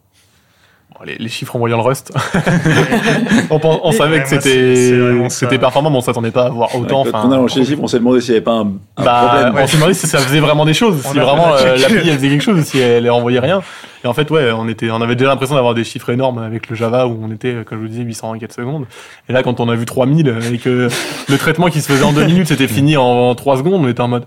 Bon, 0.98 1.04
les, 1.04 1.16
les 1.16 1.28
chiffres 1.28 1.54
en 1.54 1.58
voyant 1.60 1.76
le 1.76 1.82
rust. 1.84 2.12
on, 3.50 3.92
savait 3.92 4.16
Ouais, 4.18 4.22
que 4.22 4.28
c'est 4.28 5.28
c'était 5.30 5.58
performant, 5.58 5.90
mais 5.90 5.96
on 5.96 6.00
s'attendait 6.00 6.30
pas 6.30 6.44
à 6.44 6.46
avoir 6.46 6.74
autant. 6.76 7.04
Quand 7.04 7.10
enfin, 7.10 7.28
on 7.28 7.32
a 7.32 7.36
lancé 7.36 7.60
les 7.60 7.66
chiffres, 7.66 7.82
on 7.82 7.88
s'est 7.88 7.98
demandé 7.98 8.20
s'il 8.20 8.30
n'y 8.32 8.36
avait 8.36 8.44
pas 8.44 8.52
un, 8.52 8.72
un 8.96 9.04
Bah, 9.04 9.28
problème. 9.42 9.64
on 9.64 9.66
s'est 9.66 9.76
demandé 9.76 9.94
si 9.94 10.06
ça 10.06 10.18
faisait 10.18 10.40
vraiment 10.40 10.64
des 10.64 10.74
choses, 10.74 11.02
On 11.04 11.12
si 11.12 11.18
vraiment 11.18 11.54
euh, 11.54 11.76
l'appli 11.76 12.08
elle 12.08 12.16
faisait 12.16 12.28
quelque 12.30 12.40
chose, 12.42 12.62
si 12.64 12.78
elle, 12.78 13.04
elle 13.04 13.10
envoyait 13.10 13.40
rien. 13.40 13.62
Et 14.06 14.08
en 14.08 14.14
fait, 14.14 14.30
ouais, 14.30 14.52
on 14.52 14.68
était, 14.68 14.88
on 14.92 15.02
avait 15.02 15.16
déjà 15.16 15.30
l'impression 15.30 15.56
d'avoir 15.56 15.74
des 15.74 15.82
chiffres 15.82 16.10
énormes 16.10 16.38
avec 16.38 16.70
le 16.70 16.76
Java 16.76 17.08
où 17.08 17.18
on 17.20 17.32
était, 17.32 17.52
euh, 17.56 17.64
comme 17.64 17.78
je 17.78 17.82
vous 17.82 17.88
disais, 17.88 18.04
824 18.04 18.52
secondes. 18.52 18.86
Et 19.28 19.32
là, 19.32 19.42
quand 19.42 19.58
on 19.58 19.68
a 19.68 19.74
vu 19.74 19.84
3000 19.84 20.28
euh, 20.28 20.40
et 20.52 20.58
que 20.58 20.88
le 21.28 21.38
traitement 21.38 21.66
qui 21.70 21.80
se 21.80 21.90
faisait 21.90 22.04
en 22.04 22.12
deux 22.12 22.24
minutes 22.24 22.46
c'était 22.46 22.68
fini 22.68 22.96
en 22.96 23.34
3 23.34 23.56
secondes, 23.56 23.84
on 23.84 23.88
était 23.88 24.02
en 24.02 24.06
mode, 24.06 24.26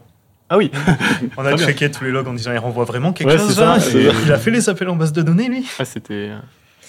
ah 0.49 0.57
oui, 0.57 0.69
On 1.37 1.45
a 1.45 1.55
checké 1.55 1.89
tous 1.89 2.03
les 2.03 2.11
logs 2.11 2.27
en 2.27 2.33
disant 2.33 2.51
il 2.51 2.57
renvoie 2.57 2.83
vraiment 2.83 3.13
quelque 3.13 3.29
Ouais, 3.31 3.37
chose 3.37 3.55
ça, 3.55 3.77
Et 3.95 4.09
Il 4.25 4.31
a 4.33 4.37
fait 4.37 4.51
les 4.51 4.67
appels 4.67 4.89
en 4.89 4.97
base 4.97 5.13
de 5.13 5.21
données 5.21 5.47
lui. 5.47 5.65
Ouais, 5.79 5.85
c'était, 5.85 6.31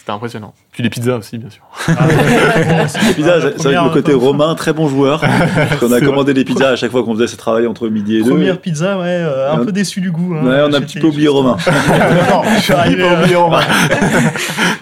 c'était 0.01 0.13
impressionnant. 0.13 0.55
Puis 0.73 0.83
les 0.83 0.89
pizzas 0.91 1.17
aussi, 1.19 1.37
bien 1.39 1.51
sûr. 1.51 1.63
Ah, 1.89 2.07
ouais. 2.07 2.15
Les 3.09 3.15
pizzas, 3.15 3.41
c'est 3.43 3.59
c'est 3.61 3.69
vrai 3.69 3.75
que 3.77 3.85
le 3.85 3.91
côté 3.91 4.13
romain, 4.15 4.55
très 4.55 4.73
bon 4.73 4.89
joueur. 4.89 5.23
On 5.83 5.93
a 5.93 6.01
commandé 6.01 6.33
des 6.35 6.45
pizzas 6.45 6.71
à 6.71 6.77
chaque 6.77 6.91
fois 6.91 7.05
qu'on 7.05 7.15
faisait 7.15 7.27
ce 7.27 7.37
travail 7.37 7.67
entre 7.67 7.87
midi 7.89 8.17
et 8.17 8.23
deux. 8.23 8.31
Première 8.31 8.59
pizza, 8.59 8.97
ouais, 8.99 9.05
euh, 9.07 9.53
un 9.53 9.59
peu 9.65 9.73
déçu 9.73 10.01
du 10.01 10.11
goût. 10.11 10.35
hein. 10.35 10.43
Ouais, 10.45 10.61
on 10.69 10.73
a 10.73 10.79
un 10.79 10.81
petit 10.81 10.99
peu 10.99 11.07
oublié 11.09 11.27
juste- 11.27 11.35
Romain. 11.37 11.57
Non, 12.31 12.43
je 12.57 12.61
suis 12.63 12.73
arrivé. 12.73 13.03
Pas 13.03 13.15
oublié, 13.21 13.35
euh, 13.35 13.39
Romain. 13.41 13.61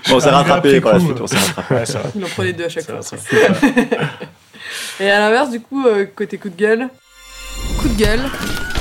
Bon, 0.09 0.15
on 0.17 0.21
s'est 0.21 0.31
rattrapé 0.31 0.81
par 0.81 0.93
la 0.95 1.01
suite. 1.01 1.11
euh. 1.13 1.23
On 1.23 1.27
s'est 1.27 1.37
rattrapé. 1.37 1.75
Ouais, 1.75 1.87
ça 1.87 1.99
va. 1.99 2.05
Il 2.15 2.25
en 2.25 2.29
prenait 2.29 2.53
deux 2.53 2.65
à 2.65 2.69
chaque 2.69 2.85
fois. 2.85 3.01
Et 5.01 5.11
à 5.11 5.19
l'inverse, 5.21 5.51
du 5.51 5.61
coup, 5.61 5.87
euh, 5.87 6.07
côté 6.15 6.39
coup 6.39 6.49
de 6.49 6.57
gueule 6.57 6.89
Coup 7.81 7.89
de 7.89 7.99
gueule 7.99 8.21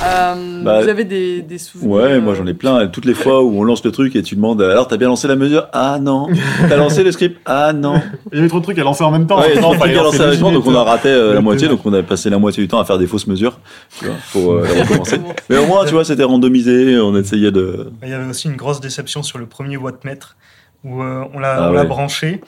euh, 0.04 0.62
Bah, 0.62 0.82
Vous 0.82 0.88
avez 0.88 1.04
des, 1.04 1.42
des 1.42 1.58
souvenirs 1.58 1.90
Ouais, 1.90 2.20
moi 2.20 2.32
euh, 2.32 2.36
j'en 2.36 2.46
ai 2.46 2.54
plein. 2.54 2.86
Toutes 2.88 3.04
les 3.04 3.14
fois 3.14 3.42
où 3.42 3.58
on 3.58 3.64
lance 3.64 3.84
le 3.84 3.90
truc 3.92 4.14
et 4.16 4.22
tu 4.22 4.34
demandes 4.36 4.60
alors 4.62 4.88
t'as 4.88 4.96
bien 4.96 5.08
lancé 5.08 5.28
la 5.28 5.36
mesure? 5.36 5.68
Ah 5.72 5.98
non. 6.00 6.28
T'as 6.68 6.76
lancé 6.76 7.02
le 7.02 7.12
script? 7.12 7.40
Ah 7.46 7.72
non. 7.72 8.00
Il 8.32 8.36
y 8.36 8.40
avait 8.40 8.48
trop 8.48 8.58
de 8.58 8.64
trucs 8.64 8.78
à 8.78 8.82
lancer 8.84 9.04
en 9.04 9.10
même 9.10 9.26
temps. 9.26 9.40
Ouais, 9.40 9.60
Non, 9.60 9.72
lancer 9.74 10.20
à 10.22 10.26
la 10.26 10.36
seconde, 10.36 10.54
donc 10.54 10.66
on 10.66 10.74
a 10.74 10.84
raté 10.84 11.08
euh, 11.08 11.34
la 11.34 11.40
moitié, 11.40 11.66
ouais. 11.68 11.74
donc 11.74 11.84
on 11.84 11.92
a 11.92 12.02
passé 12.02 12.30
la 12.30 12.38
moitié 12.38 12.62
du 12.62 12.68
temps 12.68 12.80
à 12.80 12.84
faire 12.84 12.98
des 12.98 13.06
fausses 13.06 13.26
mesures 13.26 13.58
tu 13.98 14.06
vois, 14.06 14.14
pour 14.32 14.52
euh, 14.52 14.66
recommencer. 14.80 15.20
Mais 15.50 15.56
au 15.58 15.66
moins, 15.66 15.84
tu 15.84 15.92
vois, 15.92 16.04
c'était 16.04 16.24
randomisé. 16.24 16.98
On 16.98 17.16
essayait 17.16 17.50
de. 17.52 17.90
Il 18.02 18.08
y 18.08 18.12
avait 18.12 18.28
aussi 18.28 18.48
une 18.48 18.56
grosse 18.56 18.80
déception 18.80 19.22
sur 19.22 19.38
le 19.38 19.46
premier 19.46 19.76
wattmètre 19.76 20.36
où 20.84 21.02
euh, 21.02 21.24
on 21.34 21.38
l'a 21.40 21.56
Ah 21.64 21.68
on 21.70 21.72
l'a 21.72 21.80
ouais. 21.82 21.86
branché 21.86 22.40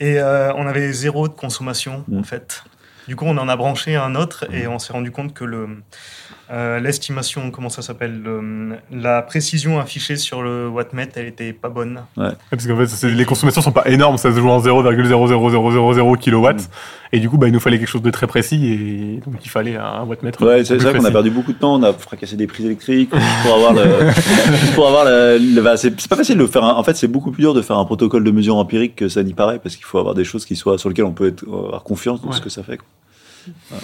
et 0.00 0.18
euh, 0.20 0.52
on 0.54 0.66
avait 0.66 0.92
zéro 0.92 1.28
de 1.28 1.34
consommation 1.34 2.04
Mm. 2.08 2.18
en 2.20 2.22
fait. 2.22 2.62
Du 3.08 3.16
coup, 3.16 3.24
on 3.26 3.36
en 3.38 3.48
a 3.48 3.56
branché 3.56 3.96
un 3.96 4.14
autre 4.14 4.44
et 4.52 4.66
on 4.66 4.78
s'est 4.78 4.92
rendu 4.92 5.10
compte 5.10 5.32
que 5.34 5.44
le 5.44 5.66
euh, 6.50 6.80
l'estimation, 6.80 7.50
comment 7.50 7.68
ça 7.68 7.82
s'appelle, 7.82 8.22
le- 8.22 8.76
la 8.90 9.20
précision 9.22 9.78
affichée 9.78 10.16
sur 10.16 10.40
le 10.42 10.66
wattmètre, 10.68 11.12
elle 11.16 11.26
était 11.26 11.52
pas 11.52 11.68
bonne. 11.68 12.00
Ouais, 12.16 12.30
Parce 12.50 12.66
qu'en 12.66 12.76
fait, 12.76 12.86
c'est- 12.86 13.10
les 13.10 13.24
consommations 13.26 13.60
sont 13.60 13.72
pas 13.72 13.86
énormes, 13.88 14.16
ça 14.16 14.32
se 14.32 14.38
joue 14.40 14.48
en 14.48 14.58
0,00000 14.60 16.16
kW. 16.16 16.48
Et 17.12 17.20
du 17.20 17.28
coup, 17.30 17.38
bah, 17.38 17.46
il 17.48 17.52
nous 17.52 17.60
fallait 17.60 17.78
quelque 17.78 17.88
chose 17.88 18.02
de 18.02 18.10
très 18.10 18.26
précis 18.26 18.66
et 18.66 19.20
donc 19.24 19.36
il 19.42 19.48
fallait 19.48 19.76
un 19.76 20.04
wattmètre. 20.04 20.42
Ouais, 20.42 20.64
c'est 20.64 20.78
ça 20.78 20.92
qu'on 20.92 21.04
a 21.04 21.10
perdu 21.10 21.30
beaucoup 21.30 21.52
de 21.52 21.58
temps. 21.58 21.74
On 21.76 21.82
a 21.82 21.92
fracassé 21.92 22.36
des 22.36 22.46
prises 22.46 22.66
électriques 22.66 23.10
juste 23.14 23.42
pour 23.44 23.54
avoir 23.54 23.72
le. 23.72 23.82
pour 24.74 24.86
avoir 24.88 25.04
le. 25.06 25.38
le- 25.38 25.62
bah, 25.62 25.76
c'est 25.76 25.98
c'est 26.00 26.08
pas 26.08 26.16
facile 26.16 26.36
de 26.38 26.46
faire. 26.46 26.64
un- 26.64 26.74
en 26.74 26.82
fait, 26.84 26.96
c'est 26.96 27.08
beaucoup 27.08 27.30
plus 27.30 27.40
dur 27.42 27.54
de 27.54 27.62
faire 27.62 27.78
un 27.78 27.84
protocole 27.86 28.24
de 28.24 28.30
mesure 28.30 28.56
empirique 28.56 28.94
que 28.96 29.08
ça 29.08 29.22
n'y 29.22 29.32
paraît 29.34 29.58
parce 29.58 29.76
qu'il 29.76 29.84
faut 29.86 29.98
avoir 29.98 30.14
des 30.14 30.24
choses 30.24 30.44
qui 30.44 30.54
soient 30.56 30.76
sur 30.78 30.88
lesquelles 30.90 31.04
on 31.06 31.12
peut 31.12 31.28
être, 31.28 31.44
avoir 31.48 31.82
confiance 31.82 32.20
dans 32.22 32.32
ce 32.32 32.40
que 32.42 32.50
ça 32.50 32.62
fait. 32.62 32.76
quoi. 32.76 32.86
Ouais. 33.72 33.78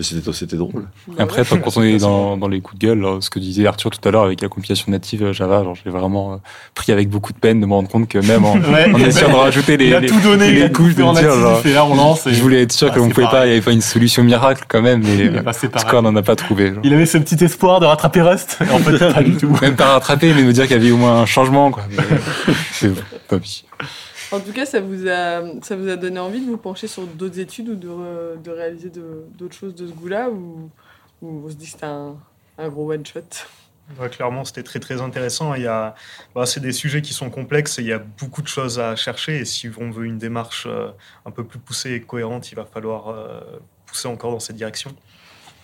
Mais 0.00 0.04
c'était 0.04 0.32
c'était 0.32 0.56
drôle. 0.56 0.86
bah 1.08 1.14
Après, 1.18 1.44
tant 1.44 1.58
quand 1.58 1.76
on 1.76 1.82
est 1.82 1.98
dans, 1.98 2.38
dans 2.38 2.48
les 2.48 2.62
coups 2.62 2.78
de 2.80 2.86
gueule, 2.86 3.06
ce 3.20 3.28
que 3.28 3.38
disait 3.38 3.66
Arthur 3.66 3.90
tout 3.90 4.08
à 4.08 4.10
l'heure 4.10 4.24
avec 4.24 4.40
la 4.40 4.48
compilation 4.48 4.90
native 4.90 5.22
euh, 5.24 5.32
Java, 5.34 5.62
genre, 5.62 5.74
j'ai 5.84 5.90
vraiment 5.90 6.32
euh, 6.32 6.36
pris 6.74 6.90
avec 6.90 7.10
beaucoup 7.10 7.34
de 7.34 7.38
peine 7.38 7.60
de 7.60 7.66
me 7.66 7.74
rendre 7.74 7.90
compte 7.90 8.08
que 8.08 8.16
même 8.16 8.46
en, 8.46 8.54
Ouais. 8.72 8.90
en 8.94 8.98
essayant 8.98 9.28
de 9.28 9.34
rajouter 9.34 9.76
les, 9.76 9.88
il 9.88 9.94
a 9.94 10.00
les, 10.00 10.08
tout 10.08 10.18
donné, 10.20 10.52
les 10.52 10.72
couches, 10.72 10.94
fait 10.94 11.02
de 11.02 11.12
dire, 11.20 11.34
genre, 11.34 11.60
et 11.66 11.72
là 11.74 11.84
on 11.84 11.94
lance. 11.94 12.26
Et 12.26 12.32
je 12.32 12.40
voulais 12.40 12.62
être 12.62 12.72
sûr 12.72 12.88
Ah, 12.90 12.94
qu'on 12.96 13.08
c'est 13.08 13.12
pouvait 13.14 13.26
pas, 13.26 13.44
il 13.44 13.50
n'y 13.50 13.52
avait 13.56 13.60
pas 13.64 13.72
une 13.72 13.82
solution 13.82 14.24
miracle 14.24 14.64
quand 14.68 14.80
même, 14.80 15.02
mais 15.04 15.18
est 15.26 15.36
euh, 15.36 16.00
n'en 16.00 16.16
a 16.16 16.22
pas 16.22 16.34
trouvé. 16.34 16.68
genre. 16.68 16.80
Il 16.82 16.94
avait 16.94 17.04
ce 17.04 17.18
petit 17.18 17.44
espoir 17.44 17.80
de 17.80 17.84
rattraper 17.84 18.22
Rust, 18.22 18.56
en 18.72 18.78
fait, 18.78 19.12
pas 19.12 19.22
du 19.22 19.36
tout. 19.36 19.54
Même 19.60 19.76
pas 19.76 19.92
rattraper, 19.92 20.32
mais 20.32 20.44
me 20.44 20.52
dire 20.54 20.66
qu'il 20.66 20.76
y 20.78 20.80
avait 20.80 20.92
au 20.92 20.96
moins 20.96 21.20
un 21.20 21.26
changement, 21.26 21.70
quoi. 21.70 21.82
Mais, 21.90 22.54
c'est 22.72 22.90
pas 23.28 23.38
pire. 23.38 23.64
En 24.32 24.40
tout 24.40 24.52
cas, 24.52 24.64
ça 24.66 24.80
vous 24.80 25.08
a, 25.08 25.42
ça 25.62 25.76
vous 25.76 25.88
a 25.88 25.96
donné 25.96 26.18
envie 26.20 26.40
de 26.40 26.46
vous 26.46 26.56
pencher 26.56 26.86
sur 26.86 27.06
d'autres 27.06 27.38
études 27.40 27.68
ou 27.70 27.74
de, 27.74 27.88
re- 27.88 28.40
de 28.42 28.50
réaliser 28.50 28.90
d'autres 28.90 29.54
choses 29.54 29.74
de 29.74 29.86
ce 29.86 29.92
goût-là 29.92 30.30
ou, 30.30 30.70
ou 31.22 31.42
on 31.44 31.48
se 31.48 31.54
dit 31.54 31.66
que 31.66 31.72
c'était 31.72 31.86
un, 31.86 32.16
un 32.58 32.68
gros 32.68 32.92
one-shot 32.92 33.20
Ouais, 33.98 34.08
clairement, 34.08 34.44
c'était 34.44 34.62
très 34.62 34.78
très 34.78 35.00
intéressant. 35.00 35.54
Il 35.54 35.62
y 35.62 35.66
a, 35.66 35.96
bah, 36.32 36.46
c'est 36.46 36.60
des 36.60 36.70
sujets 36.70 37.02
qui 37.02 37.12
sont 37.12 37.28
complexes 37.28 37.80
et 37.80 37.82
il 37.82 37.88
y 37.88 37.92
a 37.92 37.98
beaucoup 37.98 38.40
de 38.40 38.46
choses 38.46 38.78
à 38.78 38.94
chercher. 38.94 39.38
Et 39.38 39.44
si 39.44 39.68
on 39.80 39.90
veut 39.90 40.04
une 40.04 40.18
démarche 40.18 40.66
euh, 40.70 40.90
un 41.26 41.32
peu 41.32 41.42
plus 41.42 41.58
poussée 41.58 41.94
et 41.94 42.00
cohérente, 42.00 42.52
il 42.52 42.54
va 42.54 42.64
falloir 42.64 43.08
euh, 43.08 43.40
pousser 43.86 44.06
encore 44.06 44.30
dans 44.30 44.38
cette 44.38 44.54
direction. 44.54 44.94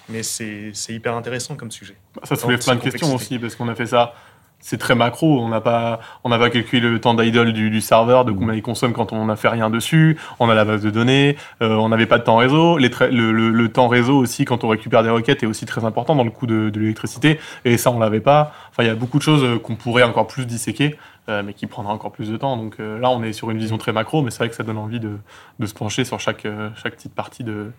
Mais 0.09 0.25
c'est 0.25 0.71
c'est 0.73 0.93
hyper 0.93 1.15
intéressant 1.15 1.55
comme 1.55 1.71
sujet. 1.71 1.97
Ça 2.25 2.35
soulève 2.35 2.63
plein 2.65 2.75
de 2.77 2.81
questions 2.81 3.15
aussi, 3.15 3.39
parce 3.39 3.55
qu'on 3.55 3.69
a 3.69 3.75
fait 3.77 3.87
ça. 3.87 4.15
C'est 4.59 4.79
très 4.79 4.97
macro, 4.97 5.41
on 5.41 5.49
n'a 5.49 5.61
pas, 5.61 6.01
on 6.25 6.29
n'a 6.29 6.39
pas 6.39 6.51
calculé 6.51 6.81
le 6.89 7.01
temps 7.01 7.15
d'idle 7.15 7.53
du, 7.53 7.71
du 7.71 7.81
serveur, 7.81 8.25
de 8.25 8.33
combien 8.33 8.55
il 8.55 8.63
consomme 8.63 8.95
quand 8.95 9.13
on 9.13 9.27
n'a 9.27 9.37
fait 9.37 9.49
rien 9.49 9.71
dessus. 9.71 10.19
On 10.41 10.49
a 10.51 10.55
la 10.57 10.65
base 10.65 10.83
de 10.83 10.91
données, 10.91 11.37
euh, 11.63 11.77
on 11.77 11.89
n'avait 11.91 12.07
pas 12.07 12.19
de 12.19 12.25
temps 12.25 12.37
réseau. 12.37 12.77
Les 12.77 12.89
le, 13.13 13.31
le- 13.31 13.51
le 13.51 13.69
temps 13.71 13.87
réseau 13.87 14.17
aussi, 14.19 14.45
quand 14.45 14.65
on 14.65 14.69
récupère 14.69 15.05
des 15.05 15.11
requêtes, 15.11 15.45
est 15.45 15.47
aussi 15.47 15.67
très 15.67 15.85
important 15.85 16.17
dans 16.17 16.25
le 16.25 16.31
coût 16.33 16.47
de, 16.49 16.71
de 16.71 16.81
l'électricité. 16.81 17.39
Et 17.65 17.77
ça, 17.77 17.93
on 17.93 18.01
l'avait 18.01 18.19
pas. 18.21 18.53
Enfin, 18.71 18.83
il 18.83 18.87
y 18.87 18.91
a 18.91 18.97
beaucoup 18.97 19.19
de 19.19 19.23
choses 19.23 19.45
euh, 19.45 19.59
qu'on 19.59 19.77
pourrait 19.77 20.03
encore 20.03 20.27
plus 20.27 20.47
disséquer, 20.47 20.97
euh, 21.29 21.45
mais 21.45 21.53
qui 21.53 21.67
prendra 21.69 21.93
encore 21.93 22.11
plus 22.11 22.31
de 22.31 22.37
temps. 22.37 22.57
Donc 22.57 22.81
euh, 22.81 22.99
là, 22.99 23.11
on 23.11 23.23
est 23.23 23.33
sur 23.35 23.51
une 23.53 23.59
vision 23.59 23.79
très 23.79 23.93
macro, 23.93 24.23
mais 24.23 24.33
c'est 24.33 24.39
vrai 24.39 24.49
que 24.49 24.57
ça 24.57 24.65
donne 24.65 24.79
envie 24.79 24.99
de, 25.01 25.19
de 25.61 25.67
se 25.67 25.75
pencher 25.75 26.05
sur 26.05 26.19
chaque, 26.19 26.47
chaque 26.83 26.95
petite 26.97 27.15
partie 27.15 27.45
de, 27.45 27.71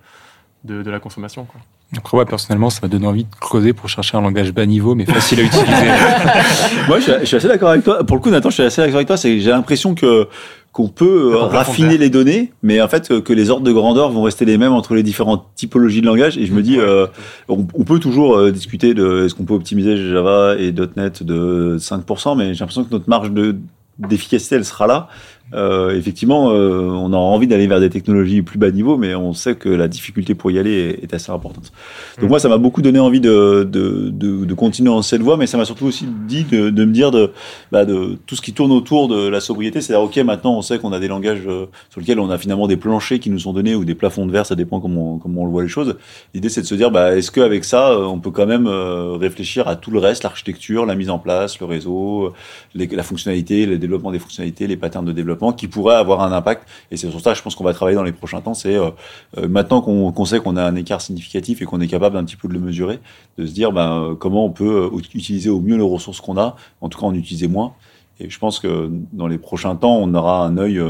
de, 0.64 0.84
de 0.84 0.92
la 0.92 1.00
consommation. 1.00 1.44
Quoi. 1.46 1.60
Après, 1.96 2.18
ouais, 2.18 2.26
personnellement, 2.26 2.70
ça 2.70 2.80
m'a 2.82 2.90
donné 2.90 3.08
envie 3.08 3.24
de 3.24 3.30
creuser 3.40 3.72
pour 3.72 3.88
chercher 3.88 4.18
un 4.18 4.22
langage 4.22 4.52
bas 4.52 4.66
niveau, 4.66 4.94
mais 4.94 5.06
facile 5.06 5.40
à 5.40 5.44
utiliser. 5.44 5.72
Moi, 6.88 7.00
je 7.00 7.04
suis, 7.04 7.14
je 7.22 7.26
suis 7.26 7.38
assez 7.38 7.48
d'accord 7.48 7.70
avec 7.70 7.86
toi. 7.86 8.04
Pour 8.04 8.18
le 8.18 8.22
coup, 8.22 8.30
Nathan, 8.30 8.50
je 8.50 8.56
suis 8.56 8.64
assez 8.64 8.82
d'accord 8.82 8.98
avec 8.98 9.08
toi. 9.08 9.16
C'est 9.16 9.40
j'ai 9.40 9.52
l'impression 9.52 9.96
que 9.96 10.28
qu'on 10.74 10.90
peut 10.90 11.32
euh, 11.34 11.40
Qu'on 11.40 11.48
peut 11.48 11.56
raffiner 11.56 11.98
les 11.98 12.10
données, 12.10 12.52
mais 12.62 12.82
en 12.82 12.88
fait 12.88 13.10
euh, 13.10 13.22
que 13.22 13.34
les 13.34 13.50
ordres 13.50 13.64
de 13.64 13.72
grandeur 13.72 14.12
vont 14.12 14.22
rester 14.22 14.46
les 14.46 14.58
mêmes 14.60 14.74
entre 14.74 14.94
les 14.94 15.02
différentes 15.02 15.46
typologies 15.56 16.02
de 16.02 16.06
langage. 16.06 16.38
Et 16.38 16.46
je 16.46 16.54
me 16.54 16.62
dis, 16.62 16.78
euh, 16.78 17.08
on, 17.48 17.66
on 17.74 17.84
peut 17.84 18.00
toujours 18.00 18.38
euh, 18.38 18.52
discuter 18.52 18.94
de 18.94 19.26
est-ce 19.26 19.34
qu'on 19.34 19.46
peut 19.46 19.56
optimiser 19.56 19.98
Java 19.98 20.56
et 20.60 20.74
.NET 20.98 21.24
de 21.24 21.78
5%, 21.80 22.38
mais 22.38 22.54
j'ai 22.54 22.60
l'impression 22.60 22.84
que 22.84 22.92
notre 22.92 23.10
marge 23.10 23.32
de 23.32 23.56
d'efficacité, 23.98 24.56
elle 24.56 24.66
sera 24.66 24.86
là. 24.86 25.08
Euh, 25.54 25.96
effectivement, 25.96 26.52
euh, 26.52 26.82
on 26.82 27.14
a 27.14 27.18
envie 27.18 27.48
d'aller 27.48 27.68
vers 27.68 27.80
des 27.80 27.90
technologies 27.90 28.42
plus 28.42 28.58
bas 28.60 28.70
niveau, 28.72 28.98
mais 28.98 29.16
on 29.16 29.34
sait 29.34 29.56
que 29.56 29.70
la 29.70 29.88
difficulté 29.88 30.36
pour 30.36 30.52
y 30.52 30.60
aller 30.60 30.98
est, 31.00 31.04
est 31.04 31.14
assez 31.14 31.32
importante. 31.32 31.72
Donc 32.18 32.26
Mm. 32.26 32.28
moi, 32.30 32.40
ça 32.40 32.50
m'a 32.50 32.58
beaucoup 32.58 32.82
donné 32.82 33.00
envie 33.00 33.22
de, 33.22 33.64
de, 33.70 34.10
de, 34.10 34.44
de 34.46 34.54
continuer 34.54 34.90
dans 34.90 35.02
cette 35.02 35.22
voie, 35.22 35.38
mais 35.38 35.48
ça 35.48 35.58
m'a 35.58 35.64
surtout 35.66 35.86
aussi 35.86 36.06
dit 36.28 36.44
de, 36.44 36.70
de 36.70 36.86
me 36.86 36.92
dire 36.92 37.12
de, 37.12 37.32
bah, 37.72 37.86
de 37.86 38.18
tout 38.26 38.36
ce 38.36 38.42
qui 38.42 38.52
tourne 38.52 38.72
autour 38.74 39.08
de 39.08 39.28
la 39.30 39.40
sobriété. 39.40 39.80
C'est-à-dire, 39.80 40.04
ok, 40.04 40.18
maintenant, 40.18 40.58
on 40.58 40.62
sait 40.62 40.80
qu'on 40.80 40.92
a 40.92 41.00
des 41.00 41.08
langages 41.08 41.44
euh, 41.48 41.68
sur 41.90 42.02
lesquels 42.02 42.20
on 42.20 42.30
a 42.30 42.38
finalement 42.38 42.68
des 42.68 42.76
planchers 42.78 43.20
qui 43.20 43.30
nous 43.30 43.40
sont 43.40 43.54
donnés 43.54 43.76
ou 43.76 43.86
des 43.86 43.96
plafonds 43.96 44.26
de 44.26 44.32
verre, 44.34 44.46
ça 44.46 44.56
dépend 44.56 44.82
comment 44.82 45.14
on, 45.14 45.18
comment 45.18 45.44
on 45.44 45.46
le 45.46 45.52
voit 45.52 45.64
les 45.64 45.70
choses. 45.70 45.96
L'idée, 46.34 46.50
c'est 46.50 46.62
de 46.62 46.66
se 46.66 46.76
dire, 46.76 46.92
bah, 46.92 47.16
est-ce 47.16 47.32
qu'avec 47.32 47.64
ça, 47.64 47.92
euh, 47.92 48.04
on 48.06 48.20
peut 48.20 48.32
quand 48.32 48.48
même 48.48 48.68
euh, 48.68 49.14
réfléchir 49.18 49.68
à 49.70 49.76
tout 49.78 49.92
le 49.92 50.00
reste, 50.00 50.24
l'architecture, 50.24 50.86
la 50.86 50.96
mise 50.96 51.10
en 51.10 51.20
place, 51.20 51.60
le 51.62 51.66
réseau, 51.68 52.34
les- 52.76 52.88
la 52.88 53.04
fonctionnalité, 53.04 53.66
le 53.66 53.78
développement 53.78 54.12
des 54.12 54.20
fonctionnalités, 54.20 54.68
les 54.68 54.76
patterns 54.78 55.06
de 55.06 55.12
développement 55.14 55.37
qui 55.54 55.68
pourraient 55.68 55.96
avoir 55.96 56.22
un 56.22 56.32
impact. 56.32 56.68
Et 56.92 56.98
c'est 56.98 57.10
sur 57.10 57.22
ça, 57.22 57.34
je 57.34 57.42
pense 57.42 57.56
qu'on 57.56 57.64
va 57.64 57.74
travailler 57.74 57.96
dans 57.96 58.04
les 58.04 58.12
prochains 58.12 58.42
temps. 58.42 58.54
C'est 58.54 58.76
euh, 58.76 58.90
euh, 59.38 59.48
maintenant 59.48 59.82
qu'on 59.82 60.26
sait 60.26 60.40
qu'on 60.40 60.56
a 60.58 60.64
un 60.64 60.76
écart 60.76 61.02
significatif 61.02 61.62
et 61.62 61.66
qu'on 61.66 61.80
est 61.82 61.88
capable 61.88 62.18
un 62.18 62.24
petit 62.24 62.36
peu 62.36 62.48
de 62.48 62.54
le 62.54 62.60
mesurer, 62.60 63.00
de 63.38 63.46
se 63.46 63.52
dire 63.54 63.72
ben, 63.72 64.02
euh, 64.12 64.16
comment 64.16 64.46
on 64.46 64.52
peut 64.52 64.90
utiliser 65.14 65.50
au 65.50 65.60
mieux 65.62 65.78
les 65.78 65.84
ressources 65.84 66.20
qu'on 66.22 66.38
a, 66.38 66.56
en 66.82 66.90
tout 66.90 67.00
cas 67.00 67.06
en 67.06 67.14
utiliser 67.14 67.48
moins. 67.48 67.74
Et 68.20 68.30
je 68.30 68.40
pense 68.40 68.60
que 68.60 68.90
dans 69.14 69.28
les 69.28 69.38
prochains 69.38 69.76
temps, 69.76 69.96
on 69.98 70.14
aura 70.16 70.44
un 70.46 70.58
œil 70.58 70.82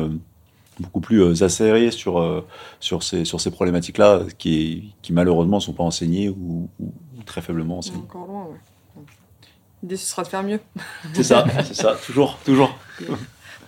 beaucoup 0.80 1.02
plus 1.02 1.44
acéré 1.44 1.92
sur, 1.92 2.44
sur 2.80 3.04
ces, 3.04 3.26
sur 3.26 3.42
ces 3.42 3.52
problématiques-là 3.52 4.22
qui, 4.38 4.94
qui 5.02 5.12
malheureusement 5.12 5.58
ne 5.58 5.62
sont 5.62 5.74
pas 5.74 5.84
enseignées 5.84 6.30
ou, 6.30 6.70
ou- 6.80 6.94
ou 7.18 7.24
très 7.26 7.42
faiblement 7.42 7.80
enseignées. 7.80 7.98
Encore 7.98 8.28
loin, 8.28 8.44
ouais. 8.46 9.04
L'idée, 9.84 9.98
ce 9.98 10.08
sera 10.08 10.24
de 10.24 10.28
faire 10.28 10.44
mieux. 10.44 10.60
C'est 11.14 11.24
ça, 11.24 11.46
c'est 11.64 11.74
ça, 11.76 11.96
toujours, 12.06 12.38
toujours. 12.46 12.74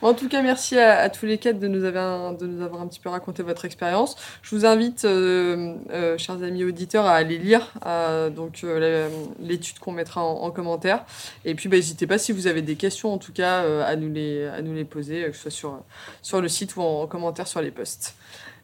En 0.01 0.13
tout 0.13 0.29
cas, 0.29 0.41
merci 0.41 0.77
à, 0.77 0.99
à 0.99 1.09
tous 1.09 1.25
les 1.25 1.37
quatre 1.37 1.59
de 1.59 1.67
nous, 1.67 1.83
avoir, 1.83 2.33
de 2.33 2.47
nous 2.47 2.63
avoir 2.63 2.81
un 2.81 2.87
petit 2.87 2.99
peu 2.99 3.09
raconté 3.09 3.43
votre 3.43 3.65
expérience. 3.65 4.15
Je 4.41 4.55
vous 4.55 4.65
invite, 4.65 5.03
euh, 5.05 5.75
euh, 5.91 6.17
chers 6.17 6.41
amis 6.41 6.63
auditeurs, 6.63 7.05
à 7.05 7.15
aller 7.15 7.37
lire 7.37 7.73
euh, 7.85 8.29
donc 8.29 8.61
euh, 8.63 9.09
l'étude 9.41 9.79
qu'on 9.79 9.91
mettra 9.91 10.23
en, 10.23 10.43
en 10.43 10.51
commentaire. 10.51 11.03
Et 11.43 11.53
puis, 11.53 11.67
bah, 11.67 11.75
n'hésitez 11.75 12.07
pas 12.07 12.17
si 12.17 12.31
vous 12.31 12.47
avez 12.47 12.61
des 12.61 12.75
questions, 12.75 13.13
en 13.13 13.17
tout 13.17 13.33
cas, 13.33 13.63
euh, 13.63 13.83
à, 13.85 13.95
nous 13.95 14.11
les, 14.11 14.45
à 14.47 14.61
nous 14.61 14.73
les 14.73 14.85
poser, 14.85 15.25
euh, 15.25 15.29
que 15.29 15.35
ce 15.35 15.41
soit 15.43 15.51
sur, 15.51 15.79
sur 16.21 16.41
le 16.41 16.47
site 16.47 16.75
ou 16.77 16.81
en, 16.81 17.07
commentaire 17.07 17.47
sur 17.47 17.61
les 17.61 17.71
posts. 17.71 18.15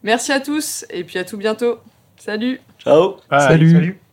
Merci 0.04 0.32
à 0.32 0.39
tous 0.39 0.86
et 0.89 1.04
puis 1.04 1.19
à 1.19 1.26
tout 1.26 1.38
bientôt. 1.38 1.80
Salut 2.17 2.62
Ciao 2.80 3.17
Bye. 3.30 3.41
Salut. 3.41 3.71
Salut. 3.71 4.05